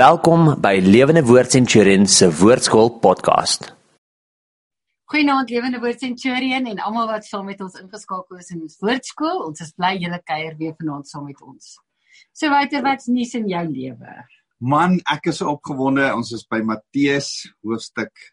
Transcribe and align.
Welkom 0.00 0.54
by 0.62 0.78
Lewende 0.80 1.20
Woord 1.28 1.50
Centurion 1.52 2.06
se 2.08 2.30
Woordskool 2.32 2.88
podcast. 3.02 3.66
Goeienaand 5.12 5.50
Lewende 5.50 5.80
Woord 5.82 6.00
Centurion 6.00 6.68
en 6.70 6.78
almal 6.80 7.10
wat 7.10 7.26
saam 7.28 7.44
met 7.50 7.60
ons 7.60 7.76
ingeskakel 7.76 8.38
is 8.40 8.48
in 8.54 8.62
ons 8.64 8.78
Woordskool. 8.80 9.42
Ons 9.44 9.60
is 9.66 9.74
bly 9.76 9.90
julle 10.00 10.20
kuier 10.24 10.54
weer 10.56 10.72
vanaand 10.78 11.10
saam 11.10 11.26
met 11.28 11.42
ons. 11.44 11.74
So 12.32 12.48
watter 12.48 12.86
wat's 12.86 13.10
nuus 13.12 13.34
in 13.36 13.50
jou 13.50 13.64
lewe? 13.66 14.14
Man, 14.72 14.96
ek 15.10 15.28
is 15.34 15.42
opgewonde. 15.44 16.06
Ons 16.16 16.32
is 16.38 16.46
by 16.48 16.62
Matteus 16.64 17.34
hoofstuk 17.66 18.24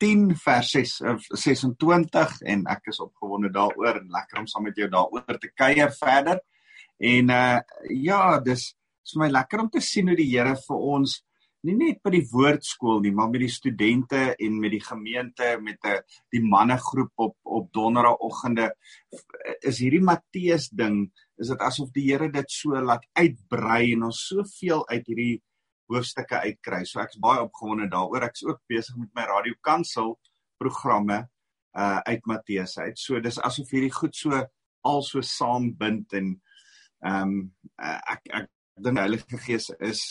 10 0.00 0.24
vers 0.46 0.72
6 0.78 0.96
26 1.34 2.36
en 2.54 2.64
ek 2.78 2.94
is 2.94 3.04
opgewonde 3.04 3.52
daaroor 3.52 4.00
en 4.00 4.08
lekker 4.16 4.46
om 4.46 4.48
saam 4.48 4.70
met 4.70 4.78
jou 4.78 4.88
daaroor 4.88 5.42
te 5.42 5.52
kuier 5.52 5.92
verder. 6.00 6.40
En 7.12 7.36
uh 7.42 7.58
ja, 8.08 8.38
dis 8.40 8.70
is 9.04 9.16
vir 9.16 9.24
my 9.24 9.30
lekker 9.32 9.64
om 9.64 9.70
te 9.72 9.82
sien 9.84 10.08
hoe 10.08 10.16
die 10.18 10.30
Here 10.30 10.54
vir 10.68 10.86
ons 10.94 11.20
nie 11.68 11.74
net 11.76 11.98
by 12.04 12.12
die 12.14 12.24
woordskool 12.30 13.02
nie, 13.04 13.12
maar 13.12 13.28
met 13.32 13.42
die 13.44 13.52
studente 13.52 14.20
en 14.32 14.60
met 14.62 14.72
die 14.72 14.80
gemeente 14.80 15.58
met 15.60 15.78
'n 15.84 16.00
die 16.32 16.40
mannegroep 16.40 17.12
op 17.16 17.36
op 17.44 17.72
donderdagoggende 17.72 18.70
is 19.60 19.78
hierdie 19.78 20.00
Matteus 20.00 20.70
ding, 20.70 21.12
is 21.38 21.48
dit 21.48 21.60
asof 21.60 21.90
die 21.92 22.06
Here 22.08 22.30
dit 22.30 22.50
so 22.50 22.70
laat 22.70 23.04
uitbrei 23.12 23.92
en 23.92 24.04
ons 24.04 24.26
soveel 24.28 24.88
uit 24.88 25.06
hierdie 25.06 25.42
hoofstukke 25.90 26.40
uitkry. 26.46 26.84
So 26.84 27.00
ek's 27.00 27.18
baie 27.18 27.42
opgewonde 27.42 27.88
daaroor. 27.90 28.22
Ek's 28.22 28.44
ook 28.46 28.60
besig 28.68 28.96
met 28.96 29.10
my 29.14 29.26
radio 29.28 29.54
kansel 29.60 30.18
programme 30.58 31.28
uh 31.76 32.00
uit 32.06 32.26
Matteus 32.26 32.78
uit. 32.78 32.98
So 32.98 33.20
dis 33.20 33.38
asof 33.38 33.70
hierdie 33.70 33.92
goed 33.92 34.16
so 34.16 34.46
al 34.82 35.02
so 35.02 35.20
saambind 35.20 36.12
en 36.12 36.40
ehm 37.00 37.22
um, 37.22 37.54
ek 37.78 38.26
ek 38.32 38.48
dink 38.84 38.98
die 38.98 39.04
Heilige 39.04 39.38
Gees 39.44 39.70
is 39.80 40.02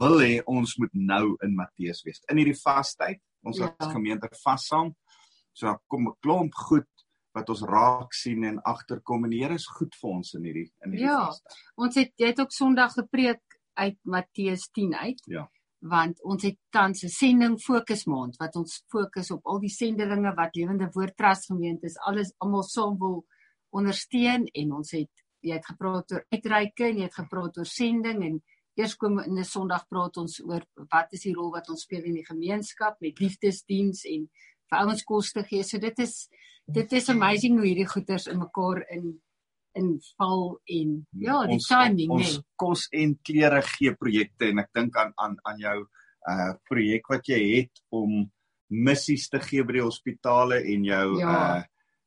wil 0.00 0.20
hê 0.22 0.40
ons 0.50 0.76
moet 0.80 0.92
nou 0.94 1.36
in 1.44 1.54
Matteus 1.58 2.02
wees. 2.06 2.22
In 2.30 2.40
hierdie 2.40 2.58
vastyd, 2.58 3.20
ons 3.44 3.60
ja. 3.60 3.70
as 3.78 3.92
gemeente 3.92 4.30
vas 4.42 4.66
saam. 4.70 4.94
So 5.54 5.66
daar 5.66 5.80
kom 5.88 6.08
'n 6.08 6.16
klomp 6.20 6.54
goed 6.68 6.90
wat 7.34 7.50
ons 7.50 7.62
raak 7.62 8.14
sien 8.14 8.44
en 8.44 8.62
agterkom 8.62 9.24
en 9.24 9.30
die 9.30 9.42
Here 9.42 9.54
is 9.54 9.66
goed 9.66 9.94
vir 10.00 10.10
ons 10.10 10.34
in 10.34 10.44
hierdie 10.44 10.70
in 10.84 10.94
hierdie 10.94 11.08
ja, 11.08 11.26
vastyd. 11.26 11.58
Ons 11.76 11.94
het 12.00 12.12
jy 12.16 12.30
het 12.32 12.40
ook 12.40 12.52
Sondag 12.52 12.94
gepreek 12.94 13.42
uit 13.74 13.98
Matteus 14.02 14.68
10 14.70 14.94
uit. 14.94 15.22
Ja. 15.26 15.48
Want 15.84 16.22
ons 16.24 16.42
het 16.42 16.58
tans 16.70 17.04
'n 17.04 17.08
sending 17.08 17.58
fokusmaand 17.60 18.36
wat 18.36 18.56
ons 18.56 18.82
fokus 18.88 19.30
op 19.30 19.44
al 19.46 19.60
die 19.60 19.74
sendelinge 19.74 20.34
wat 20.34 20.56
Lewende 20.56 20.88
Woord 20.92 21.16
Trust 21.16 21.46
gemeente 21.46 21.86
is, 21.86 21.98
alles 21.98 22.32
almal 22.38 22.62
saam 22.62 22.98
wil 22.98 23.24
ondersteun 23.70 24.46
en 24.46 24.72
ons 24.72 24.90
het 24.90 25.23
jy 25.44 25.58
het 25.58 25.66
gepraat 25.68 26.12
oor 26.12 26.24
uitreike 26.32 26.88
en 26.88 27.00
jy 27.02 27.08
het 27.08 27.20
gepraat 27.20 27.58
oor 27.60 27.68
sending 27.68 28.22
en 28.24 28.40
eers 28.80 28.96
kom 28.98 29.20
in 29.22 29.38
'n 29.38 29.44
Sondag 29.44 29.86
praat 29.88 30.16
ons 30.16 30.40
oor 30.42 30.64
wat 30.90 31.12
is 31.12 31.22
die 31.22 31.34
rol 31.34 31.52
wat 31.52 31.68
ons 31.70 31.84
speel 31.86 32.04
in 32.04 32.14
die 32.14 32.26
gemeenskap 32.26 32.96
met 33.00 33.20
liefdesdiens 33.20 34.04
en 34.04 34.28
vir 34.70 34.78
ouens 34.80 35.04
kos 35.04 35.32
te 35.32 35.44
gee. 35.44 35.62
So 35.62 35.78
dit 35.78 35.98
is 35.98 36.28
dit 36.66 36.92
is 36.92 37.08
amazing 37.08 37.58
hoe 37.58 37.66
hierdie 37.66 37.88
goeders 37.88 38.26
in 38.26 38.38
mekaar 38.38 38.84
in 38.90 39.20
in 39.74 40.00
val 40.16 40.60
en 40.70 41.06
ja, 41.18 41.40
die 41.46 41.58
ons, 41.58 41.66
timing 41.68 42.10
ons 42.10 42.36
nee. 42.36 42.44
kos 42.56 42.86
en 42.92 43.16
klere 43.26 43.60
gee 43.74 43.94
projekte 43.98 44.48
en 44.48 44.62
ek 44.62 44.70
dink 44.74 44.96
aan 44.96 45.12
aan 45.16 45.36
aan 45.44 45.58
jou 45.58 45.78
uh 46.30 46.52
projek 46.70 47.10
wat 47.10 47.28
jy 47.28 47.40
het 47.58 47.82
om 47.90 48.22
missies 48.70 49.28
te 49.28 49.40
gee 49.42 49.64
by 49.66 49.76
die 49.78 49.84
hospitale 49.84 50.62
en 50.62 50.84
jou 50.84 51.06
ja. 51.18 51.34
uh 51.34 51.62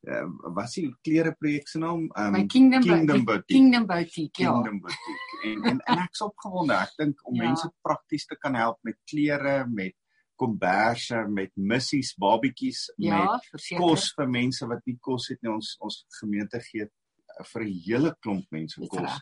uh, 0.07 0.25
wat 0.55 0.65
is 0.69 0.73
die 0.79 0.89
klere 1.05 1.33
projek 1.37 1.67
se 1.67 1.79
naam? 1.79 2.07
Um 2.15 2.47
Kingdom, 2.47 2.81
Kingdom 2.81 3.23
Boutique. 3.25 3.55
Kingdom 3.55 3.85
Boutique, 3.89 4.43
ja. 4.43 4.51
Kingdom 4.51 4.81
Boutique. 4.81 5.29
En 5.43 5.63
en, 5.71 5.79
en 5.79 6.03
ek's 6.03 6.23
opgewonde. 6.25 6.73
Ek 6.73 6.97
dink 6.97 7.23
om 7.27 7.37
ja. 7.37 7.47
mense 7.49 7.69
prakties 7.85 8.25
te 8.25 8.37
kan 8.39 8.55
help 8.57 8.79
met 8.87 8.97
klere, 9.09 9.63
met 9.69 9.95
komberse, 10.37 11.23
met 11.33 11.51
missies, 11.55 12.13
babetjies, 12.19 12.85
ja, 13.01 13.23
met 13.23 13.47
verseker. 13.51 13.81
kos 13.81 14.11
vir 14.17 14.29
mense 14.29 14.67
wat 14.69 14.83
nie 14.85 14.97
kos 15.01 15.31
het 15.33 15.41
nie. 15.41 15.53
Ons 15.53 15.73
ons 15.83 16.03
gemeente 16.19 16.61
gee 16.69 16.85
eh, 16.85 17.47
vir 17.53 17.65
'n 17.65 17.73
hele 17.87 18.13
klomp 18.21 18.45
mense 18.51 18.79
kos. 18.93 19.17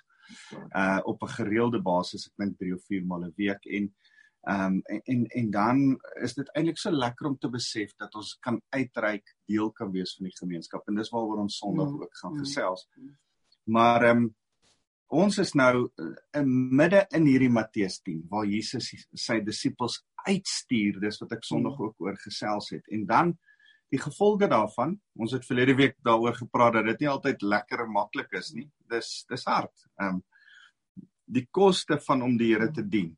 Uh 0.76 1.00
op 1.06 1.24
'n 1.24 1.36
gereelde 1.38 1.82
basis, 1.82 2.28
ek 2.28 2.44
dink 2.44 2.58
3 2.60 2.74
of 2.76 2.84
4 2.90 3.06
maal 3.06 3.26
'n 3.26 3.34
week 3.38 3.66
en 3.66 3.94
Ehm 4.46 4.66
um, 4.66 4.82
en, 4.84 5.02
en 5.04 5.26
en 5.26 5.48
dan 5.52 5.80
is 6.22 6.36
dit 6.38 6.50
eintlik 6.54 6.78
so 6.78 6.92
lekker 6.94 7.26
om 7.32 7.38
te 7.42 7.50
besef 7.50 7.96
dat 7.98 8.14
ons 8.16 8.36
kan 8.46 8.60
uitreik, 8.70 9.32
deel 9.50 9.72
kan 9.74 9.90
wees 9.92 10.12
van 10.18 10.28
die 10.28 10.36
gemeenskap 10.38 10.86
en 10.86 11.00
dis 11.00 11.10
waaroor 11.10 11.40
ons 11.42 11.56
Sondag 11.58 11.90
mm. 11.90 12.02
ook 12.04 12.20
gaan 12.20 12.36
mm. 12.36 12.44
gesels. 12.44 12.84
Maar 13.64 14.06
ehm 14.06 14.22
um, 14.26 14.28
ons 15.16 15.38
is 15.42 15.54
nou 15.58 15.88
eh, 16.02 16.12
in 16.42 16.52
midde 16.82 17.02
in 17.18 17.26
hierdie 17.26 17.50
Matteus 17.50 17.98
10 18.06 18.22
waar 18.30 18.46
Jesus 18.46 18.92
sy 19.14 19.40
disippels 19.48 19.98
uitstuur, 20.28 21.02
dis 21.02 21.20
wat 21.24 21.34
ek 21.40 21.50
Sondag 21.50 21.80
mm. 21.80 21.88
ook 21.88 22.06
oor 22.06 22.22
gesels 22.28 22.70
het. 22.76 22.86
En 22.94 23.10
dan 23.10 23.34
die 23.90 24.02
gevolge 24.02 24.52
daarvan, 24.52 24.94
ons 25.18 25.34
het 25.34 25.46
verlede 25.46 25.74
week 25.82 25.98
daaroor 26.06 26.38
gepraat 26.38 26.78
dat 26.78 26.92
dit 26.92 27.02
nie 27.02 27.10
altyd 27.10 27.42
lekker 27.42 27.88
en 27.88 27.94
maklik 27.98 28.38
is 28.38 28.54
nie. 28.54 28.70
Dis 28.94 29.26
dis 29.26 29.50
hard. 29.50 29.74
Ehm 29.98 30.22
um, 30.22 30.24
die 31.26 31.48
koste 31.50 31.98
van 31.98 32.22
om 32.22 32.38
die 32.38 32.54
Here 32.54 32.70
te 32.70 32.84
dien 32.86 33.16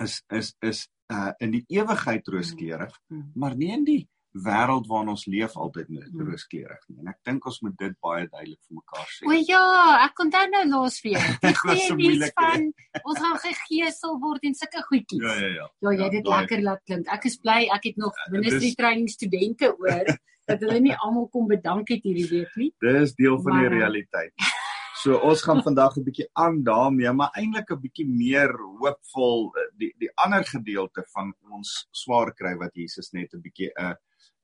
is 0.00 0.22
is 0.32 0.54
is 0.60 0.88
uh 1.12 1.32
in 1.38 1.52
die 1.58 1.64
ewigheid 1.68 2.28
rooskleurig, 2.28 2.94
mm, 3.08 3.30
maar 3.34 3.56
nie 3.56 3.72
in 3.74 3.84
die 3.84 4.02
wêreld 4.32 4.86
waarin 4.88 5.12
ons 5.12 5.26
leef 5.28 5.56
altyd 5.60 5.90
net 5.92 6.08
mm. 6.08 6.24
rooskleurig 6.28 6.80
nie. 6.88 7.02
En 7.02 7.10
ek 7.12 7.18
dink 7.28 7.46
ons 7.48 7.58
moet 7.64 7.74
dit 7.82 7.94
baie 8.00 8.24
duidelik 8.24 8.60
vir 8.64 8.78
mekaar 8.78 9.10
sê. 9.12 9.26
O 9.28 9.36
ja, 9.36 9.60
ek 10.06 10.16
kon 10.16 10.32
dan 10.32 10.54
nou 10.56 10.62
los 10.70 10.98
weer. 11.04 11.20
Die 11.44 11.52
goeie 11.58 11.98
nuus 11.98 12.32
van 12.38 12.68
ons 13.02 13.20
gaan 13.20 13.38
gegeesel 13.44 14.18
word 14.24 14.48
en 14.48 14.56
sulke 14.56 14.84
goedjies. 14.88 15.24
Ja 15.26 15.36
ja 15.36 15.52
ja. 15.58 15.68
Ja, 15.84 15.94
jy 15.98 16.04
het 16.06 16.16
dit 16.16 16.30
ja, 16.32 16.40
lekker 16.40 16.64
laat 16.64 16.84
klink. 16.88 17.12
Ek 17.12 17.28
is 17.28 17.38
bly 17.44 17.60
ek 17.76 17.90
het 17.90 18.00
nog 18.00 18.16
ministry 18.32 18.72
training 18.78 19.12
studente 19.12 19.74
oor 19.76 20.14
dat 20.48 20.64
hulle 20.64 20.80
nie 20.82 20.96
almal 20.96 21.28
kom 21.32 21.46
bedank 21.50 21.92
het 21.92 22.08
hierdie 22.08 22.28
week 22.30 22.56
nie. 22.58 22.72
Dis 22.82 23.12
deel 23.20 23.36
van 23.44 23.52
maar, 23.58 23.68
die 23.68 23.78
realiteit. 23.82 24.32
So 25.02 25.16
ons 25.26 25.40
gaan 25.42 25.58
vandag 25.66 25.96
'n 25.98 26.04
bietjie 26.06 26.28
aan 26.38 26.62
daarmee, 26.62 27.12
maar 27.12 27.34
eintlik 27.34 27.70
'n 27.72 27.80
bietjie 27.84 28.06
meer 28.06 28.52
hoopvol 28.54 29.50
eh, 29.50 29.70
die 29.78 29.92
die 29.98 30.10
ander 30.14 30.44
gedeelte 30.44 31.02
van 31.14 31.32
ons 31.50 31.88
swaar 31.90 32.30
kry 32.32 32.54
wat 32.54 32.70
Jesus 32.74 33.10
net 33.12 33.34
'n 33.34 33.42
bietjie 33.42 33.70
'n 33.74 33.96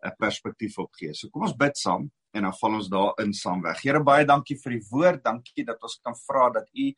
'n 0.06 0.16
perspektief 0.18 0.78
op 0.78 0.90
gee. 0.98 1.14
So 1.14 1.28
kom 1.28 1.42
ons 1.42 1.54
bid 1.56 1.76
saam 1.76 2.10
en 2.34 2.42
dan 2.42 2.52
val 2.60 2.74
ons 2.74 2.88
daarin 2.88 3.32
saam 3.32 3.62
weg. 3.62 3.82
Here 3.82 4.02
baie 4.02 4.24
dankie 4.24 4.58
vir 4.58 4.72
die 4.72 4.86
woord. 4.90 5.22
Dankie 5.22 5.64
dat 5.64 5.82
ons 5.82 6.00
kan 6.02 6.14
vra 6.26 6.50
dat 6.50 6.66
U 6.74 6.92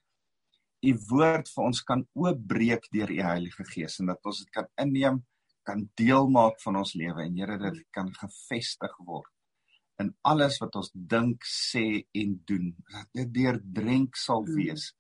U 0.82 0.98
woord 1.10 1.48
vir 1.48 1.65
ons 1.65 1.82
kan 1.82 2.09
oopbreek 2.15 2.88
deur 2.91 3.10
U 3.10 3.21
Heilige 3.22 3.65
Gees 3.65 4.00
en 4.00 4.06
dat 4.06 4.25
ons 4.25 4.38
dit 4.38 4.50
kan 4.50 4.69
inneem, 4.78 5.27
kan 5.65 5.91
deel 5.97 6.28
maak 6.31 6.60
van 6.60 6.77
ons 6.77 6.94
lewe 6.94 7.22
en 7.22 7.37
Here 7.37 7.59
dat 7.59 7.75
dit 7.75 7.91
kan 7.91 8.09
gefestig 8.15 8.97
word 9.04 9.28
in 10.00 10.11
alles 10.27 10.59
wat 10.62 10.77
ons 10.81 10.91
dink, 10.94 11.44
sê 11.44 12.03
en 12.16 12.37
doen. 12.49 12.72
Dat 12.93 13.09
dit 13.21 13.33
deurdrenk 13.34 14.16
sal 14.16 14.44
mm. 14.47 14.55
wees 14.56 14.91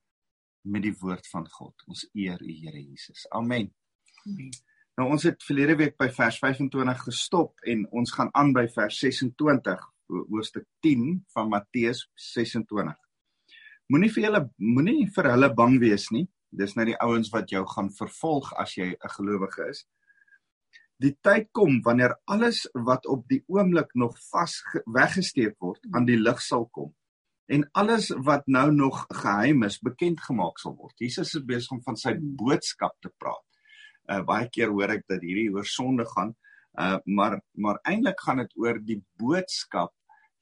met 0.68 0.84
die 0.84 0.94
woord 1.00 1.26
van 1.32 1.46
God. 1.48 1.86
Ons 1.88 2.04
eer 2.12 2.40
U 2.42 2.52
Here 2.52 2.80
Jesus. 2.80 3.24
Amen. 3.32 3.70
Amen. 4.26 4.50
Nou 5.00 5.08
ons 5.14 5.24
het 5.24 5.40
verlede 5.46 5.78
week 5.80 5.96
by 6.00 6.10
vers 6.12 6.36
25 6.42 7.04
gestop 7.06 7.62
en 7.72 7.86
ons 7.96 8.12
gaan 8.12 8.28
aan 8.36 8.50
by 8.52 8.66
vers 8.74 8.98
26, 9.00 9.86
hoofstuk 10.10 10.66
10 10.84 11.22
van 11.32 11.48
Matteus 11.48 12.04
26. 12.20 12.98
Moenie 13.90 14.10
vir 14.12 14.26
hulle 14.28 14.42
moenie 14.60 15.06
vir 15.14 15.30
hulle 15.32 15.48
bang 15.56 15.78
wees 15.82 16.10
nie. 16.14 16.26
Dis 16.50 16.76
nou 16.76 16.84
die 16.86 16.98
ouens 17.00 17.30
wat 17.32 17.50
jou 17.50 17.62
gaan 17.72 17.88
vervolg 17.94 18.52
as 18.60 18.76
jy 18.76 18.92
'n 18.92 19.14
gelowige 19.16 19.70
is 19.70 19.86
die 21.00 21.14
tyd 21.24 21.48
kom 21.56 21.80
wanneer 21.84 22.14
alles 22.28 22.66
wat 22.86 23.06
op 23.08 23.24
die 23.28 23.40
oomblik 23.48 23.94
nog 23.94 24.18
vas 24.30 24.58
weggesteek 24.84 25.56
word 25.60 25.80
aan 25.96 26.08
die 26.08 26.18
lig 26.20 26.42
sal 26.44 26.66
kom 26.76 26.92
en 27.50 27.64
alles 27.74 28.10
wat 28.26 28.46
nou 28.46 28.68
nog 28.72 29.06
geheim 29.22 29.64
is 29.66 29.80
bekend 29.82 30.20
gemaak 30.22 30.60
sal 30.62 30.76
word. 30.78 30.94
Jesus 31.02 31.34
is 31.34 31.46
besig 31.46 31.72
om 31.74 31.80
van 31.82 31.96
sy 31.98 32.12
boodskap 32.20 32.94
te 33.02 33.10
praat. 33.18 33.46
Uh 34.10 34.20
baie 34.26 34.46
keer 34.54 34.70
hoor 34.70 34.94
ek 34.94 35.08
dat 35.10 35.24
hierdie 35.24 35.50
oor 35.54 35.66
sonde 35.66 36.06
gaan, 36.12 36.34
uh 36.78 36.98
maar 37.06 37.40
maar 37.58 37.80
eintlik 37.82 38.22
gaan 38.22 38.44
dit 38.44 38.54
oor 38.62 38.78
die 38.86 39.00
boodskap, 39.18 39.92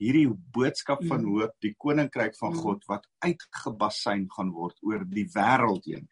hierdie 0.02 0.28
boodskap 0.28 1.00
van 1.06 1.24
mm. 1.24 1.32
hoop, 1.32 1.56
die 1.64 1.74
koninkryk 1.80 2.36
van 2.36 2.52
mm. 2.52 2.60
God 2.64 2.84
wat 2.92 3.08
uitgebasyn 3.24 4.28
gaan 4.36 4.52
word 4.52 4.76
oor 4.84 5.08
die 5.08 5.26
wêreld 5.32 5.88
heen. 5.88 6.06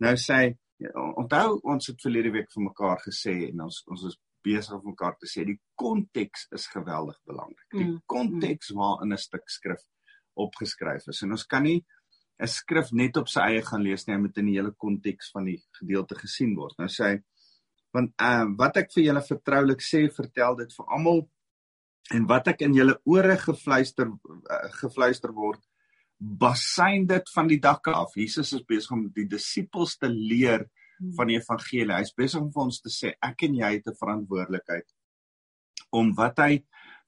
Nou 0.00 0.16
sê 0.16 0.40
hy 0.40 0.50
onthou 0.90 1.60
ons 1.62 1.86
het 1.86 2.02
verlede 2.02 2.32
week 2.34 2.50
vir 2.54 2.64
mekaar 2.68 3.00
gesê 3.04 3.34
en 3.48 3.66
ons 3.66 3.82
ons 3.90 4.04
is 4.10 4.18
besig 4.42 4.74
om 4.74 4.90
mekaar 4.90 5.16
te 5.20 5.28
sê 5.30 5.44
die 5.46 5.58
konteks 5.78 6.48
is 6.56 6.66
geweldig 6.72 7.18
belangrik. 7.28 7.66
Die 7.74 7.86
mm, 7.86 7.98
konteks 8.10 8.72
mm. 8.72 8.78
waarin 8.78 9.12
'n 9.12 9.18
stuk 9.18 9.44
skrif 9.46 9.82
opgeskryf 10.34 11.06
is. 11.08 11.22
En 11.22 11.30
ons 11.36 11.46
kan 11.46 11.62
nie 11.62 11.84
'n 12.42 12.48
skrif 12.48 12.92
net 12.92 13.16
op 13.16 13.28
sy 13.28 13.40
eie 13.40 13.62
gaan 13.62 13.82
lees 13.82 14.06
nie, 14.06 14.18
moet 14.18 14.38
in 14.38 14.46
die 14.46 14.58
hele 14.58 14.72
konteks 14.72 15.30
van 15.30 15.44
die 15.44 15.62
gedeelte 15.78 16.14
gesien 16.18 16.56
word. 16.56 16.74
Nou 16.78 16.88
sê 16.88 17.04
hy 17.12 17.22
want 17.92 18.14
uh, 18.20 18.46
wat 18.56 18.76
ek 18.76 18.92
vir 18.94 19.04
julle 19.04 19.22
vertroulik 19.22 19.82
sê, 19.84 20.08
vertel 20.08 20.56
dit 20.56 20.72
vir 20.72 20.86
almal 20.88 21.28
en 22.16 22.26
wat 22.26 22.48
ek 22.48 22.62
in 22.62 22.74
julle 22.74 22.96
ore 23.04 23.36
gefluister 23.36 24.08
uh, 24.08 24.68
gefluister 24.80 25.32
word 25.36 25.60
basyn 26.22 27.06
dit 27.10 27.30
van 27.34 27.48
die 27.50 27.60
dakke 27.60 27.92
af. 27.96 28.14
Jesus 28.16 28.52
is 28.52 28.64
besig 28.68 28.94
om 28.94 29.08
die 29.14 29.26
disippels 29.30 29.96
te 29.98 30.08
leer 30.08 30.68
van 31.16 31.30
die 31.30 31.38
evangelie. 31.40 31.96
Hy's 31.96 32.14
besig 32.14 32.40
om 32.40 32.50
vir 32.54 32.66
ons 32.68 32.80
te 32.82 32.92
sê 32.92 33.14
ek 33.22 33.48
en 33.48 33.56
jy 33.58 33.70
het 33.78 33.88
'n 33.88 33.98
verantwoordelikheid 33.98 34.86
om 35.92 36.12
wat 36.16 36.38
hy 36.38 36.62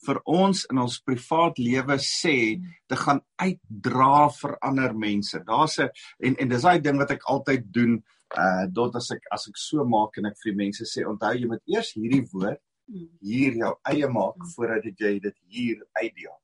vir 0.06 0.20
ons 0.28 0.66
in 0.70 0.78
ons 0.78 0.98
privaat 1.06 1.58
lewe 1.58 1.96
sê 2.02 2.60
te 2.88 2.96
gaan 2.96 3.20
uitdra 3.40 4.28
vir 4.40 4.58
ander 4.60 4.94
mense. 4.94 5.38
Daar's 5.46 5.78
'n 5.78 5.88
en 6.20 6.36
en 6.36 6.48
dis 6.48 6.62
daai 6.62 6.82
ding 6.82 6.98
wat 6.98 7.10
ek 7.10 7.24
altyd 7.24 7.72
doen 7.72 8.02
uh 8.36 8.66
tot 8.74 8.96
as 8.96 9.10
ek 9.10 9.22
as 9.32 9.48
ek 9.48 9.56
so 9.56 9.84
maak 9.84 10.18
en 10.18 10.26
ek 10.26 10.36
vir 10.44 10.54
mense 10.54 10.84
sê 10.84 11.06
onthou 11.06 11.34
jy 11.34 11.46
moet 11.46 11.62
eers 11.66 11.94
hierdie 11.94 12.26
woord 12.32 12.60
hier 13.22 13.52
jou 13.52 13.74
eie 13.84 14.08
maak 14.08 14.36
voordat 14.54 14.84
jy 14.84 15.18
dit 15.20 15.36
hier 15.48 15.78
uitdeel. 16.02 16.36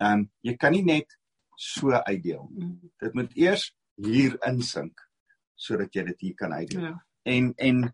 Ehm 0.00 0.12
um, 0.12 0.30
jy 0.42 0.56
kan 0.56 0.72
nie 0.72 0.84
net 0.84 1.06
so 1.56 1.92
uitdeel. 1.92 2.48
Dit 3.02 3.14
moet 3.14 3.36
eers 3.36 3.70
hier 3.96 4.38
insink 4.48 5.08
sodat 5.62 5.94
jy 5.94 6.02
dit 6.10 6.26
hier 6.26 6.34
kan 6.34 6.52
uitdeel. 6.52 6.90
Ja. 6.90 6.96
En 7.22 7.52
en 7.56 7.84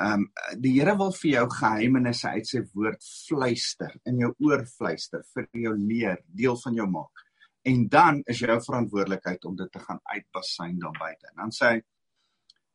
Ehm 0.00 0.22
um, 0.22 0.26
die 0.62 0.72
Here 0.78 0.94
wil 0.96 1.10
vir 1.12 1.30
jou 1.30 1.46
geheimenisse 1.52 2.30
uit 2.32 2.46
sy 2.48 2.60
woord 2.72 3.02
fluister 3.04 3.92
in 4.08 4.20
jou 4.22 4.30
oor 4.46 4.62
fluister 4.70 5.24
vir 5.34 5.48
jou 5.64 5.74
leer, 5.76 6.22
deel 6.24 6.56
van 6.62 6.78
jou 6.78 6.86
maak. 6.88 7.24
En 7.68 7.82
dan 7.92 8.22
is 8.30 8.40
jou 8.40 8.56
verantwoordelikheid 8.64 9.44
om 9.44 9.58
dit 9.58 9.72
te 9.72 9.82
gaan 9.82 10.00
uitbasyn 10.14 10.78
dan 10.80 10.96
buite. 10.96 11.32
En 11.32 11.42
dan 11.42 11.52
sê 11.56 11.72
hy 11.74 11.82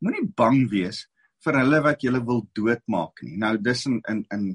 moenie 0.06 0.28
bang 0.38 0.60
wees 0.70 1.06
vir 1.46 1.60
hulle 1.62 1.82
wat 1.88 2.06
julle 2.06 2.22
wil 2.28 2.44
doodmaak 2.60 3.24
nie. 3.26 3.40
Nou 3.42 3.56
dis 3.58 3.86
in 3.90 3.98
in 4.12 4.22
in 4.36 4.46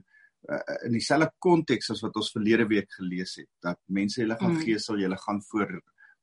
uh, 0.48 0.60
in 0.86 0.96
dieselfde 0.96 1.30
konteks 1.38 1.90
as 1.94 2.02
wat 2.04 2.16
ons 2.16 2.32
verlede 2.32 2.66
week 2.70 2.90
gelees 2.98 3.36
het 3.40 3.50
dat 3.62 3.80
mense 3.86 4.22
hulle 4.22 4.38
gaan 4.40 4.56
mm. 4.56 4.62
geesel, 4.64 5.00
julle 5.02 5.18
gaan 5.20 5.42
voor 5.50 5.80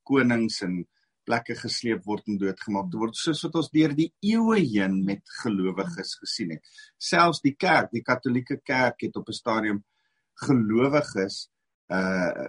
konings 0.07 0.61
en 0.65 0.79
plekke 1.27 1.57
gesleep 1.59 2.05
word 2.07 2.29
en 2.31 2.39
doodgemaak 2.39 2.93
word 2.95 3.17
soos 3.19 3.43
wat 3.45 3.57
ons 3.59 3.69
deur 3.73 3.93
die 3.95 4.09
eeue 4.23 4.61
heen 4.63 5.01
met 5.05 5.23
gelowiges 5.43 6.15
gesien 6.21 6.55
het. 6.55 6.63
Selfs 6.97 7.43
die 7.43 7.55
kerk, 7.59 7.91
die 7.91 8.05
Katolieke 8.05 8.61
Kerk 8.63 9.03
het 9.03 9.19
op 9.19 9.27
'n 9.29 9.41
stadium 9.41 9.83
gelowiges 10.47 11.49
uh 11.91 12.47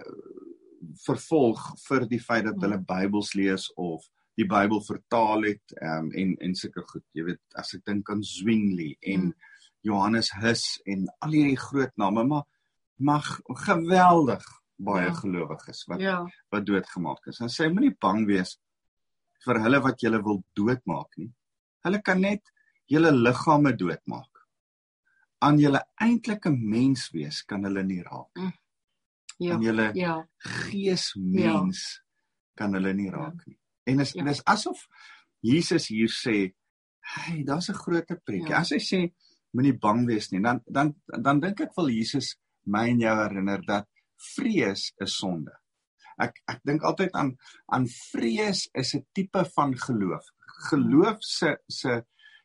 vervolg 1.05 1.59
vir 1.87 2.05
die 2.07 2.21
feit 2.23 2.45
dat 2.45 2.61
hulle 2.63 2.79
Bybels 2.79 3.33
lees 3.35 3.67
of 3.75 4.05
die 4.39 4.47
Bybel 4.47 4.81
vertaal 4.81 5.43
het 5.49 5.73
um, 5.83 6.11
en 6.15 6.35
en 6.39 6.55
sulke 6.55 6.83
goed. 6.87 7.03
Jy 7.17 7.25
weet, 7.31 7.41
as 7.59 7.73
ek 7.75 7.83
dink 7.89 8.09
aan 8.09 8.23
Zwingli 8.23 8.93
en 9.01 9.29
hmm. 9.29 9.33
Johannes 9.81 10.31
Hus 10.41 10.63
en 10.85 11.07
al 11.19 11.35
hierdie 11.35 11.59
groot 11.59 11.93
name, 11.97 12.23
maar 12.27 12.45
mag 12.99 13.27
geweldig 13.65 14.43
baie 14.79 15.07
ja. 15.07 15.13
gelowiges 15.15 15.83
wat 15.91 16.01
ja. 16.03 16.17
wat 16.51 16.65
doodgemaak 16.67 17.27
is. 17.31 17.39
En 17.43 17.51
sê 17.51 17.67
moenie 17.71 17.95
bang 17.99 18.25
wees 18.27 18.55
vir 19.45 19.61
hulle 19.63 19.79
wat 19.83 20.01
julle 20.03 20.21
wil 20.23 20.41
doodmaak 20.57 21.19
nie. 21.19 21.31
Hulle 21.87 22.01
kan 22.03 22.21
net 22.23 22.51
julle 22.91 23.11
liggame 23.15 23.73
doodmaak. 23.79 24.43
Aan 25.43 25.59
julle 25.59 25.81
eintlike 26.03 26.51
menswees 26.51 27.43
kan 27.47 27.63
hulle 27.67 27.83
nie 27.87 28.01
raak 28.03 28.31
nie. 28.35 28.49
Mm. 28.49 28.57
Ja. 29.39 29.55
Aan 29.55 29.63
julle 29.63 29.87
ja. 29.95 30.13
geesmens 30.43 31.83
ja. 31.87 32.03
kan 32.59 32.75
hulle 32.75 32.91
nie 32.95 33.07
raak 33.13 33.45
nie. 33.47 33.55
En 33.87 34.03
is 34.03 34.11
ja. 34.15 34.25
dis 34.27 34.43
asof 34.43 34.83
Jesus 35.39 35.87
hier 35.87 36.11
sê, 36.11 36.51
"Hey, 36.99 37.43
daar's 37.47 37.69
'n 37.69 37.79
groot 37.79 38.11
preek." 38.23 38.49
Ja. 38.49 38.59
As 38.59 38.71
hy 38.75 38.79
sê 38.83 38.99
moenie 39.53 39.77
bang 39.81 40.05
wees 40.07 40.31
nie, 40.31 40.41
dan 40.41 40.61
dan 40.67 40.93
dan 41.07 41.39
dink 41.39 41.61
ek 41.61 41.75
wil 41.77 41.89
Jesus 41.89 42.35
my 42.65 42.89
en 42.89 42.99
jou 42.99 43.15
herinner 43.15 43.63
dat 43.65 43.87
vrees 44.35 44.91
is 45.01 45.15
sonde 45.17 45.55
ek 46.23 46.39
ek 46.51 46.61
dink 46.67 46.85
altyd 46.87 47.15
aan 47.17 47.33
aan 47.73 47.87
vrees 48.11 48.67
is 48.81 48.93
'n 48.95 49.05
tipe 49.15 49.43
van 49.55 49.73
geloof. 49.87 50.25
Geloof 50.69 51.17
se 51.23 51.57
se 51.67 52.03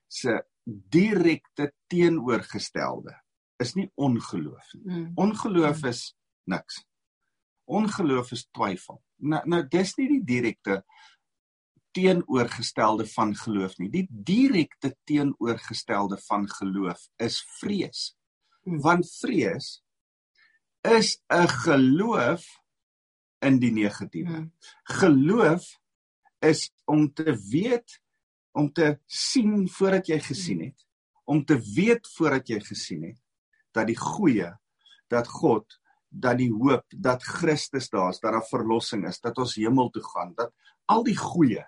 se 0.08 0.42
direkte 0.64 1.72
teenoorgestelde 1.88 3.14
is 3.58 3.74
nie 3.74 3.90
ongeloof 3.94 4.74
nie. 4.74 4.84
Mm. 4.84 5.12
Ongeloof 5.14 5.82
mm. 5.82 5.88
is 5.88 6.14
niks. 6.46 6.84
Ongeloof 7.64 8.32
is 8.32 8.48
twyfel. 8.50 9.02
Nou 9.16 9.42
nou 9.48 9.62
dis 9.68 9.96
nie 9.96 10.08
die 10.08 10.24
direkte 10.24 10.84
teenoorgestelde 11.94 13.06
van 13.06 13.34
geloof 13.38 13.78
nie. 13.78 13.88
Die 13.92 14.06
direkte 14.08 14.94
teenoorgestelde 15.06 16.18
van 16.26 16.48
geloof 16.50 17.08
is 17.22 17.38
vrees. 17.60 18.12
Mm. 18.64 18.80
Want 18.82 19.10
vrees 19.20 19.80
is 20.84 21.18
'n 21.32 21.48
geloof 21.48 22.44
in 23.40 23.58
die 23.58 23.72
negatiewe. 23.72 24.36
Hmm. 24.36 24.52
Geloof 24.82 25.78
is 26.38 26.72
om 26.84 27.12
te 27.12 27.36
weet 27.50 28.00
om 28.52 28.72
te 28.72 28.98
sien 29.06 29.68
voordat 29.68 30.06
jy 30.06 30.20
gesien 30.20 30.60
hmm. 30.60 30.66
het, 30.70 30.86
om 31.24 31.44
te 31.44 31.56
weet 31.74 32.08
voordat 32.16 32.48
jy 32.48 32.60
gesien 32.60 33.02
het 33.02 33.20
dat 33.74 33.88
die 33.90 33.98
goeie, 33.98 34.52
dat 35.10 35.26
God, 35.26 35.80
dat 36.08 36.38
die 36.38 36.52
hoop, 36.52 36.84
dat 36.88 37.22
Christus 37.22 37.88
daar 37.90 38.12
is, 38.12 38.20
dat 38.22 38.32
daar 38.32 38.46
verlossing 38.46 39.02
is, 39.08 39.18
dat 39.20 39.38
ons 39.42 39.56
hemel 39.58 39.90
toe 39.90 40.04
gaan, 40.12 40.30
dat 40.38 40.52
al 40.86 41.02
die 41.02 41.16
goeie 41.18 41.64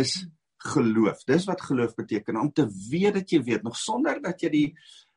is 0.00 0.14
hmm. 0.20 0.32
geloof. 0.74 1.24
Dis 1.28 1.46
wat 1.48 1.62
geloof 1.62 1.94
beteken 1.94 2.40
om 2.40 2.52
te 2.52 2.66
weet 2.90 3.20
dat 3.20 3.30
jy 3.30 3.42
weet 3.42 3.62
nog 3.62 3.76
sonder 3.76 4.20
dat 4.22 4.40
jy 4.40 4.50
die 4.52 4.68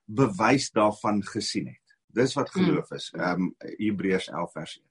bewys 0.06 0.70
daarvan 0.76 1.22
gesien 1.26 1.72
het. 1.72 1.98
Dis 2.18 2.36
wat 2.38 2.52
geloof 2.54 2.92
is. 2.96 3.10
Ehm 3.16 3.50
um, 3.50 3.56
Hebreërs 3.78 4.30
11 4.32 4.52
vers 4.52 4.78
1. 4.80 4.86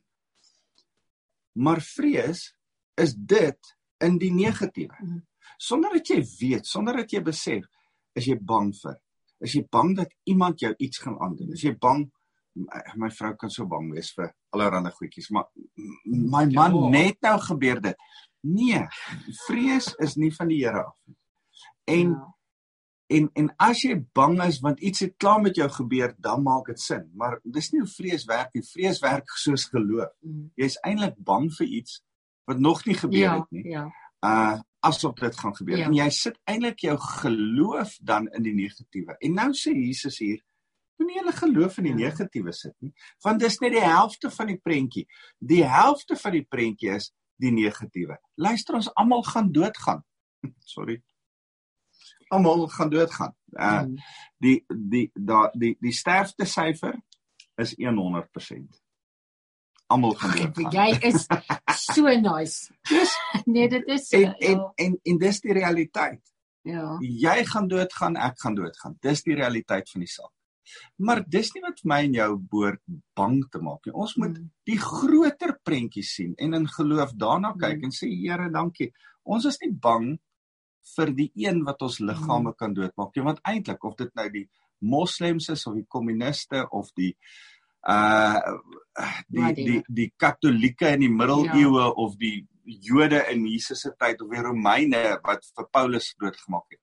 Maar 1.63 1.81
vrees 1.81 2.51
is 3.01 3.15
dit 3.17 3.77
in 4.05 4.19
die 4.21 4.33
negatiewe. 4.33 4.95
Mhm. 5.01 5.25
Sonder 5.57 5.93
dat 5.93 6.09
jy 6.09 6.21
weet, 6.39 6.67
sonder 6.67 6.97
dat 6.97 7.11
jy 7.11 7.23
besef, 7.25 7.65
is 8.13 8.27
jy 8.29 8.37
bang 8.41 8.75
vir. 8.77 8.99
Is 9.41 9.55
jy 9.57 9.65
bang 9.71 9.95
dat 9.97 10.13
iemand 10.25 10.61
jou 10.61 10.73
iets 10.77 10.99
gaan 10.99 11.19
aandoen? 11.21 11.53
Is 11.53 11.65
jy 11.65 11.77
bang 11.81 12.07
my 12.97 13.11
vrou 13.13 13.35
kan 13.37 13.53
so 13.53 13.67
bang 13.69 13.91
wees 13.93 14.13
vir 14.17 14.31
allerlei 14.57 14.93
goedjies, 14.95 15.29
maar 15.35 15.49
my 16.07 16.47
man 16.55 16.77
ja. 16.77 16.91
net 16.95 17.21
nou 17.27 17.37
gebeur 17.45 17.83
dit. 17.85 18.07
Nee, 18.47 18.83
vrees 19.47 19.93
is 20.03 20.17
nie 20.21 20.33
van 20.35 20.51
die 20.53 20.63
Here 20.63 20.87
af 20.87 20.97
nie. 21.07 21.17
En 21.85 22.15
ja. 22.15 22.25
En 23.07 23.29
en 23.39 23.53
as 23.63 23.85
jy 23.87 23.95
bang 24.19 24.41
is 24.43 24.59
want 24.65 24.81
iets 24.83 25.05
het 25.05 25.15
klaar 25.23 25.39
met 25.41 25.59
jou 25.59 25.69
gebeur, 25.71 26.15
dan 26.19 26.43
maak 26.43 26.67
dit 26.73 26.81
sin. 26.81 27.05
Maar 27.15 27.39
dis 27.45 27.71
nie 27.71 27.83
hoe 27.85 27.91
vrees 27.91 28.25
werk 28.27 28.55
nie. 28.55 28.65
Vrees 28.67 28.99
werk 29.03 29.31
soos 29.39 29.69
geloof. 29.71 30.11
Mm. 30.27 30.49
Jy's 30.59 30.79
eintlik 30.83 31.15
bang 31.29 31.47
vir 31.55 31.67
iets 31.67 32.01
wat 32.51 32.59
nog 32.63 32.83
nie 32.87 32.97
gebeur 32.99 33.23
ja, 33.23 33.37
het 33.39 33.55
nie. 33.55 33.69
Ja. 33.71 33.87
Uh 34.27 34.57
asof 34.87 35.17
dit 35.19 35.35
gaan 35.35 35.55
gebeur. 35.57 35.79
Ja. 35.81 35.87
En 35.89 35.95
jy 35.99 36.05
sit 36.15 36.37
eintlik 36.47 36.85
jou 36.85 36.95
geloof 37.03 37.97
dan 38.07 38.29
in 38.39 38.45
die 38.47 38.55
negatiewe. 38.55 39.17
En 39.19 39.33
nou 39.35 39.49
sê 39.59 39.73
Jesus 39.75 40.21
hier, 40.23 40.39
moenie 41.01 41.19
hulle 41.19 41.33
geloof 41.35 41.81
in 41.81 41.89
die 41.89 41.95
ja. 41.97 42.03
negatiewe 42.05 42.55
sit 42.55 42.75
nie, 42.85 42.93
want 43.25 43.43
dis 43.43 43.59
net 43.65 43.75
die 43.75 43.83
helfte 43.83 44.31
van 44.31 44.53
die 44.53 44.59
prentjie. 44.63 45.03
Die 45.43 45.65
helfte 45.67 46.15
van 46.21 46.37
die 46.39 46.45
prentjie 46.47 46.95
is 46.95 47.11
die 47.37 47.53
negatiewe. 47.53 48.19
Luister 48.35 48.75
ons 48.79 48.89
almal 48.95 49.23
gaan 49.23 49.53
doodgaan. 49.53 50.05
Sorry 50.75 51.03
almal 52.29 52.69
gaan 52.69 52.91
doodgaan. 52.91 53.37
Uh 53.53 53.81
mm. 53.81 53.95
die 54.39 54.65
die 54.69 55.11
da 55.15 55.51
die 55.53 55.77
die 55.81 55.93
sterfte 55.93 56.45
syfer 56.45 56.95
is 57.55 57.75
100%. 57.75 58.81
Almal 59.87 60.15
gaan 60.15 60.53
doodgaan. 60.53 60.73
Jy 60.73 60.99
is 61.01 61.27
so 61.95 62.03
nice. 62.03 62.73
Dis 62.89 63.17
nee, 63.45 63.69
dit 63.69 63.87
is 63.87 64.11
en, 64.11 64.35
en, 64.35 64.59
ja. 64.59 64.73
en 64.75 64.99
en 65.03 65.19
dis 65.19 65.41
die 65.41 65.53
realiteit. 65.53 66.23
Ja. 66.63 66.97
Jy 67.01 67.45
gaan 67.47 67.69
doodgaan, 67.69 68.17
ek 68.17 68.41
gaan 68.43 68.55
doodgaan. 68.55 68.97
Dis 69.01 69.23
die 69.23 69.35
realiteit 69.35 69.91
van 69.91 70.03
die 70.03 70.11
saak. 70.11 70.33
Maar 70.99 71.23
dis 71.29 71.53
nie 71.55 71.63
wat 71.65 71.83
my 71.85 72.03
en 72.07 72.15
jou 72.19 72.31
behoort 72.51 72.83
bang 73.17 73.41
te 73.53 73.63
maak 73.63 73.87
nie. 73.87 73.95
Ons 73.95 74.17
moet 74.21 74.35
mm. 74.35 74.53
die 74.69 74.79
groter 74.83 75.57
prentjie 75.65 76.05
sien 76.07 76.35
en 76.39 76.59
in 76.59 76.69
geloof 76.77 77.17
daarna 77.19 77.55
kyk 77.57 77.81
mm. 77.81 77.89
en 77.89 77.95
sê 77.95 78.11
Here, 78.13 78.51
dankie. 78.53 78.93
Ons 79.25 79.49
is 79.51 79.59
nie 79.63 79.73
bang 79.73 80.15
vir 80.95 81.13
die 81.19 81.31
een 81.47 81.65
wat 81.67 81.83
ons 81.83 81.99
liggame 81.99 82.53
hmm. 82.53 82.59
kan 82.61 82.75
doodmaak. 82.77 83.17
Jy 83.17 83.25
want 83.27 83.43
eintlik 83.49 83.85
of 83.89 83.97
dit 83.99 84.13
nou 84.19 84.27
die 84.31 84.45
moslems 84.87 85.49
is 85.51 85.65
of 85.67 85.75
die 85.79 85.87
kommuniste 85.91 86.63
of 86.71 86.93
die 86.99 87.13
uh 87.87 88.57
die 89.31 89.53
die 89.57 89.81
die 89.87 90.09
katolieke 90.19 90.93
in 90.97 91.05
die 91.07 91.13
middeleeue 91.13 91.85
ja. 91.85 91.91
of 92.03 92.17
die 92.21 92.47
Jode 92.67 93.21
in 93.31 93.45
Jesus 93.47 93.85
se 93.85 93.93
tyd 93.95 94.23
of 94.25 94.33
die 94.33 94.43
Romeine 94.43 95.03
wat 95.23 95.45
vir 95.55 95.69
Paulus 95.71 96.09
doodgemaak 96.19 96.67
het. 96.75 96.81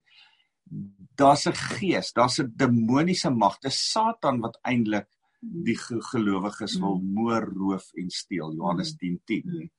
Daar's 1.16 1.46
'n 1.48 1.54
gees, 1.54 2.14
daar's 2.14 2.40
'n 2.40 2.54
demoniese 2.56 3.30
mag, 3.30 3.60
dis 3.60 3.92
Satan 3.92 4.40
wat 4.42 4.58
eintlik 4.64 5.08
die 5.40 5.78
gelowiges 5.78 6.78
wil 6.80 6.98
hmm. 6.98 7.14
moor, 7.14 7.46
roof 7.52 7.92
en 7.94 8.10
steel. 8.10 8.54
Johannes 8.56 8.96
10:10. 8.96 9.42
Hmm. 9.44 9.60
10. 9.60 9.72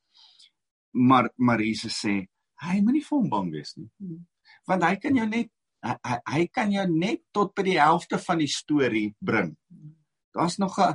Maar 0.91 1.31
maar 1.37 1.61
Jesus 1.61 1.99
sê 2.05 2.27
hy 2.65 2.81
moenie 2.81 3.05
vir 3.05 3.19
hom 3.19 3.29
bang 3.29 3.51
wees 3.53 3.75
nie. 3.77 3.91
Hmm. 3.99 4.27
Want 4.69 4.85
hy 4.85 4.97
kan 4.97 5.17
jou 5.17 5.27
net 5.29 5.51
hy, 5.85 6.19
hy 6.33 6.47
kan 6.53 6.71
jou 6.73 6.87
net 6.89 7.25
tot 7.33 7.55
by 7.55 7.65
die 7.67 7.81
helfte 7.81 8.19
van 8.19 8.39
die 8.41 8.51
storie 8.51 9.09
bring. 9.21 9.57
Daar's 10.35 10.59
nog 10.59 10.79
'n 10.79 10.95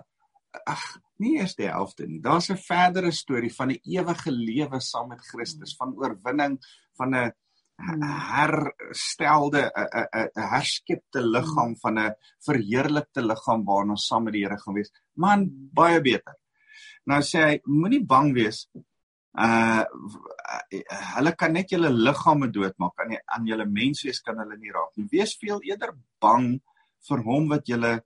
ag, 0.66 0.84
nie 1.20 1.38
eers 1.38 1.56
die 1.56 1.70
helfte 1.70 2.08
nie. 2.08 2.22
Daar's 2.22 2.50
'n 2.50 2.58
verdere 2.58 3.12
storie 3.12 3.54
van 3.54 3.72
'n 3.72 3.82
ewige 3.84 4.32
lewe 4.32 4.80
saam 4.80 5.10
met 5.10 5.22
Christus, 5.22 5.76
van 5.76 5.94
oorwinning, 5.96 6.60
van 6.98 7.16
'n 7.16 7.32
herstelde 7.80 9.72
'n 9.72 9.88
'n 9.96 10.30
'n 10.36 10.50
herskepte 10.54 11.22
liggaam 11.22 11.76
van 11.82 12.00
'n 12.00 12.16
verheerlikte 12.46 13.22
liggaam 13.22 13.64
waarna 13.66 13.92
ons 13.92 14.08
saam 14.08 14.24
met 14.24 14.34
die 14.34 14.44
Here 14.44 14.58
gaan 14.58 14.74
wees. 14.74 14.92
Man, 15.14 15.48
baie 15.74 16.02
beter. 16.02 16.36
Nou 17.06 17.22
sê 17.22 17.40
hy, 17.48 17.62
moenie 17.66 18.06
bang 18.06 18.34
wees. 18.34 18.68
Uh 19.34 19.84
hulle 21.16 21.32
kan 21.36 21.54
net 21.54 21.70
julle 21.70 21.90
liggame 21.90 22.50
doodmaak 22.50 23.00
aan 23.00 23.18
aan 23.26 23.46
julle 23.46 23.66
menswees 23.66 24.22
kan 24.22 24.38
hulle 24.38 24.58
nie 24.58 24.72
raak 24.72 24.96
nie. 24.98 25.08
Wees 25.12 25.38
veel 25.38 25.62
eerder 25.62 25.94
bang 26.20 26.62
vir 27.08 27.20
hom 27.24 27.50
wat 27.50 27.68
julle 27.68 28.02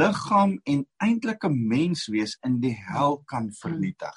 liggaam 0.00 0.58
en 0.64 0.86
eintlike 0.98 1.48
menswees 1.48 2.38
in 2.44 2.60
die 2.60 2.74
hel 2.88 3.22
kan 3.26 3.50
vernietig. 3.52 4.16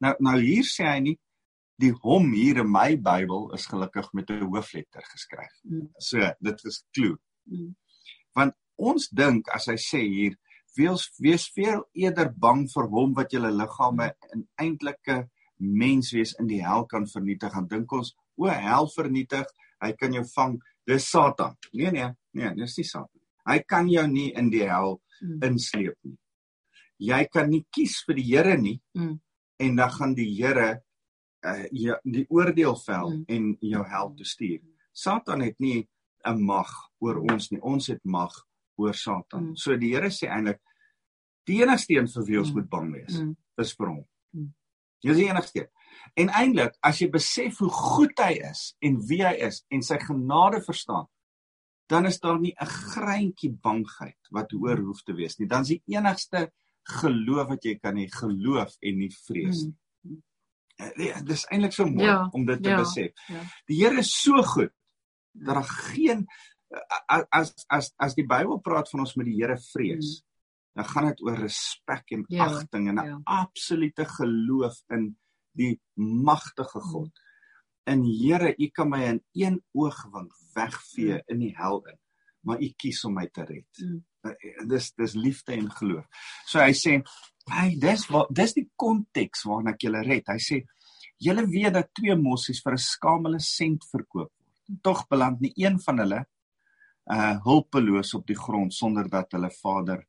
Nou 0.00 0.14
nou 0.18 0.38
hier 0.40 0.64
sê 0.64 0.88
hy 0.88 1.00
nie 1.00 1.18
die 1.82 1.92
hom 2.04 2.30
hier 2.36 2.62
in 2.62 2.70
my 2.70 2.94
Bybel 2.96 3.50
is 3.56 3.66
gelukkig 3.70 4.08
met 4.14 4.30
'n 4.30 4.46
hoofletter 4.46 5.04
geskryf. 5.12 5.54
Mm. 5.62 5.88
So, 5.98 6.32
dit 6.40 6.64
is 6.64 6.84
klou. 6.94 7.16
Mm. 7.50 7.74
Want 8.34 8.54
ons 8.76 9.08
dink 9.08 9.48
as 9.48 9.66
hy 9.66 9.76
sê 9.76 10.00
hier 10.00 10.36
wees 10.76 11.10
wees 11.18 11.48
veel 11.52 11.84
eerder 11.92 12.32
bang 12.32 12.66
vir 12.74 12.88
hom 12.88 13.14
wat 13.14 13.32
julle 13.32 13.50
liggame 13.50 14.12
in 14.34 14.46
eintlike 14.56 15.28
menswees 15.58 16.34
in 16.40 16.46
die 16.46 16.62
hel 16.64 16.86
kan 16.86 17.06
vernietig. 17.06 17.52
Dan 17.52 17.68
dink 17.68 17.92
ons, 17.92 18.14
o, 18.36 18.46
hel 18.46 18.88
vernietig, 18.96 19.46
hy 19.82 19.92
kan 19.92 20.12
jou 20.12 20.24
vang. 20.34 20.60
Dis 20.86 21.10
Satan. 21.10 21.56
Nee 21.72 21.90
nee, 21.90 22.08
nee, 22.34 22.54
dis 22.54 22.76
nie 22.78 22.84
Satan. 22.84 23.20
Hy 23.46 23.58
kan 23.66 23.88
jou 23.88 24.06
nie 24.08 24.32
in 24.38 24.50
die 24.50 24.64
hel 24.66 25.00
mm. 25.20 25.42
insleep 25.42 25.98
nie. 26.04 26.18
Jy 27.02 27.24
kan 27.32 27.50
nie 27.50 27.64
kies 27.74 28.04
vir 28.06 28.18
die 28.18 28.26
Here 28.30 28.56
nie. 28.56 28.78
Mm. 28.94 29.20
En 29.58 29.76
dan 29.76 29.90
gaan 29.90 30.14
die 30.14 30.30
Here 30.36 30.82
uh 31.42 31.64
jy 31.70 31.96
die 32.04 32.26
oordeel 32.30 32.76
vel 32.86 33.10
mm. 33.10 33.24
en 33.28 33.56
jou 33.60 33.84
hel 33.84 34.14
toe 34.16 34.26
stuur. 34.26 34.60
Satan 34.92 35.40
het 35.40 35.58
nie 35.58 35.88
'n 36.26 36.42
mag 36.44 36.70
oor 37.00 37.18
ons 37.18 37.50
nie. 37.50 37.60
Ons 37.60 37.86
het 37.86 38.04
mag 38.04 38.32
oor 38.76 38.94
Satan. 38.94 39.50
Mm. 39.50 39.56
So 39.56 39.76
die 39.76 39.94
Here 39.94 40.10
sê 40.10 40.28
eintlik 40.28 40.60
die 41.46 41.62
enigste 41.62 41.94
een 41.94 42.08
vir 42.08 42.26
wie 42.26 42.38
ons 42.38 42.50
mm. 42.50 42.58
moet 42.58 42.68
bang 42.70 42.92
wees 42.92 43.20
mm. 43.20 43.36
is 43.58 43.74
vir 43.78 43.88
hom. 43.88 44.04
Mm. 44.30 44.52
Dis 45.02 45.18
die 45.18 45.28
enigste. 45.28 45.66
En 46.14 46.30
eintlik 46.30 46.76
as 46.82 47.00
jy 47.02 47.08
besef 47.10 47.58
hoe 47.58 47.70
goed 47.70 48.22
hy 48.22 48.36
is 48.50 48.72
en 48.80 49.00
wie 49.08 49.22
hy 49.24 49.34
is 49.48 49.64
en 49.70 49.82
sy 49.82 49.98
genade 49.98 50.62
verstaan, 50.62 51.08
dan 51.90 52.06
is 52.06 52.20
daar 52.20 52.38
nie 52.40 52.54
'n 52.54 52.66
greintjie 52.66 53.52
bangheid 53.52 54.30
wat 54.30 54.52
hoor 54.52 54.78
hoef 54.78 55.02
te 55.02 55.12
wees 55.12 55.38
nie. 55.38 55.48
Dan 55.48 55.62
is 55.62 55.74
die 55.74 55.82
enigste 55.96 56.50
geloof 57.00 57.48
wat 57.48 57.64
jy 57.64 57.78
kan 57.78 57.96
hê, 57.96 58.08
geloof 58.08 58.76
en 58.80 58.98
nie 58.98 59.10
vrees 59.10 59.64
nie. 59.66 59.74
Mm. 59.74 59.81
Ja, 60.96 61.20
dis 61.26 61.44
eintlik 61.50 61.74
so 61.76 61.86
mooi 61.86 62.08
ja, 62.08 62.28
om 62.32 62.46
dit 62.46 62.62
te 62.62 62.72
ja, 62.72 62.78
besef. 62.80 63.12
Ja. 63.28 63.42
Die 63.70 63.78
Here 63.82 63.98
is 64.02 64.12
so 64.20 64.42
goed 64.42 64.72
dat 65.32 65.54
daar 65.54 65.68
geen 65.92 66.26
as 67.28 67.52
as 67.68 67.92
as 67.96 68.14
die 68.14 68.26
Bybel 68.26 68.60
praat 68.64 68.90
van 68.90 69.04
ons 69.04 69.14
met 69.16 69.26
die 69.28 69.38
Here 69.40 69.58
vrees, 69.72 70.12
mm. 70.20 70.80
dan 70.80 70.88
gaan 70.92 71.10
dit 71.10 71.22
oor 71.26 71.40
respek 71.40 72.14
en 72.16 72.24
ja, 72.28 72.46
agting 72.46 72.88
en 72.88 73.00
'n 73.00 73.10
ja. 73.10 73.20
absolute 73.24 74.04
geloof 74.04 74.82
in 74.88 75.12
die 75.52 75.80
magtige 75.94 76.80
God. 76.80 77.12
Mm 77.12 77.30
in 77.84 78.04
Here, 78.04 78.54
U 78.58 78.68
kan 78.70 78.90
my 78.90 79.02
in 79.08 79.20
een 79.32 79.62
oogwink 79.72 80.32
wegvee 80.54 81.18
mm. 81.18 81.22
in 81.26 81.38
die 81.38 81.52
hel 81.56 81.82
in, 81.86 81.98
maar 82.46 82.62
U 82.62 82.70
kies 82.76 83.04
om 83.04 83.16
my 83.18 83.26
te 83.28 83.44
red. 83.44 83.82
Mm. 83.82 84.02
Uh, 84.24 84.34
dis 84.68 84.92
dis 84.96 85.14
liefde 85.14 85.52
en 85.52 85.70
geloof. 85.70 86.06
So 86.46 86.60
hy 86.60 86.72
sê, 86.72 87.02
"Hey, 87.50 87.76
dis 87.78 88.06
wat 88.10 88.28
dis 88.30 88.54
die 88.54 88.68
konteks 88.76 89.44
waarna 89.44 89.70
ek 89.70 89.82
julle 89.82 90.02
red." 90.02 90.28
Hy 90.28 90.38
sê, 90.38 90.64
"Julle 91.18 91.46
weet 91.46 91.72
dat 91.74 91.94
twee 91.94 92.16
mossies 92.16 92.62
vir 92.62 92.72
'n 92.72 92.78
skamele 92.78 93.40
sent 93.40 93.84
verkoop 93.84 94.30
word. 94.32 94.82
Tog 94.82 95.08
beland 95.08 95.40
nie 95.40 95.52
een 95.56 95.78
van 95.80 95.98
hulle 95.98 96.26
uh 97.10 97.38
hulpeloos 97.44 98.14
op 98.14 98.26
die 98.26 98.36
grond 98.38 98.72
sonder 98.72 99.08
dat 99.10 99.32
hulle 99.32 99.50
vader 99.50 100.04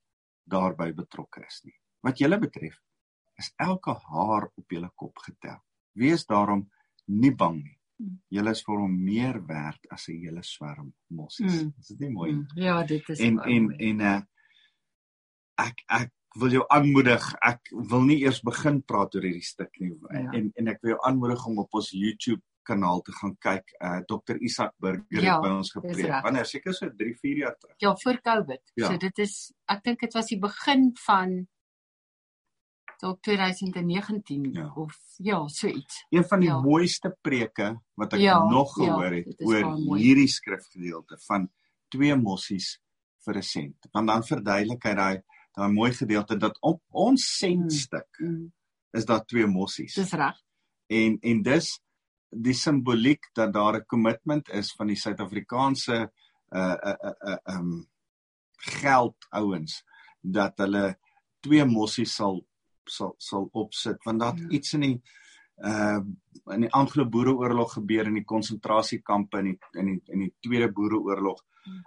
daarbey 0.46 0.94
betrokke 0.94 1.42
is 1.48 1.62
nie. 1.64 1.76
Wat 2.04 2.20
julle 2.20 2.38
betref, 2.40 2.76
is 3.38 3.54
elke 3.58 3.96
haar 4.12 4.50
op 4.56 4.70
julle 4.70 4.92
kop 4.96 5.18
getel. 5.18 5.58
Wees 5.96 6.26
daarom 6.26 6.70
nie 7.08 7.32
bang 7.32 7.64
nie. 7.64 7.80
Julle 8.34 8.52
is 8.52 8.64
vir 8.66 8.80
hom 8.82 8.94
meer 9.04 9.40
werd 9.48 9.88
as 9.92 10.08
'n 10.10 10.18
hele 10.26 10.44
swerm 10.44 10.94
mossies. 11.08 11.64
Mm. 11.64 11.74
Is 11.80 11.88
dit 11.88 12.00
nie 12.00 12.10
mooi 12.10 12.32
nie? 12.32 12.42
Mm. 12.42 12.62
Ja, 12.64 12.84
dit 12.84 13.10
is 13.10 13.20
En 13.20 13.40
en 13.40 13.64
mooi. 13.64 13.90
en 13.90 14.00
uh 14.00 14.22
ek 15.58 15.84
ek 15.88 16.12
wil 16.36 16.50
jou 16.50 16.66
aanmoedig. 16.68 17.34
Ek 17.46 17.70
wil 17.90 18.02
nie 18.02 18.24
eers 18.24 18.42
begin 18.42 18.82
praat 18.82 19.16
oor 19.16 19.22
hierdie 19.22 19.46
stuk 19.46 19.80
nie. 19.80 19.94
Ja. 20.10 20.32
En 20.32 20.52
en 20.56 20.68
ek 20.68 20.82
wil 20.82 20.96
jou 20.96 21.02
aanmoedig 21.06 21.46
om 21.46 21.60
op 21.60 21.74
ons 21.74 21.92
YouTube 21.92 22.42
kanaal 22.64 23.02
te 23.02 23.12
gaan 23.12 23.36
kyk. 23.38 23.76
Uh 23.80 24.00
Dr. 24.08 24.38
Isak 24.40 24.74
Burger 24.80 25.22
ja, 25.22 25.36
het 25.36 25.46
by 25.46 25.50
ons 25.50 25.72
gepreek. 25.72 26.24
Wanneer 26.24 26.46
seker 26.46 26.74
so 26.74 26.90
3, 26.90 27.16
4 27.22 27.38
jaar 27.38 27.58
terug. 27.60 27.76
Ja, 27.78 27.96
voor 27.96 28.22
Covid. 28.22 28.72
Ja. 28.74 28.88
So 28.88 28.98
dit 28.98 29.18
is 29.18 29.54
ek 29.66 29.84
dink 29.84 30.00
dit 30.00 30.14
was 30.14 30.28
die 30.32 30.40
begin 30.40 30.92
van 31.06 31.48
dalk 33.04 33.20
2019 33.26 34.52
ja. 34.54 34.70
of 34.80 34.96
ja, 35.18 35.42
so 35.48 35.68
iets. 35.68 36.06
Een 36.10 36.26
van 36.28 36.40
die 36.44 36.50
ja. 36.50 36.60
mooiste 36.64 37.12
preke 37.22 37.74
wat 38.00 38.16
ek 38.16 38.24
ja, 38.24 38.38
nog 38.48 38.72
ja, 38.78 38.86
gehoor 38.86 39.18
het 39.18 39.36
ja, 39.36 39.48
oor 39.50 40.00
hierdie 40.00 40.30
skrifgedeelte 40.32 41.20
van 41.28 41.50
twee 41.94 42.16
mossies 42.16 42.78
vir 43.26 43.40
'n 43.40 43.48
sent. 43.48 43.90
Want 43.92 44.08
dan 44.08 44.24
verduidelik 44.24 44.84
hy 44.88 44.96
daai 45.00 45.24
daai 45.54 45.72
mooi 45.72 45.92
gedeelte 45.94 46.38
dat 46.38 46.58
op 46.62 46.82
ons 46.90 47.22
sentstuk 47.38 48.10
mm, 48.20 48.30
mm. 48.30 48.52
is 48.98 49.06
daar 49.06 49.26
twee 49.26 49.48
mossies. 49.48 49.94
Dis 49.94 50.14
reg. 50.18 50.40
En 50.88 51.18
en 51.22 51.42
dis 51.44 51.70
die 52.30 52.56
simboliek 52.58 53.30
dat 53.34 53.54
daar 53.54 53.78
'n 53.78 53.86
kommitment 53.86 54.50
is 54.50 54.72
van 54.78 54.88
die 54.88 54.98
Suid-Afrikaanse 54.98 56.12
uh 56.54 56.78
uh, 56.90 57.12
uh 57.30 57.38
um 57.56 57.86
geld 58.80 59.18
ouens 59.30 59.84
dat 60.22 60.58
hulle 60.58 60.98
twee 61.42 61.66
mossies 61.66 62.16
sal 62.16 62.42
sal 62.90 63.16
sal 63.18 63.50
opsit 63.52 64.04
want 64.06 64.20
daar 64.20 64.38
ja. 64.38 64.50
iets 64.50 64.74
in 64.74 64.88
die 64.88 65.02
uh 65.64 66.02
in 66.52 66.66
die 66.66 66.72
Anglo-Boereoorlog 66.74 67.74
gebeur 67.78 68.08
in 68.10 68.18
die 68.18 68.26
konsentrasiekampe 68.26 69.40
in 69.40 69.52
die 69.52 69.58
in 69.80 69.92
die 69.92 70.00
in 70.14 70.24
die 70.26 70.34
Tweede 70.42 70.72
Boereoorlog 70.72 71.44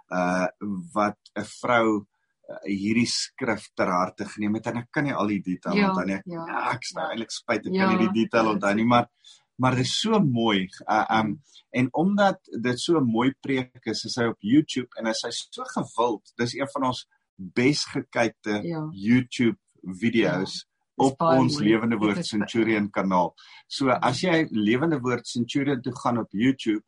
uh 0.09 0.47
wat 0.93 1.19
'n 1.35 1.43
vrou 1.45 1.87
uh, 1.97 2.61
hierdie 2.65 3.07
skrif 3.07 3.67
ter 3.75 3.91
harte 3.91 4.25
geneem 4.25 4.55
het 4.55 4.67
en 4.67 4.77
ek 4.77 4.91
kan 4.91 5.03
nie 5.03 5.13
al 5.13 5.27
die 5.27 5.41
detail 5.41 5.75
ja, 5.75 5.89
onthou 5.89 6.05
nie. 6.05 6.21
Ja, 6.25 6.45
ja, 6.47 6.63
ek 6.71 6.83
staan 6.83 7.03
ja. 7.03 7.09
eintlik 7.11 7.35
spyt 7.35 7.67
ek 7.67 7.75
ja, 7.75 7.83
kan 7.83 7.93
nie 7.97 8.07
die 8.07 8.23
detail 8.23 8.53
onthou 8.55 8.73
nie, 8.75 8.85
maar 8.85 9.11
maar 9.57 9.75
dit 9.75 9.87
is 9.89 9.99
so 9.99 10.19
mooi. 10.21 10.67
Uh, 10.85 11.05
um 11.19 11.41
en 11.77 11.87
omdat 11.91 12.39
dit 12.63 12.79
so 12.79 12.97
'n 12.99 13.11
mooi 13.11 13.33
preek 13.41 13.85
is, 13.85 14.05
is 14.05 14.15
hy 14.15 14.27
op 14.31 14.39
YouTube 14.39 14.89
en 14.97 15.05
hy 15.05 15.11
is 15.11 15.47
so 15.51 15.63
gewild. 15.63 16.33
Dis 16.37 16.53
een 16.53 16.69
van 16.73 16.89
ons 16.89 17.07
besgekykte 17.35 18.61
ja. 18.63 18.87
YouTube 18.91 19.57
video's. 19.81 20.61
Ja 20.61 20.76
op 20.97 21.21
ons 21.21 21.59
Lewende 21.61 21.97
Woord 22.01 22.25
Centurion 22.25 22.89
kanaal. 22.93 23.33
So 23.69 23.93
as 23.93 24.21
jy 24.25 24.47
Lewende 24.51 24.99
Woord 25.03 25.27
Centurion 25.29 25.81
toe 25.81 25.93
gaan 25.99 26.21
op 26.23 26.33
YouTube 26.33 26.83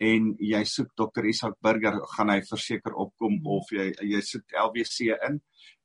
en 0.00 0.30
jy 0.40 0.62
soek 0.64 0.94
Dr. 0.96 1.26
Isak 1.28 1.58
Burger, 1.60 1.98
gaan 2.14 2.32
hy 2.32 2.38
verseker 2.48 2.96
opkom 2.96 3.36
mm. 3.36 3.50
of 3.52 3.72
jy 3.76 3.90
jy 4.14 4.22
soek 4.24 4.56
LWC 4.64 5.12
in, 5.28 5.36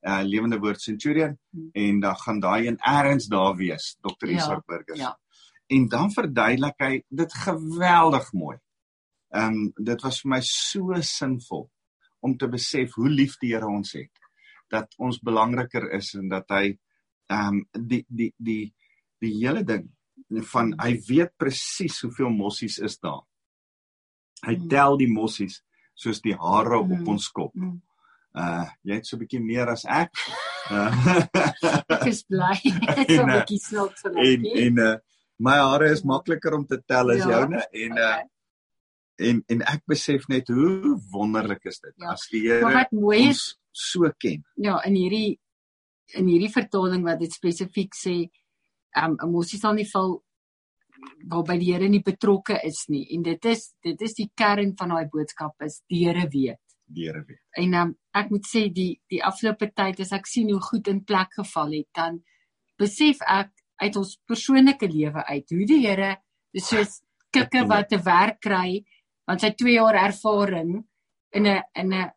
uh 0.07 0.21
Lewende 0.23 0.61
Woord 0.63 0.79
Centurion 0.79 1.35
mm. 1.35 1.69
en 1.83 1.99
dan 2.05 2.19
gaan 2.23 2.39
daai 2.43 2.69
een 2.69 2.79
eers 2.79 3.27
daar 3.31 3.55
wees, 3.59 3.95
Dr. 3.99 4.31
Ja, 4.31 4.37
Isak 4.39 4.65
Burger. 4.67 4.99
Ja. 5.01 5.11
En 5.67 5.87
dan 5.89 6.13
verduidelik 6.13 6.79
hy 6.79 6.91
dit 7.09 7.39
geweldig 7.43 8.31
mooi. 8.33 8.57
Ehm 9.35 9.65
um, 9.65 9.71
dit 9.75 10.05
was 10.05 10.21
vir 10.23 10.31
my 10.37 10.39
so 10.47 10.95
sinvol 11.01 11.67
om 12.23 12.37
te 12.37 12.47
besef 12.47 12.95
hoe 12.95 13.09
lief 13.11 13.35
die 13.41 13.51
Here 13.51 13.67
ons 13.67 13.97
het 13.97 14.13
dat 14.71 14.95
ons 14.97 15.19
belangriker 15.21 15.91
is 15.97 16.13
en 16.17 16.29
dat 16.31 16.49
hy 16.53 16.77
ehm 17.27 17.47
um, 17.47 17.65
die 17.73 18.05
die 18.07 18.33
die 18.37 18.73
die 19.21 19.33
hele 19.39 19.63
ding 19.63 19.89
van 20.51 20.73
hy 20.81 20.95
weet 21.07 21.33
presies 21.37 22.01
hoeveel 22.05 22.29
mossies 22.33 22.77
is 22.79 22.97
daar. 22.99 23.23
Hy 24.45 24.55
mm. 24.57 24.69
tel 24.69 24.97
die 24.97 25.11
mossies 25.11 25.61
soos 25.95 26.21
die 26.21 26.35
hare 26.35 26.81
op 26.81 27.09
ons 27.13 27.27
kop. 27.33 27.53
Uh 28.35 28.65
jy 28.83 28.99
het 28.99 29.07
so 29.07 29.15
'n 29.15 29.23
bietjie 29.23 29.41
meer 29.41 29.69
as 29.71 29.85
ek. 29.85 30.11
ek 31.95 32.07
is 32.11 32.23
bly. 32.27 32.57
so 32.59 33.21
'n 33.23 33.29
uh, 33.29 33.35
bietjie 33.39 33.61
snot 33.63 33.99
so 33.99 34.09
net. 34.09 34.25
En 34.25 34.45
en 34.65 34.79
uh 34.87 34.95
my 35.37 35.57
hare 35.59 35.91
is 35.91 36.03
makliker 36.03 36.55
om 36.55 36.65
te 36.65 36.79
tel 36.87 37.11
as 37.11 37.23
ja, 37.23 37.29
joune 37.29 37.59
en 37.59 37.91
uh 37.91 38.03
okay. 38.03 38.23
en 39.29 39.43
en 39.47 39.61
ek 39.61 39.83
besef 39.87 40.27
net 40.31 40.47
hoe 40.47 40.95
wonderlik 41.11 41.65
is 41.65 41.79
dit 41.79 41.93
ja. 41.95 42.11
as 42.11 42.27
die 42.31 42.45
Here 42.47 42.87
ons 42.91 43.57
so 43.71 44.11
ken. 44.19 44.43
Ja, 44.55 44.79
in 44.87 44.95
hierdie 44.95 45.39
in 46.13 46.27
hierdie 46.29 46.51
vertaling 46.53 47.03
wat 47.05 47.19
dit 47.19 47.33
spesifiek 47.33 47.95
sê, 47.97 48.15
um, 49.01 49.17
emosie 49.25 49.59
sal 49.59 49.75
nie 49.77 49.87
val 49.89 50.19
waarby 51.31 51.57
die 51.59 51.71
Here 51.73 51.89
nie 51.89 52.03
betrokke 52.05 52.57
is 52.63 52.85
nie 52.89 53.05
en 53.15 53.25
dit 53.25 53.49
is 53.51 53.67
dit 53.83 54.01
is 54.01 54.15
die 54.17 54.29
kern 54.37 54.73
van 54.79 54.93
daai 54.93 55.09
boodskap 55.11 55.65
is 55.65 55.81
die 55.89 56.05
Here 56.05 56.27
weet. 56.31 56.61
Die 56.87 57.07
Here 57.07 57.23
weet. 57.27 57.41
En 57.57 57.73
um, 57.81 57.93
ek 58.15 58.31
moet 58.31 58.47
sê 58.47 58.67
die 58.73 58.93
die 59.11 59.21
afgelope 59.23 59.71
tyd 59.75 60.01
as 60.05 60.13
ek 60.15 60.29
sien 60.29 60.51
hoe 60.53 60.61
goed 60.61 60.87
in 60.91 61.03
plek 61.03 61.33
geval 61.41 61.75
het, 61.75 61.89
dan 61.97 62.21
besef 62.79 63.21
ek 63.27 63.51
uit 63.83 63.97
ons 63.99 64.15
persoonlike 64.27 64.87
lewe 64.91 65.25
uit 65.27 65.55
hoe 65.55 65.67
die 65.67 65.81
Here 65.83 66.15
dis 66.55 66.69
soos 66.71 66.99
kikke 67.35 67.65
wat 67.67 67.89
te 67.91 67.99
werk 68.03 68.39
kry 68.43 68.83
want 69.27 69.43
sy 69.43 69.51
2 69.57 69.75
jaar 69.75 69.97
ervaring 70.05 70.77
in 71.35 71.47
'n 71.47 71.61
in 71.81 71.93
'n 71.93 72.11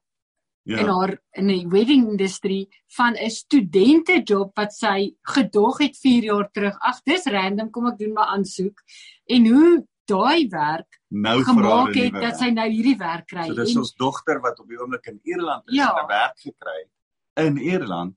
Ja. 0.68 0.78
in 0.82 0.88
haar 0.92 1.14
in 1.40 1.46
die 1.48 1.66
wedding 1.72 2.02
industrie 2.10 2.68
van 2.96 3.14
'n 3.16 3.30
studente 3.30 4.20
job 4.24 4.50
wat 4.56 4.72
sy 4.76 5.14
gedog 5.22 5.78
het 5.78 5.96
4 5.96 6.22
jaar 6.24 6.50
terug. 6.52 6.76
Ag, 6.80 7.00
dis 7.04 7.24
random, 7.24 7.70
kom 7.70 7.86
ek 7.86 7.98
doen 7.98 8.12
my 8.12 8.22
aansoek. 8.34 8.82
En 9.26 9.46
hoe 9.46 9.86
daai 10.04 10.48
werk 10.48 11.00
nou 11.08 11.42
gemaak 11.44 11.94
het 11.94 12.12
dat 12.12 12.36
sy 12.38 12.50
nou 12.50 12.68
hierdie 12.68 12.96
werk 12.98 13.26
kry. 13.26 13.46
So 13.48 13.54
dis 13.54 13.72
en 13.74 13.78
ons 13.78 13.94
dogter 13.94 14.40
wat 14.40 14.60
op 14.60 14.68
die 14.68 14.78
oomblik 14.80 15.06
in 15.06 15.20
Ierland 15.24 15.68
is 15.68 15.74
Ja. 15.76 15.88
en 15.96 16.04
'n 16.04 16.08
werk 16.08 16.38
gekry 16.38 16.78
het 16.84 17.46
in 17.46 17.56
Ierland 17.56 18.14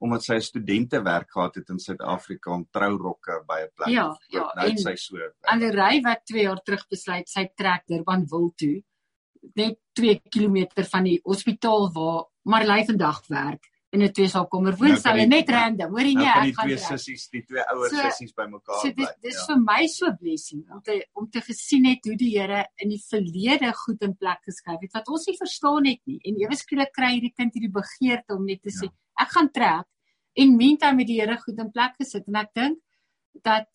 omdat 0.00 0.24
sy 0.24 0.34
'n 0.34 0.40
studentewerk 0.40 1.30
gehad 1.30 1.54
het 1.54 1.68
in 1.68 1.78
Suid-Afrika 1.78 2.50
om 2.50 2.66
trourokke 2.70 3.42
by 3.46 3.60
'n 3.62 3.70
plek. 3.74 3.88
Ja, 3.88 4.10
te 4.12 4.18
koop. 4.38 4.40
ja, 4.42 4.52
nou 4.54 4.68
het 4.68 4.78
en 4.78 4.78
sy 4.78 4.94
so. 4.96 5.16
Andery 5.42 6.00
wat 6.02 6.20
2 6.24 6.42
jaar 6.42 6.62
terug 6.62 6.88
besluit 6.88 7.28
sy 7.28 7.48
trek 7.54 7.82
Durban 7.86 8.26
wil 8.28 8.52
toe 8.56 8.82
net 9.54 9.78
2 9.98 10.20
km 10.30 10.66
van 10.90 11.04
die 11.04 11.20
hospitaal 11.24 11.90
waar 11.92 12.24
Marley 12.44 12.84
vandag 12.86 13.22
werk 13.28 13.68
in 13.92 14.00
'n 14.02 14.12
tweesalkamer 14.12 14.72
Nou 14.72 14.78
kan 14.78 14.88
woonstel 14.88 15.14
die- 15.16 15.26
net 15.26 15.48
random 15.50 15.90
hoor 15.90 16.00
jy 16.06 16.14
Nou 16.14 16.24
nie 16.24 16.30
ek 16.32 16.42
die 16.44 16.54
gaan 16.54 16.66
twee 16.66 16.76
trek. 16.76 16.98
sissies, 16.98 17.28
die 17.30 17.42
twee 17.44 17.62
ouer 17.72 17.88
So- 17.90 17.96
sissies 18.08 18.32
bymekaar 18.32 18.76
So 18.80 18.88
dit 18.88 18.96
bly. 18.96 19.06
dis 19.22 19.34
ja. 19.34 19.46
vir 19.46 19.58
my 19.60 19.86
so 19.86 20.12
blessing 20.20 20.64
om 20.72 20.80
te 20.82 21.06
om 21.14 21.30
te 21.30 21.40
gesien 21.40 21.84
het 21.84 21.98
hoe 22.04 22.16
die 22.16 22.38
Here 22.38 22.66
in 22.78 22.88
die 22.88 23.02
verlede 23.10 23.72
goed 23.74 24.02
in 24.02 24.16
plek 24.16 24.38
geskryf 24.46 24.80
het 24.80 24.92
wat 24.94 25.08
ons 25.08 25.26
nie 25.26 25.36
verstaan 25.36 25.84
het 25.86 26.00
nie. 26.06 26.20
En 26.24 26.34
ewe 26.40 26.56
skielik 26.56 26.92
kry 26.92 27.10
hierdie 27.20 27.34
kind 27.36 27.52
hierdie 27.54 27.70
begeerte 27.72 28.34
om 28.34 28.44
net 28.46 28.62
te 28.62 28.70
sê 28.70 28.88
ek 29.20 29.28
gaan 29.28 29.50
trek 29.52 29.84
en 30.36 30.56
meantime 30.56 30.94
met 30.96 31.06
die 31.06 31.20
Here 31.20 31.36
goed 31.36 31.58
in 31.58 31.70
plek 31.70 31.92
gesit 32.00 32.24
en 32.28 32.36
ek 32.36 32.48
dink 32.54 32.78
dat 33.44 33.66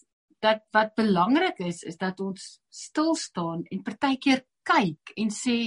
dat 0.41 0.61
wat 0.73 0.95
belangrik 0.95 1.59
is 1.59 1.83
is 1.83 1.95
dat 1.97 2.19
ons 2.19 2.59
stil 2.69 3.15
staan 3.15 3.63
en 3.71 3.83
partykeer 3.83 4.43
kyk 4.67 5.13
en 5.23 5.33
sê 5.33 5.57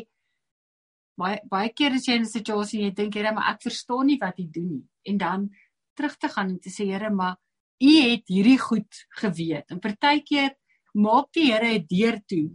baie 1.21 1.41
baie 1.53 1.73
keer 1.77 1.97
as 1.99 2.07
jy 2.09 2.17
in 2.21 2.27
'n 2.27 2.35
situasie 2.37 2.81
en 2.81 2.89
jy 2.89 2.95
dink 3.03 3.15
Here 3.15 3.33
maar 3.33 3.53
ek 3.55 3.63
verstaan 3.69 4.07
nie 4.07 4.19
wat 4.21 4.39
U 4.39 4.47
doen 4.57 4.71
nie 4.77 4.87
en 5.13 5.19
dan 5.19 5.51
terug 5.97 6.17
te 6.17 6.29
gaan 6.29 6.51
en 6.51 6.61
te 6.61 6.71
sê 6.71 6.87
Here 6.87 7.11
maar 7.11 7.37
U 7.81 7.93
het 7.97 8.29
hierdie 8.29 8.59
goed 8.61 8.93
geweet. 9.17 9.71
En 9.73 9.81
partykeer 9.81 10.53
maak 10.95 11.33
die 11.33 11.53
Here 11.53 11.79
'n 11.79 11.87
deur 11.89 12.21
toe 12.29 12.51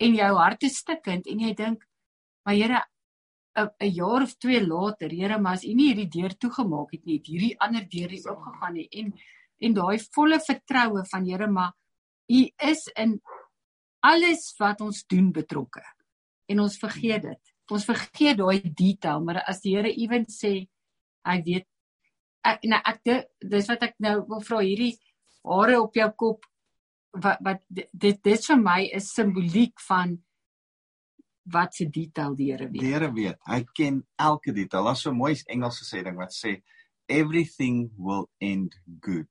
en 0.00 0.14
jou 0.14 0.32
hart 0.36 0.62
is 0.62 0.78
stikkend 0.82 1.26
en 1.26 1.38
jy 1.38 1.54
dink 1.54 1.84
maar 2.44 2.54
Here 2.54 2.82
'n 3.56 3.92
jaar 3.94 4.22
of 4.22 4.34
2 4.38 4.66
later, 4.66 5.10
Here, 5.10 5.38
maar 5.38 5.54
as 5.54 5.64
U 5.64 5.74
nie 5.74 5.92
hierdie 5.92 6.10
deur 6.10 6.34
toegemaak 6.36 6.90
het 6.92 7.04
nie, 7.06 7.18
het 7.18 7.26
hierdie 7.26 7.56
ander 7.60 7.86
deur 7.88 8.10
nie 8.10 8.22
oopgegaan 8.26 8.74
nie 8.74 8.88
en 8.90 9.14
en 9.64 9.74
daai 9.74 9.98
volle 10.12 10.40
vertroue 10.40 11.04
van 11.10 11.24
Here, 11.24 11.46
maar 11.46 11.72
U 12.28 12.40
is 12.58 12.90
in 12.96 13.20
alles 14.04 14.50
wat 14.60 14.80
ons 14.84 15.04
doen 15.08 15.30
betrokke. 15.32 15.82
En 16.52 16.60
ons 16.60 16.76
vergeet 16.78 17.22
dit. 17.24 17.52
Ons 17.72 17.86
vergeet 17.88 18.36
daai 18.36 18.60
detail, 18.76 19.22
maar 19.24 19.40
as 19.48 19.62
die 19.64 19.72
Here 19.76 19.88
ewen 19.88 20.26
sê 20.28 20.66
hy 21.24 21.38
weet 21.46 21.66
ek 22.44 22.66
nou 22.68 22.80
ek 22.84 22.98
di- 23.08 23.48
dis 23.48 23.68
wat 23.70 23.82
ek 23.86 23.94
nou 24.04 24.18
wil 24.28 24.42
vra 24.44 24.58
hierdie 24.60 24.98
hare 25.48 25.78
op 25.80 25.94
jou 25.96 26.10
kop 26.20 26.44
wat 27.24 27.38
wat 27.46 27.62
dit 27.70 27.88
dit 28.22 28.46
vir 28.50 28.56
my 28.60 28.82
is 28.92 29.08
simboliek 29.14 29.80
van 29.88 30.18
wat 31.54 31.74
se 31.74 31.86
detail 31.88 32.34
die 32.36 32.50
Here 32.52 32.68
Die 32.68 32.80
weet. 32.80 32.90
Here 32.92 33.10
weet, 33.12 33.38
hy 33.46 33.64
ken 33.76 34.02
elke 34.18 34.52
detail. 34.52 34.84
Daar's 34.84 35.00
so 35.02 35.10
'n 35.10 35.16
mooi 35.16 35.34
Engelse 35.48 35.84
sê 35.84 36.02
ding 36.04 36.16
wat 36.16 36.32
sê 36.32 36.62
everything 37.08 37.90
will 37.96 38.28
end 38.40 38.74
good. 39.00 39.28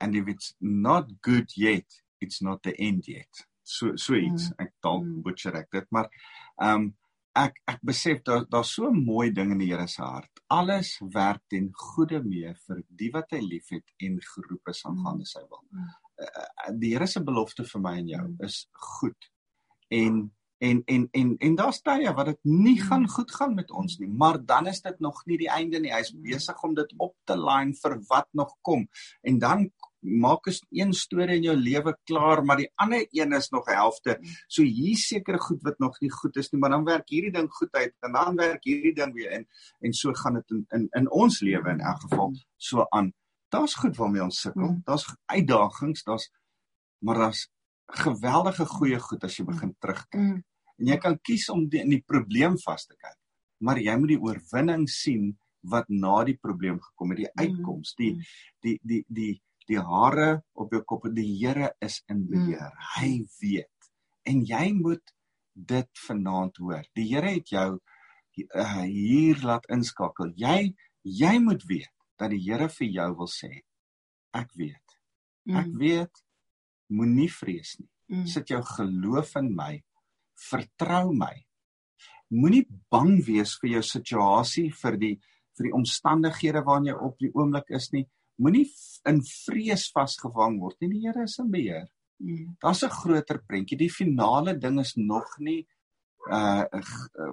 And 0.00 0.14
if 0.16 0.28
it's 0.28 0.54
not 0.60 1.08
good 1.22 1.50
yet, 1.56 1.86
it's 2.20 2.40
not 2.42 2.62
the 2.62 2.74
end 2.78 3.06
yet. 3.06 3.46
So 3.64 3.96
so 3.96 4.14
iets. 4.14 4.50
Ek 4.60 4.74
dalk 4.84 5.04
Mm. 5.04 5.22
butcher 5.24 5.56
ek 5.56 5.70
dit, 5.72 5.86
maar 5.90 6.08
ehm 6.60 6.74
um, 6.82 6.94
ek 7.34 7.56
ek 7.66 7.80
besef 7.82 8.22
daar 8.22 8.44
daar's 8.48 8.74
so 8.74 8.86
'n 8.90 9.04
mooi 9.04 9.32
ding 9.32 9.50
in 9.52 9.58
die 9.58 9.72
Here 9.72 9.88
se 9.88 10.02
hart. 10.02 10.30
Alles 10.48 11.00
werk 11.12 11.40
ten 11.50 11.70
goeie 11.72 12.22
mee 12.22 12.54
vir 12.66 12.82
die 12.88 13.10
wat 13.10 13.30
hy 13.32 13.40
liefhet 13.40 13.84
en 13.98 14.20
geroep 14.20 14.68
is 14.68 14.84
aangaande 14.84 15.26
sy 15.26 15.40
wil. 15.40 15.64
Uh, 16.20 16.72
die 16.78 16.92
Here 16.94 17.06
se 17.06 17.20
belofte 17.20 17.64
vir 17.64 17.80
my 17.80 17.98
en 17.98 18.08
jou 18.08 18.36
is 18.40 18.68
goed. 18.72 19.30
En 19.90 20.30
en 20.60 20.82
en 20.86 21.08
en 21.12 21.36
en 21.38 21.54
daar's 21.56 21.80
tye 21.82 22.12
wat 22.14 22.26
dit 22.26 22.38
nie 22.44 22.78
gaan 22.80 23.08
goed 23.08 23.30
gaan 23.30 23.54
met 23.54 23.70
ons 23.70 23.98
nie, 23.98 24.08
maar 24.08 24.38
dan 24.46 24.66
is 24.66 24.80
dit 24.80 25.00
nog 25.00 25.26
nie 25.26 25.36
die 25.38 25.50
einde 25.50 25.80
nie. 25.80 25.90
Hy's 25.92 26.12
besig 26.14 26.62
om 26.64 26.74
dit 26.74 26.94
op 26.98 27.14
te 27.26 27.36
line 27.36 27.74
vir 27.74 27.98
wat 28.08 28.28
nog 28.32 28.54
kom. 28.62 28.86
En 29.22 29.38
dan 29.38 29.70
maak 30.04 30.46
is 30.46 30.60
een 30.70 30.92
storie 30.92 31.36
in 31.38 31.46
jou 31.48 31.56
lewe 31.56 31.94
klaar, 32.04 32.44
maar 32.44 32.60
die 32.60 32.70
ander 32.76 33.06
een 33.10 33.32
is 33.32 33.48
nog 33.50 33.66
helfte. 33.66 34.18
So 34.48 34.62
hier 34.62 34.96
seker 35.00 35.38
goed 35.40 35.62
wat 35.64 35.78
nog 35.78 35.96
nie 36.00 36.10
goed 36.12 36.36
is 36.36 36.50
nie, 36.52 36.60
maar 36.60 36.70
dan 36.70 36.84
werk 36.84 37.08
hierdie 37.08 37.32
ding 37.32 37.48
goed 37.50 37.72
uit 37.72 37.94
en 38.04 38.12
dan 38.12 38.36
werk 38.36 38.64
hierdie 38.64 38.94
ding 38.94 39.14
weer 39.14 39.32
in 39.40 39.46
en 39.80 39.92
so 39.92 40.12
gaan 40.12 40.34
dit 40.34 40.50
in 40.50 40.66
in 40.70 40.88
in 40.92 41.10
ons 41.10 41.40
lewe 41.40 41.70
in 41.70 41.80
elk 41.80 42.00
geval 42.06 42.34
so 42.56 42.86
aan. 42.90 43.12
Daar's 43.48 43.74
goed 43.74 43.96
waarmee 43.96 44.22
ons 44.22 44.40
sukkel. 44.40 44.68
Mm. 44.70 44.82
Daar's 44.84 45.06
uitdagings, 45.26 46.02
daar's 46.04 46.30
maar 46.98 47.14
daar's 47.18 47.48
geweldige 47.86 48.64
goeie 48.66 48.98
goed 49.00 49.24
as 49.24 49.36
jy 49.38 49.44
begin 49.44 49.74
terugkyk. 49.80 50.14
Mm. 50.20 50.42
En 50.78 50.86
jy 50.86 50.96
kan 50.98 51.18
kies 51.22 51.48
om 51.52 51.68
die, 51.68 51.80
in 51.80 51.90
die 51.90 52.02
probleem 52.06 52.56
vas 52.58 52.86
te 52.86 52.96
kyk, 52.96 53.16
maar 53.62 53.78
jy 53.78 53.96
moet 54.00 54.08
die 54.08 54.20
oorwinning 54.20 54.88
sien 54.90 55.34
wat 55.70 55.88
na 55.88 56.24
die 56.24 56.36
probleem 56.36 56.80
gekom 56.80 57.10
het, 57.14 57.18
die 57.18 57.30
Mm. 57.30 57.40
uitkoms, 57.44 57.94
die 57.96 58.12
Mm. 58.14 58.22
die 58.62 58.78
die 58.82 59.04
die 59.08 59.40
die 59.68 59.80
hare 59.80 60.42
op 60.54 60.72
jou 60.72 60.82
kop, 60.84 61.06
die 61.14 61.28
Here 61.40 61.72
is 61.80 62.02
in 62.08 62.26
beheer. 62.28 62.72
Hy 62.96 63.24
weet. 63.40 63.90
En 64.26 64.42
jy 64.44 64.72
moet 64.76 65.12
dit 65.54 65.90
vanaand 66.06 66.56
hoor. 66.60 66.84
Die 66.96 67.06
Here 67.12 67.30
het 67.36 67.48
jou 67.52 67.68
uh, 67.78 68.82
hier 68.82 69.40
laat 69.46 69.66
inskakel. 69.70 70.32
Jy 70.36 70.74
jy 71.04 71.38
moet 71.44 71.62
weet 71.68 71.92
dat 72.18 72.30
die 72.32 72.40
Here 72.44 72.68
vir 72.68 72.88
jou 72.88 73.08
wil 73.20 73.28
sê 73.30 73.52
ek 74.34 74.50
weet. 74.58 74.80
Ek 75.48 75.66
Mm. 75.68 75.78
weet 75.78 76.22
moenie 76.88 77.28
vrees 77.28 77.74
nie. 77.78 77.88
Mm. 78.08 78.26
Sit 78.26 78.48
jou 78.48 78.62
geloof 78.62 79.36
in 79.36 79.54
my. 79.54 79.82
Vertrou 80.50 81.12
my. 81.12 81.34
Moenie 82.32 82.64
bang 82.90 83.18
wees 83.26 83.52
vir 83.60 83.70
jou 83.76 83.82
situasie, 83.82 84.70
vir 84.72 84.96
die 84.96 85.14
vir 85.54 85.68
die 85.68 85.74
omstandighede 85.76 86.64
waarin 86.66 86.88
jy 86.88 86.94
op 86.96 87.18
die 87.20 87.30
oomblik 87.34 87.68
is 87.76 87.92
nie. 87.92 88.06
Moenie 88.36 88.66
in 89.08 89.20
vrees 89.22 89.90
vasgevang 89.94 90.58
word 90.60 90.76
nie. 90.80 90.88
Die 90.90 91.00
Here 91.06 91.22
is 91.22 91.38
in 91.38 91.50
beheer. 91.50 91.86
Mm. 92.18 92.56
Daar's 92.62 92.82
'n 92.84 92.90
groter 92.90 93.42
prentjie. 93.46 93.78
Die 93.78 93.90
finale 93.90 94.58
ding 94.58 94.80
is 94.80 94.94
nog 94.96 95.38
nie 95.38 95.66
uh 96.30 96.64
uh, 96.72 97.32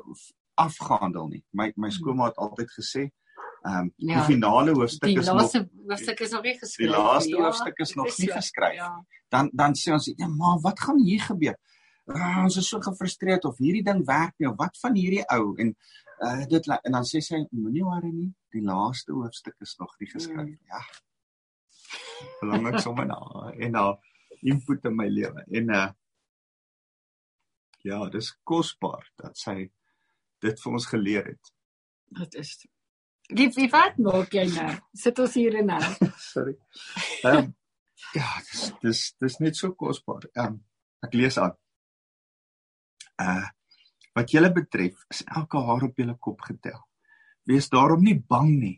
afgehandel 0.56 1.28
nie. 1.28 1.44
My 1.54 1.72
my 1.76 1.90
skoolma 1.90 2.26
het 2.28 2.38
altyd 2.38 2.70
gesê, 2.78 3.00
ehm 3.66 3.78
um, 3.80 3.94
Hmm. 3.98 4.10
Ja, 4.10 4.16
die 4.26 4.34
finale 4.34 4.72
hoofstuk 4.74 5.10
Die 5.10 5.20
is 5.20 5.26
nog 5.28 5.36
laaste 5.36 5.70
hoofstuk 5.88 6.20
is 6.20 6.32
nog 6.32 6.44
nie 6.44 6.52
die 6.52 6.60
geskryf. 6.60 6.90
laaste 6.92 7.30
nie. 7.30 7.38
Ja, 7.38 7.44
hoofstuk 7.46 7.80
is 7.80 7.94
nog 7.96 8.06
nie 8.18 8.28
so. 8.28 8.34
geskryf 8.34 8.76
Ja. 8.76 9.06
dan 9.30 9.50
dan 9.54 9.74
sê 9.76 9.92
ons 9.94 10.14
ja 10.18 10.28
maar 10.28 10.60
wat 10.62 10.80
gaan 10.80 11.00
hier 11.00 11.22
gebeur? 11.22 11.56
Uh, 12.06 12.44
ons 12.44 12.58
is 12.58 12.68
so 12.68 12.80
gefrustreerd 12.80 13.46
of 13.46 13.58
hierdie 13.58 13.84
ding 13.84 14.06
werk 14.06 14.34
nie 14.40 14.50
of 14.50 14.56
wat 14.58 14.78
van 14.82 14.96
hierdie 14.96 15.24
ou 15.30 15.56
en 15.58 15.76
uh, 16.26 16.44
dit 16.50 16.68
en 16.74 16.98
dan 16.98 17.08
sê 17.08 17.22
sy 17.26 17.40
moenie 17.52 17.84
worry 17.86 18.12
nie 18.12 18.30
die 18.54 18.64
laaste 18.66 19.14
hoofstuk 19.16 19.56
is 19.62 19.76
nog 19.80 19.96
nie 20.00 20.10
geskryf 20.12 20.48
Mm. 20.48 20.58
ja 20.74 20.82
belangrik 22.42 22.80
sommer 22.80 23.06
na 23.08 23.20
en 23.52 23.72
na 23.72 23.86
input 24.42 24.86
in 24.86 24.96
my 24.98 25.08
lewe 25.10 25.46
en 25.60 25.70
uh, 25.70 25.88
ja 27.84 28.04
dis 28.10 28.34
kosbaar 28.44 29.08
dat 29.24 29.38
sy 29.38 29.72
dit 30.42 30.62
vir 30.64 30.74
ons 30.74 30.86
geleer 30.94 31.26
het 31.34 31.56
Dit 32.12 32.34
is. 32.36 32.50
Lief, 33.32 33.56
wie 33.56 33.70
wat 33.72 33.96
maak 34.04 34.34
jy 34.36 34.44
nou? 34.52 34.72
Sit 35.00 35.20
ons 35.24 35.34
hier 35.40 35.56
en 35.62 35.70
nou. 35.72 35.80
sorry 36.34 36.58
um, 37.30 37.54
ja 38.18 38.28
dis 38.50 38.66
dis 38.84 39.02
dis 39.24 39.40
net 39.40 39.56
so 39.56 39.72
kosbaar 39.78 40.28
um, 40.44 40.60
ek 41.06 41.14
lees 41.16 41.38
aan 41.38 41.56
uh 43.22 43.48
wat 44.18 44.32
julle 44.34 44.52
betref 44.54 45.06
is 45.14 45.24
elke 45.26 45.60
haar 45.68 45.88
op 45.88 46.00
julle 46.00 46.18
kop 46.20 46.42
getel. 46.48 46.80
Wees 47.48 47.70
daarom 47.72 48.04
nie 48.04 48.18
bang 48.20 48.52
nie. 48.60 48.78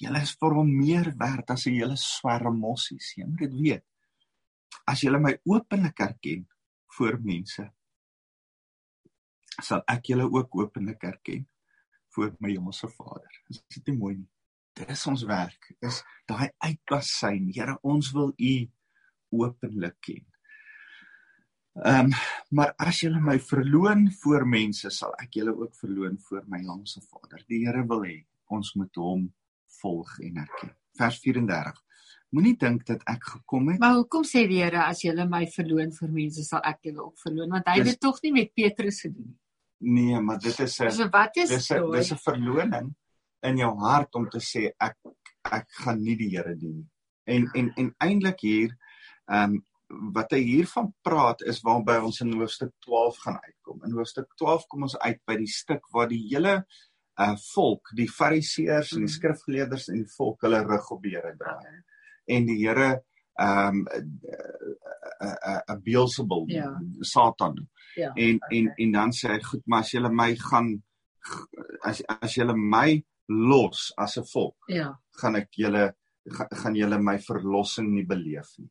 Julle 0.00 0.22
is 0.24 0.32
vir 0.40 0.56
hom 0.56 0.70
meer 0.72 1.12
werd 1.18 1.50
as 1.50 1.66
'n 1.66 1.76
hele 1.76 1.96
swerm 1.96 2.58
mossies 2.58 3.14
jy 3.16 3.24
moet 3.26 3.38
dit 3.38 3.54
weet. 3.60 3.84
As 4.86 5.00
julle 5.02 5.20
my 5.20 5.38
openlik 5.44 6.00
erken 6.00 6.48
voor 6.96 7.20
mense 7.20 7.72
sal 9.62 9.82
ek 9.86 10.06
julle 10.06 10.24
ook 10.24 10.56
openlik 10.56 11.02
erken 11.04 11.48
voor 12.14 12.36
my 12.40 12.50
hemelse 12.50 12.88
Vader. 12.88 13.30
Is 13.48 13.62
dit 13.68 13.86
nie 13.86 13.98
mooi 13.98 14.16
nie? 14.16 14.30
Dis 14.74 15.06
ons 15.06 15.22
werk 15.28 15.76
is 15.80 16.02
daai 16.26 16.50
uitklassyn 16.58 17.52
Here 17.52 17.78
ons 17.82 18.12
wil 18.12 18.32
u 18.38 18.70
openlik 19.30 20.00
ken 20.00 20.31
Ehm 21.72 22.04
um, 22.04 22.10
maar 22.50 22.74
as 22.76 22.98
julle 23.00 23.20
my 23.20 23.38
verloon 23.40 24.10
voor 24.22 24.44
mense 24.46 24.90
sal 24.92 25.14
ek 25.22 25.38
julle 25.38 25.54
ook 25.56 25.72
verloon 25.74 26.18
voor 26.20 26.42
my 26.46 26.58
hemelse 26.60 27.00
Vader. 27.00 27.44
Die 27.48 27.62
Here 27.66 27.86
wil 27.88 28.04
hê 28.04 28.18
ons 28.52 28.74
moet 28.76 28.96
hom 29.00 29.22
volg 29.80 30.18
en 30.20 30.36
erken. 30.42 30.74
Vers 31.00 31.16
34. 31.24 31.78
Moenie 32.36 32.56
dink 32.60 32.84
dat 32.86 33.00
ek 33.08 33.24
gekom 33.24 33.70
het. 33.72 33.80
Maar 33.80 33.96
hoekom 34.02 34.24
sê 34.28 34.44
die 34.48 34.60
Here 34.60 34.84
as 34.84 35.00
julle 35.00 35.24
my 35.28 35.46
verloon 35.54 35.92
vir 35.96 36.12
mense 36.12 36.44
sal 36.44 36.60
ek 36.60 36.90
julle 36.90 37.06
ook 37.06 37.18
verloon? 37.24 37.48
Want 37.56 37.72
hy 37.72 37.78
het 37.78 37.88
Dis- 37.88 37.96
dit 37.96 38.04
tog 38.04 38.20
nie 38.22 38.32
met 38.32 38.52
Petrus 38.54 39.00
gedoen 39.06 39.32
nie. 39.32 39.38
Nee, 39.82 40.20
maar 40.20 40.38
dit 40.38 40.60
is 40.60 40.80
'n 40.80 40.90
So 40.90 41.08
wat 41.08 41.36
is 41.36 41.48
dis 41.48 41.70
'n 41.72 41.90
dis 41.92 42.12
'n 42.12 42.18
verloning 42.18 42.94
in 43.42 43.56
jou 43.56 43.74
hart 43.78 44.14
om 44.14 44.28
te 44.28 44.38
sê 44.38 44.70
ek 44.78 44.96
ek 45.50 45.66
gaan 45.70 46.02
nie 46.02 46.16
die 46.16 46.28
Here 46.36 46.54
dien 46.54 46.76
nie. 46.76 46.88
En 47.24 47.50
en 47.54 47.72
en 47.76 47.94
eintlik 47.98 48.40
hier 48.40 48.76
ehm 49.26 49.54
um, 49.54 49.64
wat 50.14 50.30
hy 50.32 50.40
hiervan 50.40 50.94
praat 51.04 51.42
is 51.46 51.60
waarby 51.62 51.98
ons 52.02 52.20
in 52.20 52.32
hoofstuk 52.32 52.72
12 52.86 53.16
gaan 53.24 53.38
uitkom. 53.42 53.82
In 53.84 53.92
hoofstuk 53.92 54.28
12 54.38 54.66
kom 54.68 54.82
ons 54.82 54.96
uit 54.98 55.20
by 55.26 55.36
die 55.36 55.46
stuk 55.52 55.84
waar 55.92 56.08
die 56.08 56.22
hele 56.30 56.64
uh 57.20 57.36
volk, 57.54 57.90
die 57.94 58.08
fariseërs 58.08 58.92
en 58.92 58.98
die 59.04 59.10
Mhm. 59.12 59.16
skrifgeleerders 59.18 59.88
en 59.88 59.94
die 60.02 60.12
volk 60.16 60.40
hulle 60.42 60.62
rug 60.64 60.90
op 60.90 61.02
die 61.02 61.10
Here 61.16 61.34
draai. 61.36 61.82
En 62.26 62.46
die 62.46 62.56
Here 62.66 63.02
ehm 63.38 63.76
um, 63.76 63.86
'n 65.68 65.82
Beelzebul, 65.84 66.44
Ja. 66.48 66.78
Satan 67.00 67.68
Ja. 67.96 68.12
en 68.16 68.38
en 68.50 68.72
en 68.76 68.92
dan 68.92 69.10
sê 69.12 69.28
hy 69.28 69.40
goed 69.42 69.62
maar 69.66 69.80
as 69.80 69.90
julle 69.92 70.10
my 70.10 70.34
gaan 70.36 70.82
as 71.84 72.02
as 72.08 72.34
julle 72.34 72.54
my 72.56 73.04
los 73.28 73.92
as 73.98 74.16
'n 74.18 74.24
volk 74.32 74.56
Ja. 74.68 74.98
gaan 75.20 75.36
ek 75.36 75.48
julle 75.56 75.94
ga, 76.28 76.46
gaan 76.50 76.74
julle 76.74 76.98
my 76.98 77.18
verlossing 77.18 77.88
nie 77.94 78.04
beleef 78.06 78.48
nie. 78.58 78.70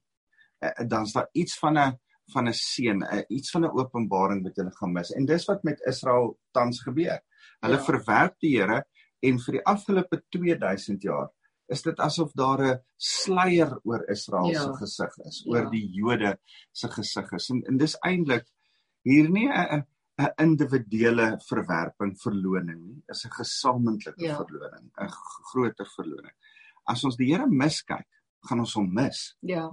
Eh, 0.61 0.85
Dan's 0.87 1.13
daar 1.13 1.29
iets 1.33 1.57
van 1.59 1.77
'n 1.77 1.99
van 2.31 2.47
'n 2.47 2.53
seën, 2.53 3.01
eh, 3.03 3.23
iets 3.27 3.49
van 3.51 3.63
'n 3.65 3.71
openbaring 3.79 4.43
wat 4.43 4.55
julle 4.55 4.71
gaan 4.71 4.91
mis. 4.93 5.11
En 5.11 5.25
dis 5.25 5.45
wat 5.45 5.63
met 5.63 5.81
Israel 5.85 6.39
tans 6.51 6.81
gebeur. 6.81 7.19
Hulle 7.59 7.75
Ja. 7.77 7.83
verwerp 7.83 8.35
die 8.39 8.57
Here 8.59 8.85
en 9.21 9.39
vir 9.39 9.51
die 9.53 9.65
afgelope 9.65 10.23
2000 10.29 11.01
jaar 11.01 11.29
is 11.67 11.81
dit 11.81 11.99
asof 11.99 12.31
daar 12.33 12.59
'n 12.61 12.79
sluier 12.97 13.79
oor 13.83 14.09
Israel 14.09 14.49
Ja. 14.51 14.61
se 14.61 14.73
gesig 14.73 15.17
is, 15.25 15.43
Ja. 15.45 15.51
oor 15.51 15.69
die 15.71 15.89
Jode 15.91 16.39
se 16.71 16.87
gesig 16.87 17.31
is. 17.31 17.49
En, 17.49 17.61
en 17.67 17.77
dis 17.77 17.97
eintlik 18.05 18.45
hier 19.03 19.29
nie 19.29 19.49
'n 19.49 19.85
'n 20.19 20.33
individuele 20.37 21.39
verwerping 21.47 22.19
verloning 22.21 22.81
nie, 22.85 23.03
is 23.09 23.25
'n 23.25 23.29
gesamentlike 23.31 24.21
Ja. 24.25 24.35
verloning, 24.35 24.91
'n 25.01 25.09
groter 25.51 25.85
verloning. 25.95 26.33
As 26.85 27.03
ons 27.03 27.15
die 27.15 27.33
Here 27.33 27.47
miskyk, 27.47 28.05
gaan 28.41 28.59
ons 28.59 28.73
hom 28.73 28.93
mis. 28.93 29.35
Ja. 29.41 29.71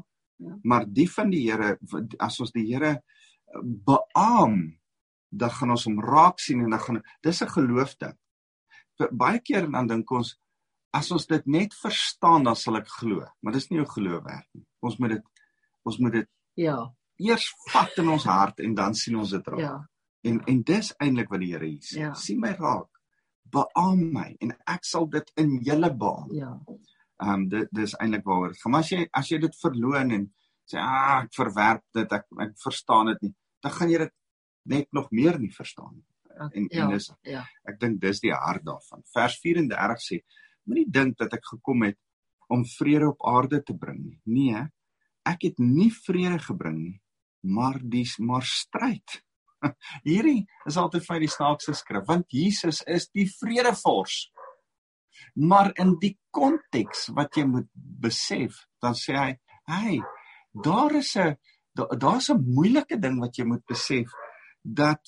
Maar 0.63 0.85
die 0.87 1.09
van 1.11 1.31
die 1.31 1.51
Here 1.51 1.79
as 2.19 2.41
ons 2.41 2.53
die 2.53 2.67
Here 2.73 2.91
eh, 2.95 3.61
beam, 3.63 4.79
dan 5.31 5.51
gaan 5.51 5.71
ons 5.71 5.85
hom 5.85 6.01
raak 6.01 6.39
sien 6.41 6.61
en 6.65 6.71
dan 6.71 6.81
gaan 6.81 7.03
dis 7.23 7.43
'n 7.43 7.49
geloofding. 7.49 8.17
Ba- 8.99 9.09
Baie 9.13 9.41
keer 9.41 9.71
dan 9.71 9.87
dink 9.87 10.11
ons 10.11 10.37
as 10.93 11.11
ons 11.13 11.27
dit 11.27 11.47
net 11.47 11.75
verstaan 11.75 12.45
dan 12.45 12.57
sal 12.57 12.77
ek 12.77 12.89
glo, 12.89 13.25
maar 13.43 13.53
dis 13.53 13.69
nie 13.71 13.79
hoe 13.79 13.89
geloof 13.89 14.25
werk 14.25 14.47
nie. 14.55 14.65
Ons 14.83 14.99
moet 14.99 15.11
dit 15.11 15.23
ons 15.85 15.99
moet 15.99 16.13
dit 16.13 16.29
Ja. 16.57 16.93
eers 17.19 17.53
vat 17.73 17.99
in 17.99 18.09
ons 18.09 18.25
hart 18.25 18.61
en 18.61 18.75
dan 18.75 18.95
sien 18.95 19.17
ons 19.17 19.31
dit 19.31 19.47
raak. 19.49 19.59
Ja. 19.61 19.89
En 20.25 20.41
en 20.47 20.63
dis 20.63 20.95
eintlik 21.01 21.29
wat 21.31 21.41
die 21.41 21.53
Here 21.53 21.67
hier 21.67 21.81
sê. 21.81 21.99
Ja. 21.99 22.15
Sien 22.15 22.41
my 22.41 22.53
raak. 22.53 22.89
Beam 23.51 24.13
my 24.13 24.37
en 24.41 24.51
ek 24.67 24.85
sal 24.85 25.07
dit 25.07 25.33
in 25.37 25.61
julle 25.63 25.95
baan. 25.97 26.29
Ja. 26.35 26.59
Ehm 27.19 27.35
um, 27.35 27.49
dit 27.51 27.69
dis 27.75 27.95
eintlik 27.99 28.25
waaroor 28.25 28.55
gaan. 28.55 28.73
Maar 28.73 28.85
as 28.85 28.91
jy 28.93 29.07
as 29.13 29.31
jy 29.33 29.39
dit 29.43 29.57
verloon 29.63 30.13
en 30.15 30.27
sê 30.71 30.79
ah 30.79 31.25
ek 31.25 31.33
verwerp 31.35 31.85
dit, 31.95 32.13
ek 32.13 32.27
ek 32.45 32.53
verstaan 32.63 33.13
dit 33.13 33.23
nie, 33.27 33.35
dan 33.65 33.73
gaan 33.75 33.91
jy 33.91 33.99
dit 34.05 34.15
net 34.69 34.89
nog 34.93 35.11
meer 35.11 35.39
nie 35.41 35.51
verstaan 35.55 35.95
nie. 35.97 36.07
En 36.39 36.69
ja. 36.71 36.85
en 36.85 36.93
dis 36.95 37.11
Ja. 37.27 37.45
ek 37.67 37.81
dink 37.81 38.01
dis 38.01 38.21
die 38.21 38.33
hart 38.33 38.65
daarvan. 38.65 39.03
Vers 39.15 39.39
34 39.43 40.05
sê 40.05 40.21
moenie 40.69 40.87
dink 40.91 41.19
dat 41.19 41.33
ek 41.35 41.45
gekom 41.55 41.83
het 41.83 41.99
om 42.49 42.65
vrede 42.65 43.09
op 43.09 43.25
aarde 43.27 43.63
te 43.63 43.75
bring 43.77 43.99
nie. 44.05 44.21
Nee, 44.25 44.63
ek 45.27 45.43
het 45.51 45.59
nie 45.59 45.91
vrede 45.91 46.39
gebring 46.39 46.79
nie, 46.79 47.01
maar 47.43 47.81
dis 47.83 48.17
maar 48.19 48.47
stryd. 48.47 49.23
Hierdie 50.07 50.47
is 50.71 50.77
altyd 50.79 51.05
vir 51.05 51.17
my 51.17 51.21
die 51.25 51.35
snaakste 51.35 51.75
skrif 51.75 52.07
want 52.07 52.31
Jesus 52.31 52.83
is 52.87 53.09
die 53.11 53.27
vredevors. 53.41 54.29
Maar 55.35 55.73
in 55.79 55.97
die 56.01 56.19
konteks 56.31 57.09
wat 57.15 57.35
jy 57.37 57.45
moet 57.45 57.69
besef, 57.75 58.67
dan 58.81 58.95
sê 58.95 59.17
hy, 59.17 59.39
"Hey, 59.67 60.01
daar 60.63 60.95
is 60.95 61.17
'n 61.17 61.37
da- 61.75 61.95
daar's 61.97 62.31
'n 62.31 62.45
moeilike 62.55 62.99
ding 63.01 63.21
wat 63.21 63.37
jy 63.39 63.45
moet 63.45 63.65
besef 63.67 64.11
dat 64.65 65.01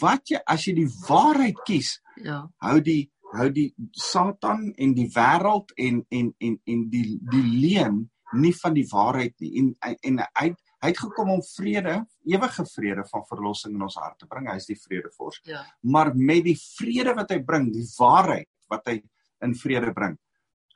wat 0.00 0.28
jy 0.30 0.38
as 0.46 0.64
jy 0.66 0.74
die 0.74 0.90
waarheid 1.08 1.58
kies, 1.66 2.00
Ja. 2.16 2.48
hou 2.62 2.80
die 2.80 3.10
hou 3.34 3.50
die 3.50 3.74
Satan 3.92 4.72
en 4.78 4.94
die 4.94 5.08
wêreld 5.14 5.72
en 5.76 6.04
en 6.10 6.34
en 6.40 6.60
en 6.66 6.88
die 6.90 7.18
die 7.30 7.42
leuen 7.42 8.10
nie 8.32 8.52
van 8.62 8.74
die 8.74 8.86
waarheid 8.90 9.34
nie 9.40 9.58
en 9.58 9.76
en 10.02 10.18
hy 10.40 10.54
hy 10.82 10.88
het 10.88 10.98
gekom 10.98 11.30
om 11.30 11.42
vrede, 11.42 12.06
ewige 12.24 12.64
vrede 12.66 13.04
van 13.10 13.24
verlossing 13.26 13.74
in 13.74 13.82
ons 13.82 13.94
hart 13.96 14.18
te 14.18 14.26
bring. 14.26 14.46
Hy 14.48 14.56
is 14.56 14.66
die 14.66 14.76
vredevors. 14.80 15.40
Ja. 15.44 15.64
Maar 15.82 16.12
met 16.14 16.44
die 16.44 16.56
vrede 16.78 17.14
wat 17.14 17.30
hy 17.30 17.38
bring, 17.42 17.72
die 17.72 17.86
waarheid 17.98 18.48
wat 18.68 18.86
hy 18.86 19.02
in 19.44 19.54
vrede 19.54 19.92
bring, 19.92 20.16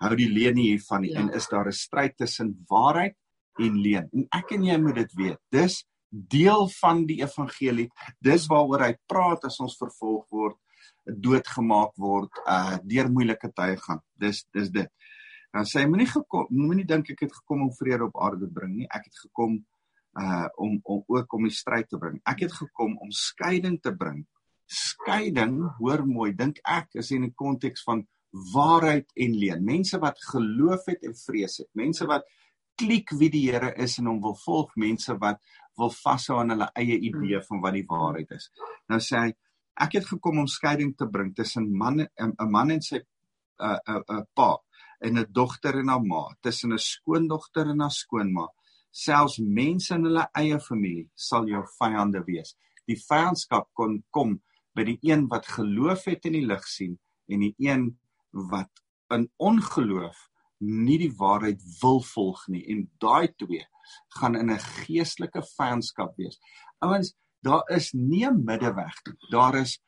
hou 0.01 0.15
die 0.17 0.29
leuen 0.29 0.55
nie 0.55 0.71
hiervan 0.73 1.03
nie 1.03 1.13
Ja. 1.13 1.21
en 1.21 1.31
is 1.35 1.49
daar 1.49 1.67
'n 1.67 1.73
stryd 1.73 2.17
tussen 2.17 2.65
waarheid 2.69 3.17
en 3.59 3.77
leuen. 3.81 4.09
En 4.13 4.27
ek 4.31 4.53
en 4.53 4.63
jy 4.65 4.79
moet 4.79 4.95
dit 4.95 5.13
weet. 5.15 5.39
Dis 5.51 5.85
deel 6.11 6.69
van 6.69 7.07
die 7.07 7.21
evangelie. 7.23 7.89
Dis 8.21 8.47
waaroor 8.47 8.81
hy 8.81 8.95
praat 9.07 9.45
as 9.45 9.61
ons 9.61 9.77
vervolg 9.79 10.27
word, 10.31 10.57
doodgemaak 11.07 11.93
word, 11.97 12.31
uh 12.47 12.79
deur 12.83 13.11
moeilike 13.11 13.53
tye 13.55 13.77
gaan. 13.77 14.01
Dis 14.19 14.45
dis 14.53 14.71
dit. 14.71 14.89
Dan 15.53 15.65
sê 15.65 15.81
hy 15.81 15.87
moenie 15.87 16.07
gekom 16.07 16.47
moenie 16.51 16.87
dink 16.87 17.11
ek 17.11 17.21
het 17.21 17.33
gekom 17.33 17.63
om 17.63 17.73
vrede 17.73 18.05
op 18.05 18.21
aarde 18.23 18.47
te 18.47 18.53
bring 18.53 18.77
nie. 18.77 18.87
Ek 18.91 19.05
het 19.05 19.19
gekom 19.27 19.65
uh 20.21 20.49
om 20.57 20.81
om 20.85 21.05
ook 21.07 21.33
om 21.33 21.43
die 21.43 21.55
stryd 21.55 21.89
te 21.89 21.99
bring. 21.99 22.21
Ek 22.27 22.41
het 22.41 22.53
gekom 22.53 22.97
om 22.99 23.11
skeiding 23.11 23.81
te 23.81 23.93
bring. 23.95 24.27
Skeiding, 24.67 25.61
hoor 25.79 26.07
mooi, 26.07 26.33
dink 26.37 26.61
ek 26.65 26.95
is 26.95 27.11
in 27.11 27.23
die 27.23 27.35
konteks 27.35 27.83
van 27.83 28.07
waarheid 28.31 29.11
en 29.15 29.35
leuen. 29.35 29.65
Mense 29.65 29.99
wat 29.99 30.21
geloof 30.31 30.87
het 30.87 31.03
en 31.07 31.15
vrees 31.15 31.59
het. 31.63 31.69
Mense 31.75 32.07
wat 32.07 32.27
klik 32.81 33.13
wie 33.19 33.31
die 33.33 33.47
Here 33.51 33.75
is 33.77 33.99
en 34.01 34.09
hom 34.11 34.21
wil 34.25 34.37
volg, 34.45 34.73
mense 34.81 35.17
wat 35.21 35.41
wil 35.79 35.93
vashou 35.95 36.39
aan 36.41 36.55
hulle 36.55 36.71
eie 36.79 36.99
idee 36.99 37.41
van 37.49 37.63
wat 37.65 37.77
die 37.77 37.87
waarheid 37.89 38.33
is. 38.37 38.49
Nou 38.89 39.01
sê 39.05 39.25
hy, 39.25 39.31
ek 39.81 39.99
het 39.99 40.09
gekom 40.09 40.43
om 40.43 40.49
skeiding 40.51 40.95
te 40.99 41.09
bring 41.09 41.35
tussen 41.37 41.69
man 41.83 42.01
'n 42.01 42.09
'n 42.39 42.51
man 42.51 42.71
en 42.71 42.83
sy 42.83 42.97
'n 42.97 43.05
uh, 43.65 43.79
'n 43.89 43.97
uh, 43.97 44.03
uh, 44.17 44.25
pa 44.35 44.57
en 45.01 45.19
'n 45.19 45.27
dogter 45.33 45.79
en 45.81 45.89
haar 45.89 46.03
ma, 46.03 46.25
tussen 46.41 46.73
'n 46.73 46.79
skoondogter 46.79 47.67
en 47.69 47.81
haar 47.81 47.91
skoonma. 47.91 48.47
Selfs 48.91 49.39
mense 49.39 49.95
in 49.95 50.05
hulle 50.05 50.29
eie 50.35 50.59
familie 50.61 51.11
sal 51.15 51.47
jou 51.47 51.65
vyande 51.79 52.23
wees. 52.27 52.57
Die 52.87 52.97
vyandskap 52.97 53.69
kon 53.73 54.03
kom 54.11 54.41
by 54.75 54.85
die 54.85 54.99
een 55.03 55.29
wat 55.29 55.47
geloof 55.47 56.05
het 56.05 56.25
en 56.27 56.33
die 56.33 56.47
lig 56.47 56.65
sien 56.67 56.99
en 57.29 57.41
die 57.41 57.55
een 57.59 57.99
wat 58.31 58.71
in 59.15 59.31
ongeloof 59.37 60.29
nie 60.61 60.99
die 61.01 61.13
waarheid 61.17 61.63
wil 61.81 62.03
volg 62.05 62.43
nie 62.53 62.63
en 62.73 62.85
daai 63.03 63.33
twee 63.41 63.65
gaan 64.19 64.37
in 64.37 64.51
'n 64.51 64.59
geestelike 64.59 65.43
vyandskap 65.57 66.17
wees. 66.17 66.39
Ouens, 66.79 67.15
daar 67.43 67.65
is 67.69 67.93
nie 67.93 68.27
'n 68.27 68.45
middeweg 68.45 68.97
nie. 69.07 69.17
Daar 69.31 69.55
is 69.55 69.81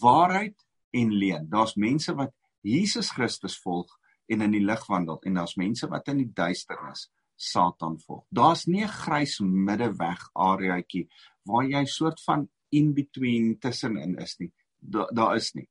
waarheid 0.00 0.56
en 0.90 1.12
leuen. 1.12 1.48
Daar's 1.48 1.74
mense 1.74 2.14
wat 2.14 2.32
Jesus 2.60 3.10
Christus 3.10 3.58
volg 3.60 3.98
en 4.26 4.40
in 4.40 4.50
die 4.50 4.64
lig 4.64 4.86
wandel 4.86 5.20
en 5.22 5.34
daar's 5.34 5.56
mense 5.56 5.88
wat 5.88 6.08
in 6.08 6.16
die 6.16 6.32
duisternis 6.32 7.10
Satan 7.36 7.98
volg. 8.00 8.24
Daar's 8.30 8.66
nie 8.66 8.84
'n 8.84 8.88
grys 8.88 9.38
middeweg 9.40 10.30
areaatjie 10.34 11.08
waar 11.44 11.64
jy 11.64 11.84
soort 11.84 12.20
van 12.22 12.48
in 12.68 12.94
between 12.94 13.58
tussenin 13.58 14.18
is 14.18 14.38
nie. 14.38 14.52
Daar 14.78 15.14
daar 15.14 15.36
is 15.36 15.54
nie. 15.54 15.68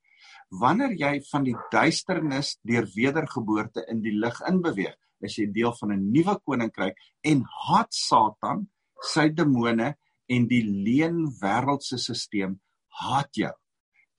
Wanneer 0.50 0.94
jy 0.96 1.22
van 1.32 1.44
die 1.44 1.56
duisternis 1.72 2.58
deur 2.64 2.88
wedergeboorte 2.96 3.84
in 3.92 4.02
die 4.02 4.16
lig 4.16 4.40
inbeweeg, 4.48 4.96
is 5.20 5.36
jy 5.38 5.48
deel 5.52 5.74
van 5.80 5.92
'n 5.92 6.12
nuwe 6.12 6.40
koninkryk 6.46 6.98
en 7.24 7.44
haat 7.68 7.94
Satan, 7.94 8.68
sy 9.02 9.30
demone 9.30 9.96
en 10.30 10.48
die 10.48 10.64
leuen 10.64 11.28
wêreldse 11.42 11.98
stelsel 11.98 12.58
haat 12.98 13.30
jou 13.38 13.54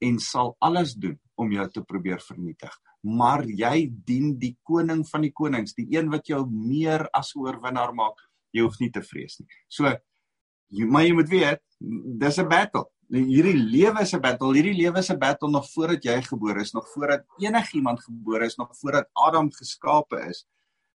en 0.00 0.18
sal 0.18 0.54
alles 0.62 0.94
doen 0.94 1.18
om 1.38 1.50
jou 1.52 1.66
te 1.70 1.82
probeer 1.82 2.20
vernietig. 2.22 2.74
Maar 3.02 3.44
jy 3.46 3.88
dien 3.90 4.38
die 4.38 4.56
koning 4.66 5.04
van 5.06 5.22
die 5.22 5.32
konings, 5.32 5.74
die 5.74 5.86
een 5.90 6.10
wat 6.10 6.26
jou 6.26 6.44
meer 6.50 7.08
as 7.14 7.34
oorwinnaar 7.38 7.94
maak. 7.94 8.18
Jy 8.52 8.62
hoef 8.62 8.78
nie 8.80 8.90
te 8.90 9.02
vrees 9.02 9.38
nie. 9.40 9.48
So 9.68 9.90
jy 10.70 10.86
maar 10.86 11.06
jy 11.06 11.14
moet 11.14 11.30
weet, 11.30 11.62
dis 11.80 12.38
'n 12.38 12.48
battle. 12.48 12.86
Hierdie 13.08 13.56
lewe 13.56 14.02
is 14.02 14.12
'n 14.14 14.20
battle. 14.20 14.52
Hierdie 14.52 14.76
lewe 14.76 14.98
is 14.98 15.10
'n 15.10 15.18
battle 15.18 15.50
nog 15.50 15.66
voordat 15.72 16.04
jy 16.04 16.22
gebore 16.22 16.60
is, 16.60 16.72
nog 16.72 16.88
voordat 16.92 17.24
enigiemand 17.38 18.00
gebore 18.04 18.44
is, 18.44 18.56
nog 18.56 18.76
voordat 18.76 19.08
Adam 19.12 19.50
geskape 19.52 20.28
is, 20.28 20.46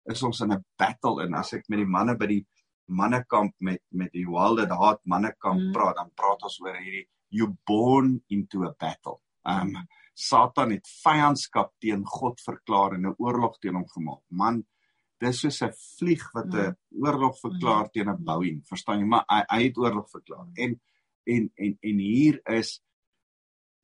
is 0.07 0.23
ons 0.23 0.41
in 0.41 0.53
'n 0.53 0.65
battle 0.77 1.23
en 1.23 1.35
as 1.35 1.53
ek 1.53 1.69
met 1.69 1.79
die 1.79 1.87
manne 1.87 2.17
by 2.17 2.27
die 2.27 2.47
mannekamp 2.87 3.55
met 3.61 3.83
met 3.91 4.13
die 4.13 4.25
Wilde 4.25 4.67
Heart 4.67 5.01
mannekamp 5.05 5.61
Mm. 5.61 5.73
praat, 5.73 5.97
dan 5.97 6.11
praat 6.15 6.43
ons 6.43 6.61
oor 6.61 6.77
hierdie 6.77 7.07
you 7.31 7.57
born 7.67 8.23
into 8.29 8.65
a 8.65 8.75
battle. 8.79 9.21
Um 9.45 9.77
Satan 10.15 10.71
het 10.71 10.89
vyandskap 11.05 11.73
teen 11.79 12.05
God 12.05 12.41
verklaar 12.41 12.95
en 12.95 13.07
'n 13.07 13.15
oorlog 13.19 13.59
teen 13.59 13.75
hom 13.75 13.87
gemaak. 13.87 14.23
Man, 14.31 14.65
Dis 15.21 15.41
soos 15.41 15.63
'n 15.63 15.73
vlieg 15.99 16.33
wat 16.33 16.55
'n 16.55 16.77
oorlog 17.05 17.39
verklaar 17.41 17.91
teen 17.91 18.09
'n 18.09 18.25
Boeing, 18.25 18.63
verstaan 18.65 19.01
jy? 19.01 19.05
Maar 19.05 19.25
hy, 19.27 19.43
hy 19.49 19.63
het 19.65 19.77
oorlog 19.79 20.11
verklaar. 20.11 20.47
En 20.55 20.81
en 21.29 21.49
en 21.57 21.75
en 21.91 21.99
hier 22.03 22.41
is 22.59 22.79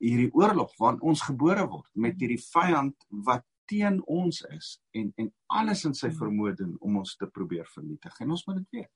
hierdie 0.01 0.31
oorlog 0.35 0.73
waarin 0.79 1.01
ons 1.01 1.23
gebore 1.27 1.65
word 1.69 1.89
met 1.93 2.17
hierdie 2.19 2.41
vyand 2.41 3.07
wat 3.27 3.45
teen 3.69 4.01
ons 4.11 4.41
is 4.53 4.75
en 4.97 5.11
en 5.21 5.31
alles 5.59 5.85
in 5.89 5.95
sy 5.97 6.11
vermoë 6.13 6.55
doen 6.59 6.75
om 6.81 6.99
ons 7.01 7.15
te 7.17 7.27
probeer 7.31 7.65
vernietig. 7.73 8.13
En 8.21 8.35
ons 8.35 8.45
moet 8.47 8.61
dit 8.61 8.79
weet. 8.81 8.91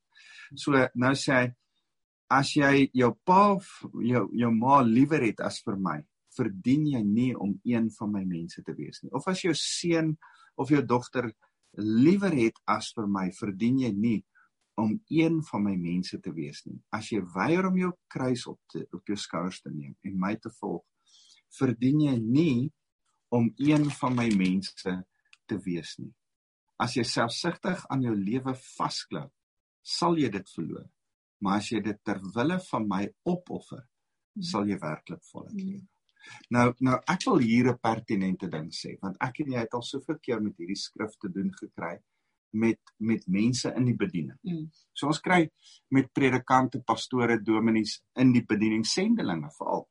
So 0.56 0.86
nou 0.96 1.14
sê 1.18 1.40
hy 1.40 1.48
as 2.30 2.54
jy 2.54 2.90
jou 2.94 3.10
pa 3.26 3.58
jou 4.06 4.26
jou 4.38 4.52
ma 4.54 4.82
liewer 4.86 5.26
het 5.26 5.42
as 5.42 5.62
vir 5.66 5.80
my, 5.82 5.98
verdien 6.38 6.86
jy 6.94 7.02
nie 7.04 7.32
om 7.36 7.56
een 7.66 7.90
van 7.98 8.12
my 8.14 8.26
mense 8.26 8.62
te 8.66 8.76
wees 8.78 9.02
nie. 9.02 9.12
Of 9.12 9.28
as 9.32 9.42
jou 9.44 9.56
seun 9.58 10.14
of 10.60 10.70
jou 10.70 10.84
dogter 10.86 11.32
liewer 11.78 12.34
het 12.36 12.60
as 12.70 12.92
vir 12.98 13.08
my, 13.10 13.30
verdien 13.34 13.80
jy 13.86 13.92
nie 13.96 14.20
om 14.80 14.94
een 15.12 15.42
van 15.44 15.63
my 15.63 15.76
mense 15.76 16.20
te 16.24 16.32
wees 16.34 16.63
nie. 16.65 16.78
As 16.96 17.10
jy 17.12 17.20
weier 17.36 17.68
om 17.68 17.78
jou 17.78 17.92
kruis 18.12 18.46
op 18.48 18.60
te 18.72 18.86
op 18.96 19.12
jou 19.12 19.18
skouers 19.20 19.62
te 19.62 19.72
neem 19.74 19.96
en 20.08 20.20
my 20.20 20.36
te 20.39 20.52
volg, 20.60 20.86
verdien 21.60 22.06
jy 22.06 22.15
nie 22.20 22.70
om 23.36 23.50
een 23.58 23.89
van 24.00 24.15
my 24.15 24.30
mense 24.38 24.96
te 25.50 25.60
wees 25.65 25.98
nie. 26.00 26.13
As 26.80 26.96
jy 26.96 27.04
selfsugtig 27.04 27.84
aan 27.92 28.06
jou 28.08 28.15
lewe 28.15 28.56
vasklou, 28.78 29.28
sal 29.84 30.18
jy 30.18 30.30
dit 30.32 30.56
verloor. 30.56 30.88
Maar 31.44 31.60
as 31.60 31.72
jy 31.74 31.82
dit 31.84 32.00
ter 32.06 32.20
wille 32.36 32.60
van 32.70 32.88
my 32.88 33.06
opoffer, 33.28 33.84
sal 34.39 34.68
jy 34.68 34.78
werklik 34.80 35.24
voluit 35.32 35.56
hmm. 35.56 35.65
lewe. 35.72 35.88
Nou 36.54 36.65
nou 36.86 36.98
ek 37.10 37.26
wil 37.28 37.44
hier 37.44 37.70
'n 37.72 37.80
pertinente 37.82 38.48
ding 38.56 38.70
sê 38.76 38.96
want 39.02 39.18
ek 39.28 39.39
en 39.44 39.52
jy 39.54 39.60
het 39.60 39.74
al 39.74 39.86
soveel 39.88 40.20
keer 40.20 40.42
met 40.44 40.58
hierdie 40.58 40.78
skrif 40.78 41.15
te 41.18 41.30
doen 41.32 41.52
gekry 41.62 41.96
met 42.52 42.80
met 42.98 43.28
mense 43.28 43.72
in 43.76 43.86
die 43.86 43.96
bediening. 43.96 44.38
Mm. 44.44 44.66
So 44.94 45.08
ons 45.08 45.22
kry 45.24 45.46
met 45.96 46.12
predikante, 46.14 46.82
pastore, 46.86 47.40
dominees 47.44 48.00
in 48.20 48.34
die 48.34 48.44
bediening 48.48 48.86
sendelinge 48.86 49.52
veral 49.58 49.88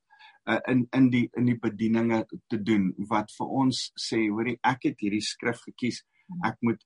uh, 0.49 0.61
in 0.67 0.87
in 0.97 1.11
die 1.11 1.29
in 1.37 1.49
die 1.51 1.59
bedieninge 1.61 2.25
te 2.49 2.61
doen 2.63 2.91
wat 3.11 3.33
vir 3.37 3.53
ons 3.63 3.83
sê 4.09 4.25
hoorie 4.29 4.59
ek 4.65 4.89
het 4.91 5.05
hierdie 5.05 5.25
skrif 5.25 5.63
gekies. 5.67 6.03
Ek 6.45 6.59
moet 6.65 6.83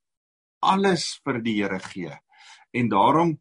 alles 0.63 1.07
vir 1.25 1.41
die 1.43 1.57
Here 1.61 1.79
gee. 1.83 2.13
En 2.75 2.91
daarom 2.91 3.37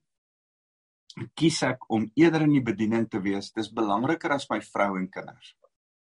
kies 1.38 1.62
ek 1.68 1.84
om 1.92 2.08
eerder 2.16 2.46
in 2.48 2.56
die 2.56 2.66
bediening 2.66 3.08
te 3.10 3.22
wees. 3.22 3.52
Dis 3.56 3.74
belangriker 3.74 4.34
as 4.38 4.48
my 4.50 4.62
vrou 4.64 4.96
en 5.00 5.10
kinders. 5.12 5.56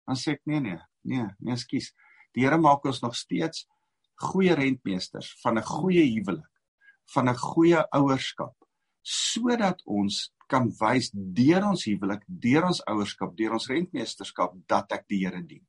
Dan 0.07 0.19
sê 0.19 0.37
ek 0.37 0.45
nee 0.49 0.61
nee, 0.63 0.79
nee, 1.03 1.27
nee, 1.39 1.55
ekskuus. 1.55 1.91
Die 2.35 2.45
Here 2.45 2.59
maak 2.61 2.85
ons 2.85 3.01
nog 3.03 3.17
steeds 3.17 3.65
goeie 4.19 4.55
rentmeesters 4.55 5.33
van 5.43 5.57
'n 5.57 5.63
goeie 5.63 6.05
huwelik, 6.15 6.51
van 7.13 7.29
'n 7.29 7.35
goeie 7.35 7.81
ouerskap, 7.91 8.55
sodat 9.01 9.81
ons 9.85 10.31
kan 10.47 10.69
wys 10.81 11.11
deur 11.13 11.63
ons 11.69 11.85
huwelik, 11.85 12.23
deur 12.27 12.65
ons 12.65 12.81
ouerskap, 12.85 13.35
deur 13.37 13.53
ons 13.53 13.69
rentmeesterskap 13.69 14.53
dat 14.67 14.91
ek 14.91 15.05
die 15.07 15.25
Here 15.25 15.41
dien. 15.41 15.65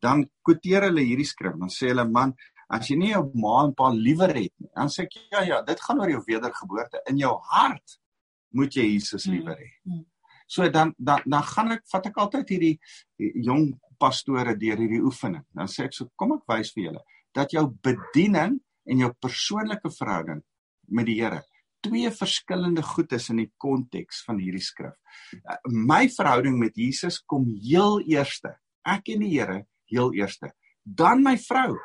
Dan 0.00 0.28
quoteer 0.42 0.82
hulle 0.82 1.02
hierdie 1.02 1.26
skrif, 1.26 1.56
dan 1.58 1.68
sê 1.68 1.88
hulle 1.88 2.04
man, 2.04 2.34
as 2.68 2.88
jy 2.88 2.96
nie 2.96 3.12
jou 3.12 3.30
ma 3.34 3.64
en 3.64 3.74
pa 3.74 3.90
liewer 3.90 4.34
het 4.34 4.52
nie, 4.58 4.70
dan 4.74 4.88
sê 4.88 5.04
ek 5.04 5.12
ja 5.32 5.42
ja, 5.42 5.62
dit 5.62 5.80
gaan 5.80 6.00
oor 6.00 6.10
jou 6.10 6.22
wedergeboorte 6.26 7.02
in 7.10 7.18
jou 7.18 7.38
hart 7.50 7.98
moet 8.52 8.74
jy 8.74 8.94
Jesus 8.94 9.26
liewer 9.26 9.56
hê. 9.58 9.70
Hmm. 9.84 9.92
Hmm. 9.92 10.04
So 10.46 10.68
dan 10.68 10.94
dan 10.98 11.20
dan 11.26 11.42
gaan 11.42 11.72
ek 11.72 11.82
vat 11.90 12.06
ek 12.06 12.16
altyd 12.16 12.48
hierdie 12.48 12.78
jong 13.18 13.72
pastore 13.98 14.56
deur 14.56 14.76
hierdie 14.78 15.02
oefening. 15.02 15.44
Dan 15.52 15.66
sê 15.66 15.84
ek 15.88 15.94
so 15.94 16.10
kom 16.16 16.36
ek 16.36 16.46
wys 16.48 16.72
vir 16.74 16.84
julle 16.84 17.02
dat 17.34 17.52
jou 17.54 17.66
bediening 17.82 18.60
en 18.84 19.02
jou 19.02 19.10
persoonlike 19.20 19.90
verhouding 19.98 20.42
met 20.88 21.08
die 21.08 21.20
Here 21.22 21.42
twee 21.84 22.10
verskillende 22.10 22.82
goed 22.82 23.12
is 23.12 23.28
in 23.32 23.42
die 23.42 23.50
konteks 23.60 24.22
van 24.26 24.40
hierdie 24.40 24.62
skrif. 24.64 24.94
My 25.68 26.06
verhouding 26.12 26.56
met 26.60 26.78
Jesus 26.80 27.20
kom 27.20 27.46
heel 27.60 28.00
eerste. 28.08 28.54
Ek 28.88 29.10
en 29.14 29.24
die 29.24 29.34
Here 29.34 29.64
heel 29.92 30.14
eerste. 30.16 30.52
Dan 30.84 31.24
my 31.24 31.36
vrou. 31.40 31.76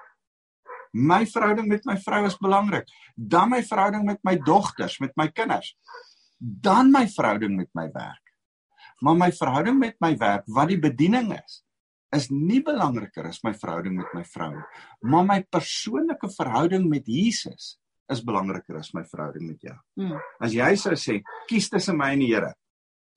My 0.96 1.22
verhouding 1.30 1.68
met 1.70 1.86
my 1.86 1.98
vrou 2.02 2.24
is 2.28 2.40
belangrik. 2.40 2.88
Dan 3.16 3.52
my 3.54 3.62
verhouding 3.66 4.08
met 4.08 4.24
my 4.26 4.38
dogters, 4.46 4.98
met 5.04 5.14
my 5.20 5.28
kinders. 5.36 5.76
Dan 6.40 6.92
my 6.96 7.06
verhouding 7.12 7.58
met 7.60 7.70
my 7.78 7.90
werk. 7.94 8.24
Maar 9.04 9.16
my 9.20 9.32
verhouding 9.36 9.78
met 9.80 10.00
my 10.04 10.16
werk, 10.20 10.48
wat 10.48 10.72
die 10.72 10.80
bediening 10.80 11.32
is, 11.36 11.62
is 12.16 12.30
nie 12.34 12.62
belangriker 12.66 13.28
as 13.30 13.42
my 13.46 13.54
verhouding 13.54 14.00
met 14.00 14.14
my 14.18 14.24
vrou. 14.26 14.54
Maar 15.06 15.28
my 15.28 15.40
persoonlike 15.52 16.30
verhouding 16.34 16.88
met 16.90 17.08
Jesus 17.08 17.76
is 18.10 18.24
belangriker 18.26 18.80
as 18.80 18.92
my 18.98 19.04
verhouding 19.06 19.46
met 19.52 19.70
jou. 19.70 19.76
Hmm. 20.00 20.18
As 20.42 20.56
jy 20.58 20.72
sou 20.82 20.96
sê, 20.98 21.20
kies 21.50 21.70
tussen 21.70 21.98
my 22.00 22.12
en 22.16 22.24
die 22.24 22.32
Here. 22.32 22.54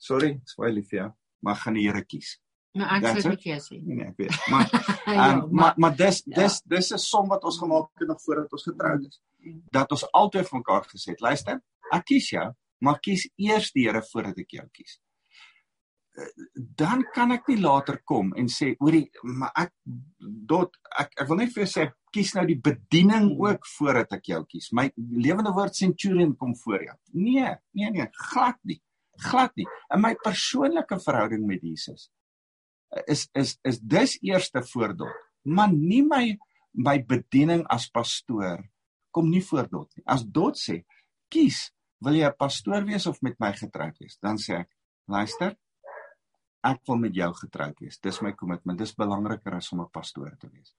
Sorry, 0.03 0.35
ek's 0.43 0.59
baie 0.59 0.73
lief 0.75 0.91
vir 0.91 0.99
jou, 0.99 1.11
maar 1.47 1.61
gaan 1.63 1.79
die 1.79 1.87
Here 1.87 2.03
kies. 2.05 2.35
Nou 2.77 2.89
ek 2.97 3.07
sou 3.21 3.33
nie 3.33 3.41
kies 3.41 3.69
nie. 3.73 3.83
Nee, 3.87 4.09
ek 4.11 4.21
weet. 4.21 4.37
Maar 4.53 4.67
ja, 5.17 5.29
um, 5.29 5.45
maar 5.57 5.79
maar 5.81 5.97
dis 5.97 6.23
ja. 6.27 6.43
dis 6.43 6.59
dis 6.75 6.93
'n 6.97 7.01
som 7.01 7.29
wat 7.33 7.45
ons 7.49 7.61
gemaak 7.61 7.89
het 8.01 8.09
nog 8.09 8.21
voordat 8.25 8.53
ons 8.53 8.67
getroud 8.69 9.07
is. 9.09 9.21
Hmm. 9.41 9.63
Dat 9.73 9.93
ons 9.93 10.05
altyd 10.13 10.49
vir 10.49 10.59
mekaar 10.59 10.85
gesê 10.91 11.17
het, 11.17 11.25
luister, 11.25 11.63
ek 11.93 12.05
kies 12.13 12.29
jou, 12.37 12.45
maar 12.81 13.01
kies 13.01 13.29
eers 13.41 13.73
die 13.73 13.89
Here 13.89 14.05
voordat 14.13 14.45
ek 14.45 14.59
jou 14.61 14.69
kies 14.73 15.01
dan 16.55 17.05
kan 17.15 17.33
ek 17.33 17.47
nie 17.49 17.59
later 17.63 18.03
kom 18.05 18.33
en 18.37 18.49
sê 18.53 18.75
hoorie 18.81 19.07
maar 19.25 19.53
ek 19.65 19.73
dot 20.21 20.77
ek 21.01 21.15
ek 21.23 21.29
wil 21.31 21.41
net 21.41 21.53
vir 21.55 21.65
jou 21.65 21.71
sê 21.73 21.87
kies 22.13 22.35
nou 22.37 22.45
die 22.49 22.59
bediening 22.61 23.31
ook 23.41 23.65
voordat 23.79 24.13
ek 24.19 24.29
jou 24.29 24.43
kies. 24.45 24.69
My 24.77 24.91
lewende 24.97 25.55
woord 25.57 25.77
centurion 25.77 26.35
kom 26.37 26.53
voor 26.65 26.85
jou. 26.85 26.97
Nee 27.17 27.55
nee 27.73 27.91
nee 27.95 28.09
glad 28.33 28.59
nie 28.69 28.81
glad 29.23 29.57
nie. 29.57 29.67
In 29.95 30.03
my 30.05 30.15
persoonlike 30.21 30.99
verhouding 31.01 31.47
met 31.49 31.65
Jesus 31.65 32.11
is 33.09 33.29
is 33.33 33.57
is 33.65 33.81
dis 33.81 34.19
eerste 34.21 34.61
voordot 34.73 35.17
maar 35.45 35.73
nie 35.73 36.03
my 36.05 36.37
my 36.73 36.99
bediening 37.05 37.65
as 37.73 37.89
pastoor 37.93 38.63
kom 39.13 39.29
nie 39.31 39.43
voor 39.45 39.69
dot 39.69 39.91
nie. 39.97 40.05
As 40.07 40.25
dot 40.25 40.61
sê 40.61 40.83
kies 41.33 41.71
wil 42.05 42.17
jy 42.17 42.29
'n 42.29 42.39
pastoor 42.39 42.85
wees 42.85 43.07
of 43.07 43.21
met 43.23 43.39
my 43.41 43.53
getroud 43.53 43.97
wees? 44.01 44.19
Dan 44.21 44.37
sê 44.37 44.61
ek 44.61 44.69
luister 45.09 45.57
ek 46.63 46.81
wil 46.87 47.01
met 47.03 47.15
jou 47.15 47.29
getroud 47.35 47.83
wees. 47.83 47.99
Dis 48.03 48.21
my 48.23 48.33
kommitment. 48.39 48.79
Dis 48.79 48.95
belangriker 48.95 49.57
as 49.59 49.73
om 49.73 49.81
'n 49.83 49.91
pastoor 49.91 50.37
te 50.39 50.49
wees. 50.49 50.75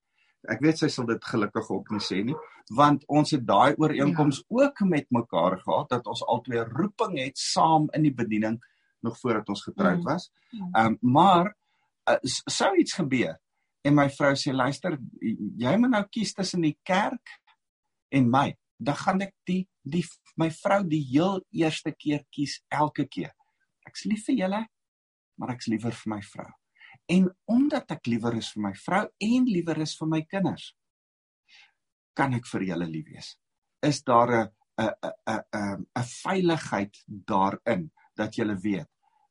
Ek 0.49 0.59
weet 0.59 0.77
sy 0.77 0.87
sal 0.87 1.05
dit 1.05 1.23
gelukkig 1.23 1.69
ook 1.71 1.91
nie 1.91 2.03
sê 2.03 2.23
nie, 2.23 2.35
want 2.75 3.05
ons 3.07 3.31
het 3.31 3.45
daai 3.47 3.75
ooreenkoms 3.79 4.37
ja. 4.37 4.43
ook 4.49 4.81
met 4.81 5.07
mekaar 5.11 5.57
gehad 5.59 5.89
dat 5.89 6.07
ons 6.07 6.23
albei 6.27 6.63
roeping 6.67 7.17
het 7.19 7.37
saam 7.37 7.87
in 7.93 8.03
die 8.03 8.13
bediening 8.13 8.59
nog 9.03 9.17
voordat 9.19 9.49
ons 9.49 9.63
getroud 9.63 9.99
mm. 9.99 10.03
was. 10.03 10.31
Mm. 10.51 10.69
Ehm 10.75 10.85
um, 10.85 10.97
maar 11.01 11.55
uh, 12.09 12.19
sou 12.47 12.75
iets 12.75 12.93
gebeur 12.93 13.39
en 13.83 13.95
my 13.95 14.09
vrou 14.09 14.33
sê 14.35 14.51
luister, 14.51 14.97
jy 15.19 15.77
moet 15.77 15.91
nou 15.91 16.03
kies 16.11 16.33
tussen 16.33 16.61
die 16.61 16.77
kerk 16.83 17.39
en 18.11 18.29
my. 18.31 18.53
Dan 18.77 18.95
gaan 18.95 19.21
ek 19.21 19.33
die 19.47 19.63
die 19.83 20.03
my 20.39 20.49
vrou 20.51 20.83
die 20.87 21.03
heel 21.11 21.41
eerste 21.51 21.91
keer 21.91 22.23
kies 22.31 22.61
elke 22.71 23.05
keer. 23.07 23.31
Ek's 23.87 24.05
lief 24.07 24.25
vir 24.27 24.39
julle 24.43 24.61
maar 25.37 25.55
ek's 25.55 25.67
liewer 25.67 25.91
vir 25.91 26.09
my 26.15 26.21
vrou. 26.21 26.49
En 27.09 27.27
omdat 27.49 27.91
ek 27.91 28.07
liewer 28.07 28.37
is 28.37 28.51
vir 28.53 28.63
my 28.67 28.73
vrou 28.73 29.03
en 29.27 29.45
liewer 29.49 29.81
is 29.81 29.95
vir 29.99 30.07
my 30.07 30.21
kinders, 30.29 30.73
kan 32.13 32.33
ek 32.33 32.47
vir 32.47 32.67
julle 32.69 32.87
lief 32.87 33.09
wees. 33.09 33.35
Is 33.81 34.03
daar 34.03 34.31
'n 34.31 34.49
'n 34.77 34.91
'n 35.27 35.41
'n 35.53 35.85
'n 35.95 36.03
veiligheid 36.23 37.03
daarin 37.07 37.91
dat 38.15 38.35
julle 38.35 38.55
weet 38.55 38.89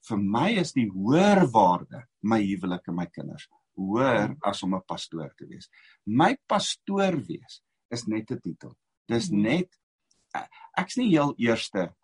vir 0.09 0.19
my 0.19 0.51
is 0.59 0.73
die 0.73 0.89
hoër 0.91 1.47
waarde 1.55 2.07
my 2.23 2.41
huwelik 2.43 2.89
en 2.89 2.95
my 2.95 3.07
kinders 3.07 3.49
hoër 3.79 4.37
as 4.43 4.63
om 4.63 4.75
'n 4.75 4.87
pastoor 4.87 5.33
te 5.37 5.47
wees. 5.47 5.69
My 6.07 6.37
pastoor 6.47 7.17
wees 7.27 7.63
is 7.91 8.07
net 8.07 8.31
'n 8.31 8.41
titel. 8.41 8.77
Dis 9.09 9.29
hmm. 9.29 9.43
net 9.43 9.79
ek's 10.79 10.97
nie 10.97 11.11
heel 11.11 11.35
eerste 11.39 11.95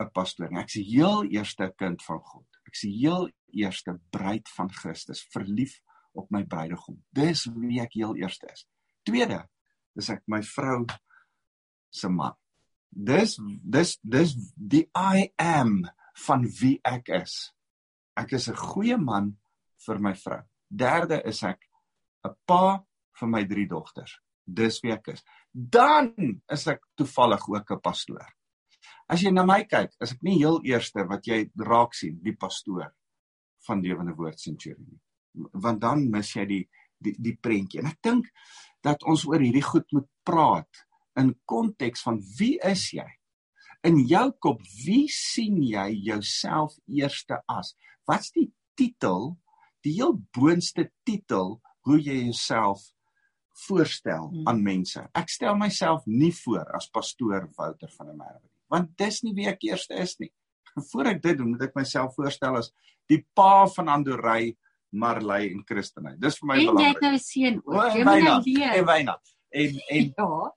'n 0.00 0.10
pastoor 0.12 0.50
nie. 0.50 0.60
Ek's 0.60 0.74
heel 0.74 1.24
eerste 1.24 1.72
kind 1.76 2.02
van 2.02 2.20
God. 2.20 2.46
Ek's 2.74 2.88
heel 2.90 3.28
eerste 3.54 4.00
bruid 4.10 4.48
van 4.56 4.70
Christus, 4.74 5.22
verlief 5.30 5.78
op 6.18 6.26
my 6.34 6.42
bruidegom. 6.42 6.96
Dis 7.14 7.44
wie 7.54 7.78
ek 7.78 7.94
heel 7.94 8.16
eerste 8.18 8.48
is. 8.50 8.64
Tweede, 9.06 9.44
is 9.94 10.10
ek 10.10 10.24
my 10.26 10.40
vrou 10.42 10.80
se 11.94 12.10
man. 12.10 12.34
Dis 12.90 13.36
dis 13.62 13.94
dis 14.02 14.34
die 14.58 14.88
I 14.90 15.28
am 15.38 15.84
van 16.26 16.48
wie 16.58 16.80
ek 16.82 17.12
is. 17.14 17.52
Ek 18.18 18.34
is 18.34 18.48
'n 18.50 18.58
goeie 18.58 18.98
man 18.98 19.36
vir 19.86 19.98
my 19.98 20.14
vrou. 20.14 20.42
Derde 20.66 21.22
is 21.24 21.42
ek 21.42 21.62
'n 22.26 22.34
pa 22.46 22.82
vir 23.20 23.28
my 23.28 23.44
drie 23.44 23.66
dogters. 23.66 24.18
Dis 24.46 24.82
wie 24.82 24.92
ek 24.92 25.08
is. 25.08 25.22
Dan 25.52 26.42
is 26.50 26.66
ek 26.66 26.82
toevallig 26.96 27.48
ook 27.48 27.70
'n 27.70 27.80
pastoor. 27.80 28.34
As 29.10 29.22
jy 29.22 29.32
na 29.34 29.44
my 29.44 29.62
kyk, 29.68 29.92
is 30.00 30.14
ek 30.14 30.22
nie 30.24 30.38
heel 30.40 30.60
eerste 30.64 31.04
wat 31.08 31.26
jy 31.28 31.44
raak 31.60 31.96
sien, 31.96 32.16
die 32.24 32.36
pastoor 32.36 32.88
van 33.66 33.82
lewende 33.84 34.14
woord 34.16 34.40
centurion. 34.40 34.96
Want 35.52 35.82
dan 35.82 36.06
mis 36.12 36.32
jy 36.36 36.46
die 36.48 36.64
die 37.04 37.14
die 37.20 37.36
prentjie. 37.36 37.82
En 37.82 37.90
ek 37.90 38.00
dink 38.04 38.30
dat 38.84 39.04
ons 39.08 39.26
oor 39.28 39.42
hierdie 39.42 39.64
goed 39.64 39.86
moet 39.92 40.08
praat 40.26 40.84
in 41.20 41.34
konteks 41.48 42.04
van 42.06 42.20
wie 42.38 42.56
is 42.64 42.88
jy? 42.96 43.06
In 43.84 44.00
jou 44.08 44.30
kop, 44.40 44.62
wie 44.86 45.04
sien 45.12 45.60
jy 45.62 45.90
jouself 46.06 46.76
eerste 46.88 47.42
as? 47.52 47.74
Wat's 48.08 48.32
die 48.32 48.48
titel, 48.78 49.34
die 49.84 49.98
heel 49.98 50.16
boonste 50.32 50.88
titel 51.04 51.58
hoe 51.84 51.98
jy 52.00 52.22
jouself 52.24 52.86
voorstel 53.66 54.30
hmm. 54.30 54.48
aan 54.48 54.64
mense? 54.64 55.04
Ek 55.12 55.28
stel 55.28 55.58
myself 55.60 56.08
nie 56.08 56.32
voor 56.44 56.72
as 56.78 56.88
pastoor 56.92 57.50
Wouter 57.58 57.92
van 57.98 58.10
der 58.10 58.16
Merwe 58.16 58.40
nie, 58.48 58.53
want 58.74 58.90
dis 58.98 59.20
nie 59.22 59.34
wie 59.38 59.46
ek 59.50 59.62
eerste 59.70 59.94
is 60.02 60.16
nie. 60.22 60.30
Voor 60.90 61.12
ek 61.14 61.22
dit 61.22 61.38
doen, 61.38 61.52
moet 61.54 61.62
ek 61.68 61.76
myself 61.78 62.14
voorstel 62.18 62.58
as 62.58 62.72
die 63.10 63.20
pa 63.36 63.66
van 63.76 63.88
Andorey, 63.94 64.54
Marley 64.94 65.48
en 65.52 65.62
Christine. 65.68 66.16
Dis 66.22 66.38
vir 66.40 66.48
my 66.50 66.56
en 66.58 66.68
belangrik. 66.70 66.84
jy 66.84 66.92
het 66.92 67.02
nou 67.02 67.14
'n 67.14 67.22
seun 67.22 67.56
ook. 67.64 67.80
En 67.84 67.96
Jy 67.98 68.04
moet 68.04 68.22
nou 68.24 68.36
leer. 68.46 68.72
En 68.80 68.86
Wynand. 68.90 69.34
En 69.54 69.80
en 69.96 70.12
Ja. 70.18 70.52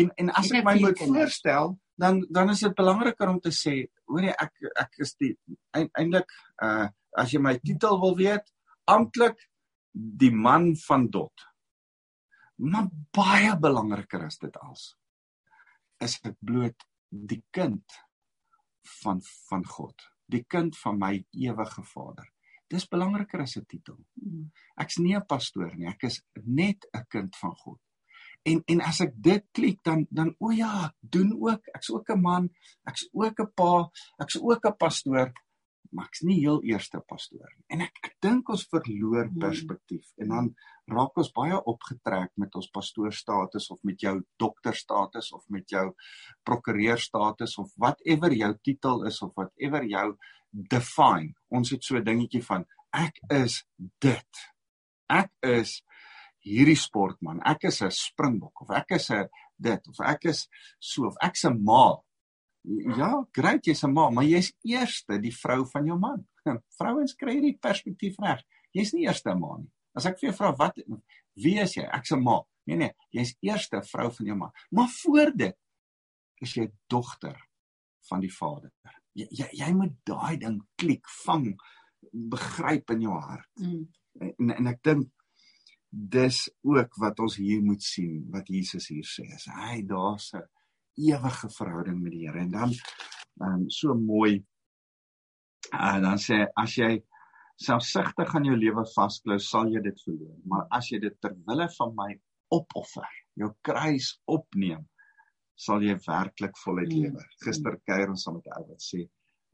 en 0.00 0.10
en 0.22 0.30
as 0.38 0.50
En 0.50 0.56
ek 0.60 0.64
my 0.64 0.74
moet 0.80 0.98
kinders. 0.98 1.18
voorstel, 1.18 1.78
dan 1.98 2.20
dan 2.30 2.50
is 2.50 2.60
dit 2.60 2.74
belangriker 2.74 3.28
om 3.28 3.40
te 3.40 3.50
sê, 3.50 3.74
hoor 4.06 4.22
jy 4.22 4.34
ek 4.38 4.52
ek 4.84 4.98
is 5.06 5.14
die 5.18 5.32
eintlik 5.74 6.30
uh 6.62 6.88
as 7.18 7.32
jy 7.34 7.40
my 7.42 7.56
titel 7.58 7.98
wil 8.00 8.14
weet, 8.16 8.44
amptelik 8.86 9.38
die 9.92 10.30
man 10.30 10.76
van 10.86 11.08
Dot. 11.10 11.46
Maar 12.62 12.86
baie 13.12 13.56
belangriker 13.58 14.26
is 14.26 14.38
dit 14.38 14.56
als 14.62 14.96
is 16.00 16.20
ek 16.24 16.36
bloot 16.40 16.76
die 17.10 17.42
kind 17.50 17.84
van 19.02 19.20
van 19.48 19.66
God, 19.66 20.06
die 20.30 20.44
kind 20.48 20.78
van 20.78 20.98
my 20.98 21.14
ewige 21.30 21.82
Vader. 21.82 22.28
Dis 22.70 22.86
belangriker 22.86 23.42
as 23.42 23.56
'n 23.56 23.66
titel. 23.66 23.98
Mm. 24.14 24.50
Ek's 24.76 24.98
nie 24.98 25.16
'n 25.16 25.26
pastoor 25.26 25.76
nie, 25.76 25.88
ek 25.88 26.02
is 26.02 26.22
net 26.44 26.86
'n 26.94 27.04
kind 27.08 27.36
van 27.36 27.56
God. 27.56 27.80
En 28.42 28.62
en 28.66 28.80
as 28.80 29.00
ek 29.00 29.12
dit 29.14 29.44
klik 29.52 29.82
dan 29.82 30.06
dan 30.10 30.34
o 30.38 30.50
ja, 30.50 30.86
ek 30.86 30.94
doen 31.00 31.32
ook, 31.32 31.66
ek's 31.74 31.90
ook 31.90 32.10
'n 32.10 32.20
man, 32.20 32.50
ek's 32.86 33.08
ook 33.12 33.40
'n 33.40 33.52
pa, 33.54 33.90
ek's 34.22 34.36
ook 34.40 34.64
'n 34.64 34.76
pastoor, 34.76 35.32
maar 35.92 36.06
ek's 36.06 36.22
nie 36.22 36.40
heel 36.40 36.62
eerste 36.62 37.00
pastoor 37.06 37.48
nie. 37.56 37.64
En 37.68 37.80
ek 37.80 37.98
ek 38.04 38.16
dink 38.22 38.48
ons 38.48 38.66
verloor 38.70 39.26
Hmm. 39.26 39.38
perspektief 39.40 40.06
en 40.18 40.28
dan 40.28 40.54
raak 40.88 41.16
ons 41.16 41.32
baie 41.32 41.56
opgetrek 41.64 42.30
met 42.36 42.54
ons 42.54 42.70
pastoorstatus 42.70 43.70
of 43.70 43.78
met 43.82 43.98
jou 44.00 44.20
dokterstatus 44.38 45.32
of 45.32 45.44
met 45.48 45.68
jou 45.68 45.94
prokureurstatus 46.44 47.58
of 47.58 47.72
whatever 47.76 48.32
jou 48.32 48.54
titel 48.64 49.06
is 49.06 49.22
of 49.22 49.32
whatever 49.34 49.84
jou 49.84 50.16
define. 50.52 51.34
Ons 51.50 51.70
het 51.70 51.84
so 51.84 51.96
'n 51.96 52.04
dingetjie 52.04 52.42
van 52.42 52.66
ek 52.92 53.20
is 53.30 53.64
dit. 54.00 54.46
Ek 55.08 55.30
is 55.42 55.82
hierdie 56.44 56.76
sportman. 56.76 57.40
Ek 57.44 57.64
is 57.64 57.82
'n 57.82 57.90
springbok 57.90 58.62
of 58.62 58.70
ek 58.70 58.92
is 58.92 59.10
'n 59.10 59.28
dit 59.58 59.88
of 59.88 60.00
ek 60.00 60.24
is 60.24 60.48
so 60.80 61.06
of 61.06 61.16
ek's 61.22 61.44
'n 61.44 61.62
ma. 61.64 61.96
Ja, 62.68 63.26
great, 63.32 63.64
jy's 63.64 63.84
'n 63.84 63.92
ma, 63.92 64.10
maar 64.10 64.24
jy's 64.24 64.52
eerste 64.62 65.18
die 65.20 65.32
vrou 65.32 65.64
van 65.66 65.86
jou 65.86 65.98
man. 65.98 66.26
Vrouens 66.78 67.14
kry 67.16 67.38
hierdie 67.38 67.58
perspektief 67.58 68.18
reg. 68.20 68.42
Jy's 68.72 68.92
nie 68.92 69.06
eerste 69.06 69.34
ma 69.34 69.56
nie. 69.58 69.70
As 69.96 70.06
ek 70.06 70.20
vir 70.20 70.30
jou 70.30 70.36
vra 70.36 70.52
wat 70.58 70.78
wie 71.40 71.58
is 71.60 71.74
jy? 71.76 71.86
Ek's 71.88 72.12
'n 72.12 72.22
ma. 72.22 72.40
Nee 72.66 72.76
nee, 72.76 72.92
jy's 73.10 73.36
eerste 73.42 73.82
vrou 73.82 74.10
van 74.12 74.26
jou 74.26 74.36
man. 74.36 74.52
Maar 74.70 74.88
voor 74.88 75.32
dit 75.36 75.56
is 76.40 76.54
jy 76.54 76.70
dogter 76.88 77.36
van 78.08 78.20
die 78.20 78.32
Vader. 78.32 78.72
Jy 79.14 79.26
jy, 79.30 79.48
jy 79.52 79.72
moet 79.72 79.96
daai 80.04 80.36
ding 80.36 80.60
klik, 80.76 81.08
vang, 81.24 81.56
begryp 82.12 82.90
in 82.90 83.00
jou 83.00 83.16
hart. 83.16 83.48
Mm. 83.60 83.88
En 84.20 84.50
en 84.50 84.66
ek 84.66 84.82
dink 84.82 85.08
dis 85.90 86.48
ook 86.62 86.94
wat 87.02 87.18
ons 87.18 87.36
hier 87.36 87.62
moet 87.62 87.82
sien 87.82 88.28
wat 88.30 88.48
Jesus 88.48 88.88
hier 88.88 89.06
sê. 89.06 89.26
Is 89.34 89.48
hy 89.48 89.82
daar's 89.82 90.32
'n 90.34 90.44
ewige 90.96 91.50
verhouding 91.56 92.00
met 92.02 92.12
die 92.12 92.26
Here 92.26 92.40
en 92.40 92.50
dan 92.50 92.74
um, 93.40 93.68
so 93.70 93.94
mooi 93.94 94.44
en 95.72 96.02
dan 96.02 96.18
sê 96.18 96.46
as 96.58 96.74
jy 96.76 96.98
selfsugtig 97.60 98.34
aan 98.34 98.46
jou 98.48 98.56
lewe 98.56 98.84
vasklou, 98.94 99.38
sal 99.38 99.68
jy 99.68 99.82
dit 99.84 99.98
verloor. 100.04 100.36
Maar 100.48 100.66
as 100.78 100.88
jy 100.90 101.00
dit 101.02 101.16
ter 101.20 101.34
wille 101.46 101.66
van 101.76 101.92
my 101.96 102.08
opoffer, 102.56 103.06
jou 103.38 103.50
kruis 103.66 104.14
opneem, 104.32 104.86
sal 105.60 105.84
jy 105.84 105.96
werklik 106.06 106.56
voluit 106.64 106.88
Mm. 106.88 107.02
lewe. 107.02 107.24
Gister 107.44 107.76
kuier 107.86 108.08
ons 108.08 108.24
saam 108.24 108.34
met 108.38 108.46
'n 108.46 108.56
ou 108.58 108.68
wat 108.70 108.80
sê 108.80 109.04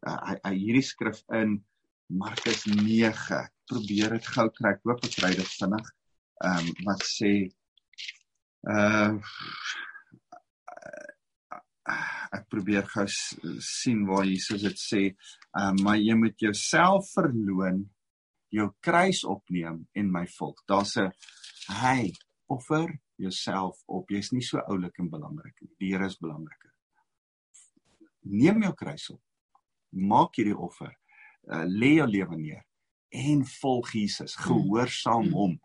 uh, 0.07 0.21
hy 0.29 0.37
hy 0.45 0.55
hierdie 0.55 0.87
skrif 0.87 1.23
in 1.35 1.65
Markus 2.09 2.65
9. 2.67 3.35
Ek 3.43 3.53
probeer 3.67 4.11
dit 4.15 4.27
gou 4.27 4.49
kry. 4.51 4.71
Ek 4.71 4.83
hoop 4.85 5.05
ek 5.05 5.17
kry 5.19 5.33
dit 5.35 5.53
vinnig. 5.61 5.87
Ehm 6.45 6.67
um, 6.69 6.75
wat 6.87 7.03
sê 7.03 7.33
uh 8.71 9.19
ek 12.33 12.49
probeer 12.49 12.87
gou 12.91 13.07
sien 13.61 14.07
waar 14.07 14.25
Jesus 14.27 14.63
dit 14.63 14.79
sê. 14.79 15.03
Uh, 15.59 15.73
maar 15.83 15.97
jy 15.97 16.15
moet 16.15 16.39
jouself 16.39 17.11
verloon, 17.15 17.85
jou 18.51 18.69
kruis 18.81 19.25
opneem 19.25 19.87
en 19.95 20.13
my 20.13 20.27
volg. 20.39 20.63
Daar's 20.69 20.97
'n 20.97 21.13
hy 21.69 22.13
offer 22.49 22.99
jouself 23.19 23.77
op. 23.87 24.09
Jy's 24.11 24.33
nie 24.33 24.43
so 24.43 24.59
oulik 24.59 24.99
en 24.99 25.11
belangrik 25.11 25.55
nie. 25.63 25.71
Die 25.79 25.93
Here 25.93 26.07
is 26.07 26.19
belangriker. 26.19 26.73
Neem 28.23 28.63
jou 28.63 28.73
kruis 28.75 29.11
op. 29.11 29.21
Maak 29.93 30.37
hierdie 30.37 30.57
offer. 30.59 30.95
Uh, 31.47 31.65
lê 31.65 31.97
jou 31.97 32.07
lewe 32.11 32.37
neer 32.37 32.65
en 33.17 33.45
volg 33.45 33.93
Jesus, 33.93 34.35
gehoorsaam 34.37 35.29
Mm. 35.29 35.33
hom. 35.33 35.61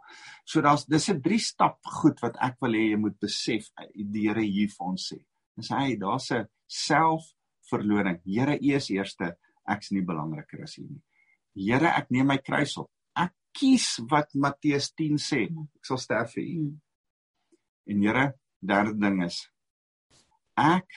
So 0.46 0.62
daar's 0.62 0.86
dis 0.86 1.10
'n 1.10 1.22
drie 1.22 1.40
stap 1.40 1.80
goed 1.84 2.20
wat 2.22 2.38
ek 2.40 2.56
wil 2.62 2.72
hê 2.72 2.92
jy 2.92 2.98
moet 2.98 3.20
besef 3.20 3.66
uh, 3.82 3.86
die 3.96 4.28
Here 4.28 4.42
hier 4.42 4.70
vir 4.70 4.88
ons 4.88 5.14
sê. 5.14 5.26
Dis 5.58 5.70
hy, 5.70 5.96
daar's 6.00 6.32
'n 6.32 6.48
selfverloning. 6.68 8.22
Here, 8.26 8.58
U 8.58 8.76
is 8.76 8.90
eerste, 8.90 9.36
ek's 9.68 9.92
nie 9.92 10.02
belangriker 10.02 10.64
as 10.64 10.78
U 10.78 10.84
nie. 10.84 11.02
Here, 11.56 11.88
ek 11.88 12.12
neem 12.12 12.28
my 12.28 12.38
kruis 12.38 12.78
op. 12.78 12.90
Ek 13.16 13.34
kies 13.54 14.00
wat 14.10 14.34
Matteus 14.34 14.92
10 14.96 15.18
sê. 15.18 15.44
Ek 15.76 15.86
sal 15.86 15.98
sterf 15.98 16.34
vir 16.34 16.44
U. 16.44 16.62
Mm. 16.62 16.82
En 17.88 18.02
Here, 18.02 18.34
derde 18.62 18.96
ding 19.00 19.24
is 19.26 19.50
ek 20.58 20.88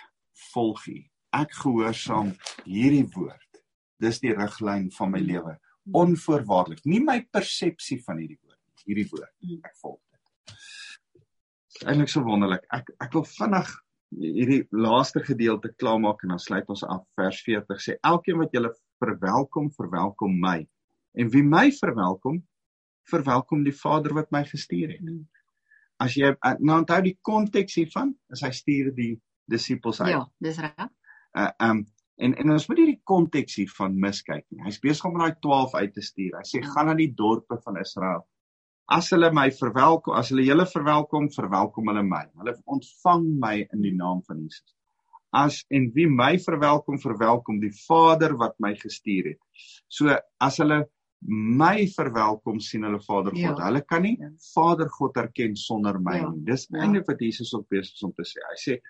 volg 0.53 0.87
U. 0.88 0.99
Ek 1.35 1.55
gehoorsaam 1.64 2.35
hierdie 2.64 3.07
woord. 3.17 3.62
Dis 4.01 4.21
die 4.23 4.35
riglyn 4.35 4.90
van 4.95 5.11
my 5.11 5.23
lewe. 5.23 5.57
Onvoorwaardelik. 5.95 6.85
Nie 6.87 7.01
my 7.05 7.21
persepsie 7.33 7.99
van 8.05 8.21
hierdie 8.23 8.38
woord 8.43 8.61
nie, 8.61 8.85
hierdie 8.87 9.09
woord. 9.11 9.33
Mm. 9.43 9.61
Ek 9.64 9.77
volg 9.83 10.01
dit. 10.01 10.55
Eintlik 11.85 12.12
so 12.12 12.23
wonderlik. 12.23 12.67
Ek 12.73 12.93
ek 13.03 13.17
wil 13.17 13.27
vinnig 13.27 13.73
hierdie 14.20 14.62
laaste 14.70 15.20
gedeelte 15.24 15.72
klaarmaak 15.81 16.22
en 16.22 16.35
dan 16.35 16.42
sluit 16.42 16.68
ons 16.70 16.85
af 16.85 17.05
vers 17.18 17.40
40 17.46 17.81
sê 17.83 17.96
elkeen 18.03 18.38
wat 18.38 18.53
julle 18.55 18.70
verwelkom, 19.03 19.70
verwelkom 19.74 20.37
my. 20.40 20.59
En 21.18 21.31
wie 21.31 21.42
my 21.46 21.68
verwelkom, 21.72 22.40
verwelkom 23.11 23.64
die 23.64 23.74
Vader 23.77 24.14
wat 24.16 24.31
my 24.33 24.44
gestuur 24.48 24.94
het. 24.94 25.03
Mm. 25.03 25.24
As 26.03 26.16
jy 26.18 26.33
nou 26.59 26.81
onthou 26.81 27.00
die 27.05 27.16
konteks 27.22 27.77
hiervan, 27.79 28.14
is 28.35 28.42
hy 28.42 28.50
stuur 28.55 28.90
die 28.96 29.12
disippels 29.50 30.00
uit. 30.03 30.14
Ja, 30.14 30.24
dis 30.42 30.59
reg. 30.62 30.88
Uh 31.38 31.50
um 31.62 31.85
en 32.22 32.35
en 32.38 32.50
ons 32.55 32.68
moet 32.70 32.79
hierdie 32.79 33.00
konteks 33.11 33.57
hiervan 33.59 33.96
miskyk 33.98 34.44
nie. 34.50 34.62
Hy's 34.68 34.79
besig 34.83 35.07
om 35.09 35.18
daai 35.18 35.35
12 35.42 35.74
uit 35.74 35.94
te 35.94 36.03
stuur. 36.03 36.37
Hy 36.38 36.44
sê 36.46 36.62
Ja. 36.62 36.70
gaan 36.70 36.87
na 36.87 36.94
die 36.94 37.11
dorpe 37.14 37.59
van 37.64 37.77
Israel. 37.81 38.22
As 38.92 39.09
hulle 39.14 39.31
my 39.33 39.49
verwelkom, 39.51 40.14
as 40.18 40.29
hulle 40.31 40.44
julle 40.44 40.66
verwelkom, 40.68 41.31
verwelkom 41.33 41.88
hulle 41.88 42.03
my. 42.05 42.25
Hulle 42.40 42.55
ontvang 42.68 43.29
my 43.40 43.55
in 43.73 43.83
die 43.83 43.94
naam 43.97 44.20
van 44.29 44.42
Jesus. 44.44 44.75
As 45.35 45.62
en 45.75 45.88
wie 45.94 46.07
my 46.07 46.37
verwelkom, 46.38 46.99
verwelkom 47.03 47.61
die 47.62 47.73
Vader 47.88 48.37
wat 48.38 48.55
my 48.62 48.75
gestuur 48.79 49.33
het. 49.33 49.40
So 49.88 50.12
as 50.40 50.59
hulle 50.62 50.85
my 51.27 51.87
verwelkom 51.88 52.61
sien 52.61 52.85
hulle 52.85 53.01
Vader 53.01 53.33
God. 53.33 53.59
Ja. 53.59 53.66
Hulle 53.70 53.81
kan 53.88 54.03
nie 54.03 54.18
Ja. 54.20 54.29
Vader 54.55 54.88
God 54.99 55.16
erken 55.16 55.57
sonder 55.57 55.99
my 55.99 56.18
Ja. 56.18 56.29
nie. 56.31 56.44
Dis 56.44 56.68
Ja. 56.70 56.83
eintlik 56.85 57.07
wat 57.09 57.20
Jesus 57.20 57.55
ook 57.55 57.68
besig 57.68 57.94
is 57.94 58.03
om 58.05 58.12
te 58.12 58.23
sê. 58.23 58.38
Hy 58.51 58.57
sê 58.61 58.81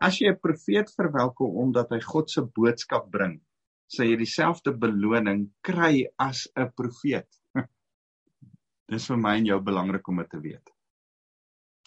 as 0.00 0.18
jy 0.18 0.28
'n 0.30 0.38
profeet 0.40 0.88
verwelkom 0.96 1.56
omdat 1.56 1.90
hy 1.90 2.00
God 2.00 2.30
se 2.30 2.40
boodskap 2.40 3.10
bring, 3.10 3.40
sal 3.86 4.06
jy 4.06 4.16
dieselfde 4.16 4.72
beloning 4.72 5.50
kry 5.62 6.06
as 6.18 6.48
'n 6.56 6.72
profeet. 6.74 7.28
Dis 8.92 9.06
vir 9.08 9.16
my 9.16 9.36
en 9.40 9.46
jou 9.48 9.56
belangrik 9.64 10.08
om 10.12 10.18
dit 10.20 10.28
te 10.30 10.40
weet. 10.44 10.72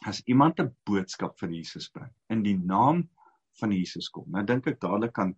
As 0.10 0.22
iemand 0.26 0.60
'n 0.60 0.72
boodskap 0.86 1.38
van 1.40 1.54
Jesus 1.54 1.90
bring 1.90 2.12
in 2.30 2.42
die 2.44 2.58
naam 2.58 3.10
van 3.60 3.72
Jesus 3.72 4.10
kom, 4.10 4.26
nou 4.32 4.44
dink 4.44 4.68
ek 4.68 4.80
dadelik 4.80 5.20
aan 5.20 5.36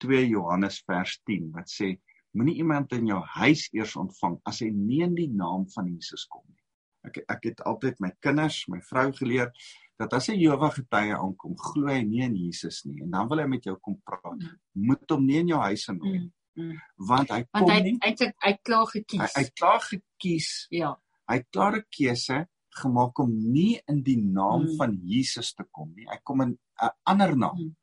2 0.00 0.28
Johannes 0.28 0.80
vers 0.86 1.20
10 1.26 1.50
wat 1.52 1.68
sê 1.68 1.98
moenie 2.32 2.56
iemand 2.56 2.92
in 2.92 3.06
jou 3.06 3.20
huis 3.20 3.68
eers 3.72 3.96
ontvang 3.96 4.40
as 4.46 4.60
hy 4.60 4.70
nie 4.70 5.02
in 5.02 5.14
die 5.14 5.28
naam 5.28 5.66
van 5.74 5.86
Jesus 5.86 6.26
kom 6.26 6.42
nie. 6.48 6.64
Ek 7.04 7.18
ek 7.28 7.44
het 7.44 7.60
altyd 7.60 8.00
my 8.00 8.10
kinders, 8.20 8.64
my 8.68 8.80
vrou 8.80 9.12
geleer 9.12 9.52
dat 9.98 10.12
as 10.14 10.28
'n 10.28 10.40
Jehovah 10.40 10.72
getuie 10.72 11.14
aankom, 11.14 11.56
glo 11.56 11.86
hy 11.88 12.02
nie 12.02 12.22
in 12.22 12.34
Jesus 12.36 12.84
nie 12.84 13.02
en 13.02 13.10
dan 13.10 13.28
wil 13.28 13.38
hy 13.38 13.46
met 13.46 13.64
jou 13.64 13.76
kom 13.76 14.00
praat. 14.04 14.38
Mm. 14.38 14.58
Moet 14.74 15.10
hom 15.10 15.26
nie 15.26 15.38
in 15.38 15.48
jou 15.48 15.60
huis 15.60 15.88
innooi 15.88 16.18
Mm. 16.18 16.32
Mm. 16.56 16.80
want 16.96 17.28
hy 17.30 17.42
kom 17.42 17.60
Want 17.66 17.70
hy 17.70 17.80
nie 17.82 17.98
hy 18.02 18.08
het 18.10 18.20
hy 18.20 18.50
het 18.50 18.62
klaar 18.62 18.86
hy 18.86 18.90
gekies. 19.00 19.34
hy 19.34 19.42
het 19.42 19.54
klaar 19.54 19.80
gekies 19.80 20.66
Ja. 20.70 20.96
Hy 21.30 21.36
het 21.40 21.48
klaar 21.54 21.76
'n 21.78 21.84
keuse 21.90 22.46
gemaak 22.82 23.18
om 23.18 23.30
nie 23.52 23.80
in 23.88 24.02
die 24.02 24.16
naam 24.18 24.62
Mm. 24.66 24.76
van 24.78 24.92
Jesus 25.02 25.54
te 25.54 25.64
kom 25.72 25.92
nie 25.96 26.06
hy 26.10 26.18
kom 26.24 26.40
in 26.42 26.58
'n 26.82 26.90
ander 27.04 27.36
naam. 27.36 27.56
Mm. 27.58 27.76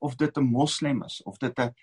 Of 0.00 0.16
dit 0.16 0.36
'n 0.38 0.44
moslem 0.44 1.02
is 1.04 1.22
of 1.24 1.38
dit 1.38 1.58
'n 1.58 1.74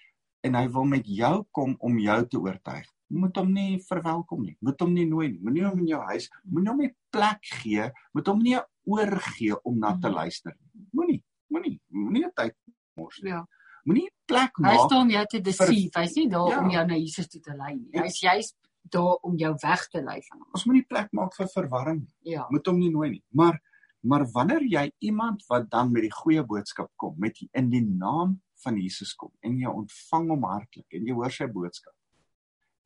en 0.43 0.53
hy 0.55 0.67
wil 0.69 0.85
met 0.85 1.05
jou 1.05 1.45
kom 1.51 1.75
om 1.79 1.99
jou 1.99 2.27
te 2.27 2.37
oortuig. 2.39 2.85
Moet 3.09 3.35
hom 3.37 3.53
nie 3.53 3.79
verwelkom 3.79 4.43
nie. 4.43 4.57
Moet 4.61 4.79
hom 4.79 4.93
nie 4.93 5.05
nooi 5.05 5.29
nie. 5.29 5.39
Moenie 5.39 5.63
hom 5.65 5.79
in 5.79 5.87
jou 5.87 6.01
huis, 6.01 6.29
moenie 6.43 6.69
hom 6.69 6.81
'n 6.81 6.95
plek 7.11 7.39
gee, 7.41 7.91
moet 8.13 8.27
hom 8.27 8.39
nie 8.39 8.55
'n 8.55 8.63
oor 8.85 9.19
gee 9.19 9.55
om 9.63 9.79
na 9.79 9.93
te 9.97 10.07
Mhm. 10.07 10.15
luister 10.15 10.55
nie. 10.59 10.87
Moenie, 10.93 11.23
moenie, 11.49 11.79
moenie 11.89 12.31
tyd 12.35 12.55
mors 12.95 13.21
nie. 13.21 13.31
Ja. 13.31 13.45
Moenie 13.85 14.09
plek 14.25 14.51
Hy 14.57 14.61
maak. 14.63 14.79
staan 14.91 15.09
jou 15.09 15.25
te 15.25 15.41
deceive. 15.41 15.91
Hy's 15.99 16.15
nie 16.15 16.29
daar 16.29 16.49
Ja. 16.49 16.59
om 16.59 16.69
jou 16.69 16.85
na 16.87 16.95
Jesus 16.95 17.27
toe 17.27 17.41
te 17.41 17.53
lei 17.55 17.75
nie. 17.75 17.89
Hy's 18.01 18.19
juist 18.21 18.55
daar 18.91 19.15
om 19.27 19.37
jou 19.37 19.53
weg 19.61 19.87
te 19.87 20.01
lei 20.01 20.21
van 20.29 20.39
hom. 20.39 20.49
Ons 20.53 20.65
moenie 20.65 20.85
plek 20.87 21.11
maak 21.11 21.35
vir 21.35 21.49
verwarring 21.53 22.01
nie. 22.03 22.33
Ja. 22.33 22.47
moet 22.51 22.67
hom 22.67 22.79
nie 22.79 22.91
nooi 22.91 23.09
nie. 23.09 23.23
Maar 23.31 23.59
maar 24.07 24.23
wanneer 24.31 24.63
jy 24.63 24.91
iemand 25.03 25.43
wat 25.49 25.69
dan 25.69 25.91
met 25.91 26.05
die 26.05 26.13
goeie 26.13 26.43
boodskap 26.45 26.91
kom, 26.95 27.15
met 27.19 27.33
die, 27.39 27.49
in 27.51 27.69
die 27.69 27.83
naam 27.83 28.37
van 28.63 28.77
Jesus 28.79 29.15
kom 29.17 29.31
en 29.41 29.57
jy 29.59 29.67
ontvang 29.67 30.29
hom 30.31 30.45
hartlik 30.47 30.95
en 30.95 31.07
jy 31.09 31.15
hoor 31.17 31.33
sy 31.33 31.47
boodskap 31.51 31.93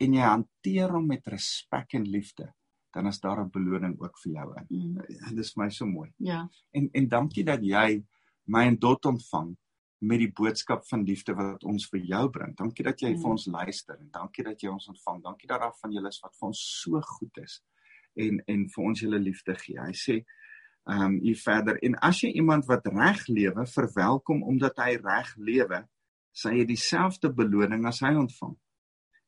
en 0.01 0.15
jy 0.17 0.23
hanteer 0.25 0.95
hom 0.95 1.05
met 1.11 1.27
respek 1.29 1.93
en 1.99 2.07
liefde, 2.09 2.47
dan 2.95 3.07
is 3.07 3.19
daar 3.21 3.43
'n 3.43 3.51
beloning 3.51 3.99
ook 4.01 4.17
vir 4.23 4.31
jou 4.33 4.47
in. 4.57 4.65
Mm. 4.69 4.95
Dit 5.29 5.39
is 5.39 5.53
vir 5.53 5.63
my 5.63 5.69
so 5.69 5.85
mooi. 5.85 6.09
Ja. 6.17 6.49
En 6.71 6.89
en 6.93 7.07
dankie 7.07 7.43
dat 7.43 7.61
jy 7.61 8.03
my 8.45 8.65
en 8.65 8.79
Dot 8.79 9.05
ontvang 9.05 9.55
met 10.01 10.19
die 10.19 10.31
boodskap 10.33 10.85
van 10.89 11.03
liefde 11.05 11.33
wat 11.37 11.63
ons 11.63 11.85
vir 11.91 12.01
jou 12.09 12.23
bring. 12.33 12.55
Dankie 12.57 12.83
dat 12.83 13.01
jy 13.01 13.11
Mm. 13.13 13.21
vir 13.21 13.29
ons 13.29 13.45
luister 13.45 13.97
en 13.99 14.09
dankie 14.11 14.43
dat 14.43 14.61
jy 14.61 14.69
ons 14.69 14.87
ontvang. 14.87 15.21
Dankie 15.23 15.47
dat 15.47 15.59
daar 15.61 15.75
van 15.81 15.91
julle 15.91 16.07
is 16.07 16.19
wat 16.23 16.35
vir 16.39 16.47
ons 16.47 16.81
so 16.81 17.01
goed 17.01 17.37
is 17.37 17.61
en 18.15 18.41
en 18.47 18.67
vir 18.69 18.83
ons 18.83 18.99
julle 18.99 19.19
liefde 19.19 19.55
gee. 19.55 19.77
Hy 19.79 19.93
sê 19.93 20.25
ehm 20.89 21.01
um, 21.01 21.19
hier 21.21 21.35
verder 21.37 21.77
en 21.83 21.95
as 22.01 22.21
jy 22.21 22.31
iemand 22.31 22.65
wat 22.65 22.87
reg 22.87 23.27
lewe 23.27 23.65
verwelkom 23.65 24.43
omdat 24.43 24.77
hy 24.77 24.95
reg 24.97 25.35
lewe, 25.37 25.87
sal 26.33 26.51
jy 26.51 26.65
dieselfde 26.65 27.29
beloning 27.33 27.85
as 27.85 27.99
hy 28.01 28.15
ontvang. 28.15 28.57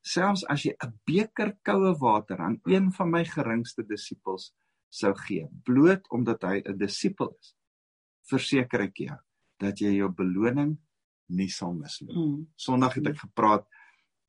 Selfs 0.02 0.44
as 0.50 0.64
jy 0.66 0.74
'n 0.84 1.00
beker 1.06 1.58
koue 1.64 1.94
water 2.00 2.42
aan 2.42 2.60
een 2.66 2.92
van 2.92 3.12
my 3.12 3.24
geringste 3.24 3.84
disippels 3.84 4.54
sou 4.90 5.14
gee, 5.14 5.48
bloot 5.64 6.10
omdat 6.10 6.42
hy 6.44 6.62
'n 6.66 6.78
disipel 6.78 7.36
is, 7.40 7.56
verseker 8.30 8.82
ek 8.82 8.98
jou 8.98 9.20
dat 9.60 9.80
jy 9.80 9.94
jou 9.98 10.10
beloning 10.12 10.78
nie 11.34 11.50
sal 11.50 11.74
misloop. 11.74 12.16
Mm. 12.16 12.48
Sondag 12.56 12.94
het 13.00 13.08
ek 13.14 13.18
gepraat 13.24 13.66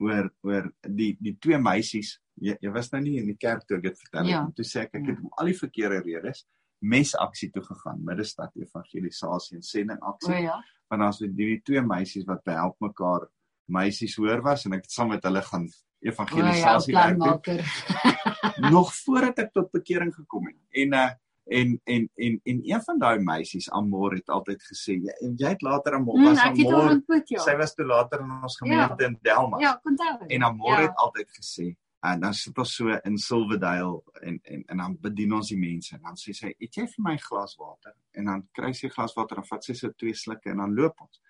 oor 0.02 0.30
oor 0.42 0.68
die 0.88 1.16
die 1.20 1.36
twee 1.40 1.58
meisies. 1.58 2.18
Jy, 2.40 2.56
jy 2.60 2.70
was 2.74 2.90
nou 2.92 3.00
nie 3.02 3.18
in 3.20 3.26
die 3.30 3.36
kerk 3.38 3.62
toe 3.66 3.76
ek 3.78 3.82
dit 3.90 3.98
vertel 3.98 4.26
Ja. 4.30 4.44
het. 4.46 4.54
Toe 4.56 4.64
sê 4.64 4.80
ek 4.88 4.94
ek 4.94 5.06
het 5.12 5.18
om 5.22 5.30
al 5.38 5.46
die 5.52 5.58
verkeerde 5.58 6.00
redes 6.02 6.44
mesaksie 6.84 7.50
toe 7.50 7.62
gegaan, 7.64 8.02
middestad 8.04 8.52
evangelisasie 8.60 9.56
en 9.56 9.62
sendingaksie. 9.62 10.34
O 10.34 10.38
ja. 10.42 10.58
Want 10.90 11.00
daar's 11.00 11.18
die, 11.18 11.30
die 11.32 11.60
twee 11.64 11.80
meisies 11.80 12.26
wat 12.28 12.42
behelp 12.44 12.76
mekaar 12.80 13.28
meisies 13.72 14.16
hoor 14.20 14.42
was 14.44 14.66
en 14.66 14.74
ek 14.76 14.82
het 14.84 14.92
saam 14.92 15.08
met 15.14 15.24
hulle 15.24 15.40
gaan 15.42 15.64
O 15.64 15.70
ja, 16.04 16.10
evangelisasie 16.10 16.94
werk 16.94 17.16
doen 17.16 17.18
planmaker. 17.18 18.70
nog 18.70 18.92
voordat 18.94 19.38
ek 19.38 19.52
tot 19.56 19.70
bekering 19.72 20.12
gekom 20.14 20.46
het. 20.50 20.58
En 20.70 20.92
uh 21.00 21.10
en 21.46 21.80
en 21.84 22.08
en 22.16 22.40
en 22.44 22.60
een 22.64 22.80
van 22.82 22.98
daai 22.98 23.18
meisies 23.18 23.70
Amor 23.70 24.14
het 24.14 24.28
altyd 24.28 24.62
gesê 24.62 24.96
jy, 25.02 25.12
en 25.22 25.36
jy 25.36 25.48
het 25.48 25.62
later 25.62 25.94
Amor 25.94 26.16
Mm, 26.18 26.24
was 26.24 26.38
Amor 26.38 26.90
ontmoet 26.90 27.28
ja. 27.28 27.38
sy 27.38 27.56
was 27.56 27.74
toe 27.74 27.86
later 27.86 28.20
in 28.20 28.30
ons 28.42 28.56
gemeente 28.56 29.04
in 29.04 29.18
Delmas 29.22 29.60
Ja, 29.60 29.80
onthou. 29.84 30.26
en 30.28 30.42
Amor 30.42 30.68
ja. 30.78 30.80
het 30.82 30.96
altyd 30.96 31.28
gesê 31.40 31.74
en 32.04 32.20
dan 32.20 32.34
sit 32.34 32.58
ons 32.58 32.74
so 32.76 32.88
in 33.04 33.16
Silverdale 33.18 34.02
en 34.22 34.38
en 34.44 34.64
en 34.68 34.76
dan 34.76 34.96
bedien 35.00 35.32
ons 35.32 35.48
die 35.48 35.58
mense 35.58 35.94
en 35.94 36.02
dan 36.02 36.14
sê 36.16 36.32
sy 36.34 36.54
het 36.58 36.74
jy 36.76 36.86
vir 36.86 37.02
my 37.04 37.12
'n 37.14 37.18
glas 37.28 37.56
water 37.58 37.94
en 38.14 38.24
dan 38.24 38.48
kry 38.52 38.72
sy 38.72 38.86
'n 38.86 38.90
glas 38.90 39.14
water 39.16 39.36
en 39.38 39.44
vat 39.44 39.64
sy 39.64 39.72
so 39.74 39.90
twee 39.90 40.12
slukke 40.14 40.50
en 40.50 40.56
dan 40.58 40.74
loop 40.74 41.00
ons 41.00 41.20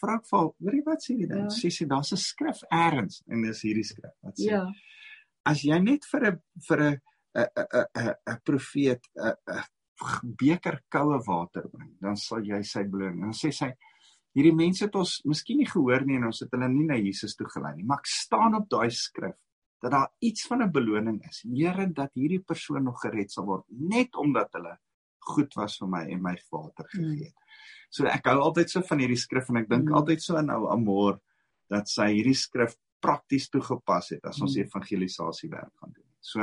vra 0.00 0.14
ek 0.16 0.26
vir 0.26 0.38
hoor 0.38 0.74
jy 0.74 0.82
wat 0.86 0.98
sê 1.02 1.14
jy 1.18 1.26
dan 1.26 1.38
Ja. 1.38 1.46
sê 1.48 1.70
sy 1.70 1.84
daar's 1.86 2.12
'n 2.12 2.16
skrif 2.16 2.62
eers 2.72 3.22
en 3.28 3.42
dis 3.42 3.62
hierdie 3.62 3.84
skrif 3.84 4.14
wat 4.22 4.34
sê 4.38 4.50
Ja. 4.50 4.66
as 5.44 5.62
jy 5.62 5.78
net 5.78 6.04
vir 6.04 6.20
'n 6.32 6.42
vir 6.68 6.80
'n 6.82 7.00
'n 7.36 7.46
'n 7.56 7.86
'n 8.02 8.14
'n 8.32 8.38
profeet 8.44 9.02
'n 9.16 9.34
'n 9.48 9.64
beker 10.38 10.80
koue 10.92 11.18
water 11.26 11.68
bring, 11.72 11.96
dan 12.00 12.16
sal 12.16 12.42
jy 12.44 12.62
sy 12.62 12.82
beloning. 12.84 13.20
Dan 13.20 13.32
sê 13.32 13.52
sy 13.52 13.70
hierdie 14.36 14.54
mense 14.54 14.84
het 14.84 14.94
ons 14.96 15.22
miskien 15.24 15.56
nie 15.58 15.66
gehoor 15.70 16.04
nie 16.04 16.16
en 16.16 16.24
ons 16.26 16.40
het 16.40 16.50
hulle 16.52 16.68
nie 16.68 16.84
na 16.86 16.94
Jesus 17.00 17.34
toe 17.36 17.46
gelei 17.48 17.74
nie, 17.76 17.84
maar 17.84 17.98
ek 17.98 18.06
staan 18.06 18.54
op 18.54 18.68
daai 18.68 18.90
skrif 18.90 19.36
dat 19.82 19.90
daar 19.92 20.08
iets 20.20 20.46
van 20.46 20.62
'n 20.62 20.72
beloning 20.72 21.22
is. 21.28 21.42
Here 21.44 21.86
dat 21.92 22.10
hierdie 22.14 22.40
persoon 22.44 22.84
nog 22.84 23.00
gered 23.00 23.30
sal 23.30 23.44
word 23.46 23.64
net 23.70 24.14
omdat 24.16 24.52
hulle 24.52 24.78
goed 25.20 25.54
was 25.56 25.78
vir 25.78 25.88
my 25.88 26.04
en 26.12 26.22
my 26.22 26.36
water 26.52 26.84
gegee 26.88 27.24
het. 27.24 27.34
So 27.90 28.04
ek 28.06 28.24
hou 28.26 28.40
altyd 28.40 28.70
so 28.70 28.80
van 28.82 28.98
hierdie 28.98 29.16
skrif 29.16 29.48
en 29.48 29.56
ek 29.56 29.68
dink 29.68 29.88
Mm. 29.88 29.94
altyd 29.94 30.20
so 30.22 30.36
aan 30.36 30.50
ou 30.50 30.68
Amor 30.70 31.20
dat 31.70 31.88
sy 31.88 32.06
hierdie 32.14 32.34
skrif 32.34 32.76
prakties 33.00 33.48
toegepas 33.48 34.10
het 34.10 34.24
as 34.24 34.40
ons 34.40 34.56
Mm. 34.56 34.62
evangelisasie 34.62 35.50
werk 35.50 35.72
gaan 35.80 35.92
doen. 35.92 36.04
So 36.20 36.40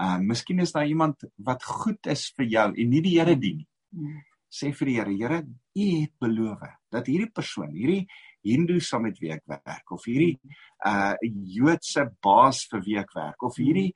uh 0.00 0.18
miskien 0.20 0.60
is 0.60 0.72
daar 0.72 0.86
iemand 0.86 1.24
wat 1.36 1.62
goed 1.64 2.06
is 2.06 2.32
vir 2.36 2.46
jou 2.46 2.68
en 2.76 2.90
nie 2.90 3.00
die 3.02 3.18
Here 3.18 3.36
dien 3.36 3.56
nie. 3.56 3.68
Mm. 3.94 4.22
Sê 4.50 4.72
vir 4.72 4.86
die 4.86 4.94
Here, 4.96 5.12
Here, 5.12 5.42
U 5.76 6.00
het 6.00 6.12
beloof 6.20 6.60
dat 6.90 7.06
hierdie 7.06 7.30
persoon, 7.32 7.70
hierdie 7.74 8.06
Hindoe 8.44 8.80
saam 8.80 9.02
met 9.02 9.18
wie 9.20 9.30
ek 9.32 9.42
werk 9.46 9.90
of 9.92 10.04
hierdie 10.06 10.38
uh 10.86 11.14
Joodse 11.56 12.06
baas 12.22 12.64
vir 12.70 12.80
wie 12.86 12.96
ek 12.98 13.12
werk 13.14 13.42
of 13.42 13.56
hierdie 13.58 13.92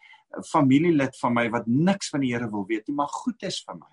familielid 0.50 1.14
van 1.20 1.34
my 1.34 1.48
wat 1.50 1.66
niks 1.66 2.10
van 2.10 2.20
die 2.20 2.32
Here 2.32 2.50
wil 2.50 2.66
weet 2.68 2.88
nie, 2.88 2.94
maar 2.96 3.08
goed 3.08 3.42
is 3.42 3.62
vir 3.66 3.76
my. 3.76 3.90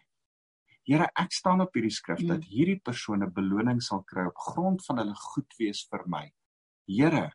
Here, 0.88 1.08
ek 1.16 1.32
staan 1.36 1.62
op 1.62 1.74
hierdie 1.76 1.92
skrif 1.94 2.22
Mm. 2.24 2.28
dat 2.28 2.44
hierdie 2.50 2.80
persoon 2.82 3.24
'n 3.24 3.32
beloning 3.34 3.82
sal 3.82 4.04
kry 4.04 4.26
op 4.26 4.38
grond 4.38 4.84
van 4.86 4.98
hulle 4.98 5.16
goed 5.16 5.54
wees 5.60 5.86
vir 5.92 6.04
my. 6.08 6.32
Here, 6.88 7.32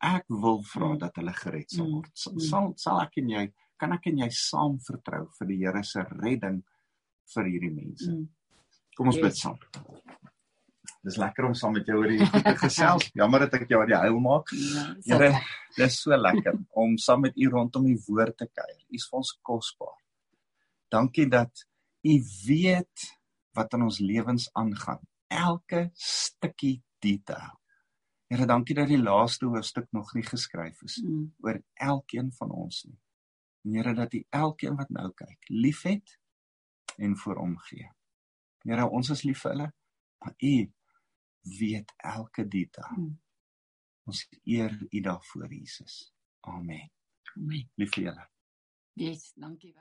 ek 0.00 0.24
wil 0.28 0.62
vra 0.62 0.92
Mm. 0.94 0.98
dat 0.98 1.16
hulle 1.16 1.32
gered 1.32 1.70
sal 1.70 1.86
Mm. 1.86 1.92
word. 1.92 2.10
Sal 2.14 2.40
sal, 2.40 2.72
sal 2.76 3.00
ek 3.00 3.18
en 3.18 3.28
jy 3.28 3.52
kan 3.78 3.92
ek 3.92 4.06
en 4.06 4.18
jy 4.24 4.28
saam 4.30 4.78
vertrou 4.88 5.26
vir 5.38 5.46
die 5.50 5.56
Here 5.64 5.82
se 5.84 6.02
redding 6.22 6.62
vir 7.34 7.44
hierdie 7.44 7.72
mense. 7.74 8.10
Mm. 8.10 8.28
Kom 8.96 9.08
ons 9.10 9.16
Yes. 9.16 9.24
bid 9.24 9.36
saam. 9.36 9.58
Dis 11.04 11.16
lekker 11.20 11.44
om 11.44 11.54
saam 11.56 11.74
met 11.76 11.86
jou 11.88 11.98
oor 12.00 12.08
hierdie 12.08 12.54
gesels. 12.62 13.10
Jammer 13.18 13.44
dat 13.44 13.54
ek 13.58 13.66
jou 13.68 13.80
aan 13.82 13.90
die 13.90 13.98
huil 14.06 14.20
maak. 14.24 14.52
Ja, 15.04 15.18
Here, 15.18 15.28
okay. 15.34 15.42
dis 15.76 15.98
so 16.00 16.16
lekker 16.16 16.56
om 16.80 16.94
saam 16.98 17.20
met 17.26 17.36
u 17.36 17.48
rondom 17.52 17.84
die 17.84 17.98
woord 18.06 18.36
te 18.40 18.46
kuier. 18.48 18.78
U 18.88 18.94
is 18.96 19.08
vir 19.10 19.18
ons 19.20 19.34
kosbaar. 19.44 19.98
Dankie 20.92 21.26
dat 21.28 21.64
u 22.04 22.14
weet 22.46 23.04
wat 23.56 23.74
in 23.76 23.82
ons 23.82 23.98
lewens 24.00 24.48
aangaan. 24.56 25.02
Elke 25.28 25.90
stukkie 25.98 26.78
detail. 27.04 27.52
Here, 28.30 28.46
dankie 28.48 28.74
dat 28.74 28.88
die 28.88 28.98
laaste 29.02 29.46
hoofstuk 29.46 29.90
nog 29.92 30.14
nie 30.16 30.24
geskryf 30.24 30.80
is 30.82 31.00
Mm. 31.04 31.32
oor 31.44 31.60
elkeen 31.74 32.32
van 32.38 32.50
ons 32.50 32.84
nie. 32.88 32.96
Here 33.64 33.94
dat 33.96 34.12
U 34.14 34.20
elkeen 34.30 34.76
wat 34.76 34.90
nou 34.92 35.08
kyk, 35.16 35.48
liefhet 35.48 36.18
en 37.00 37.16
vir 37.16 37.40
omgee. 37.40 37.88
Here, 38.64 38.88
ons 38.88 39.10
is 39.10 39.24
lief 39.24 39.40
vir 39.44 39.54
hulle, 39.54 39.68
maar 40.20 40.34
U 40.36 40.54
weet 41.58 41.94
elke 41.96 42.44
detail. 42.48 42.98
Mm. 42.98 43.14
Ons 44.08 44.26
eer 44.44 44.76
U 44.90 45.00
daarvoor, 45.00 45.48
Jesus. 45.52 46.12
Amen. 46.40 46.90
Amen. 47.34 47.70
Lief 47.80 47.96
vir 47.96 48.10
julle. 48.10 48.28
Yes, 49.00 49.32
dankie. 49.40 49.74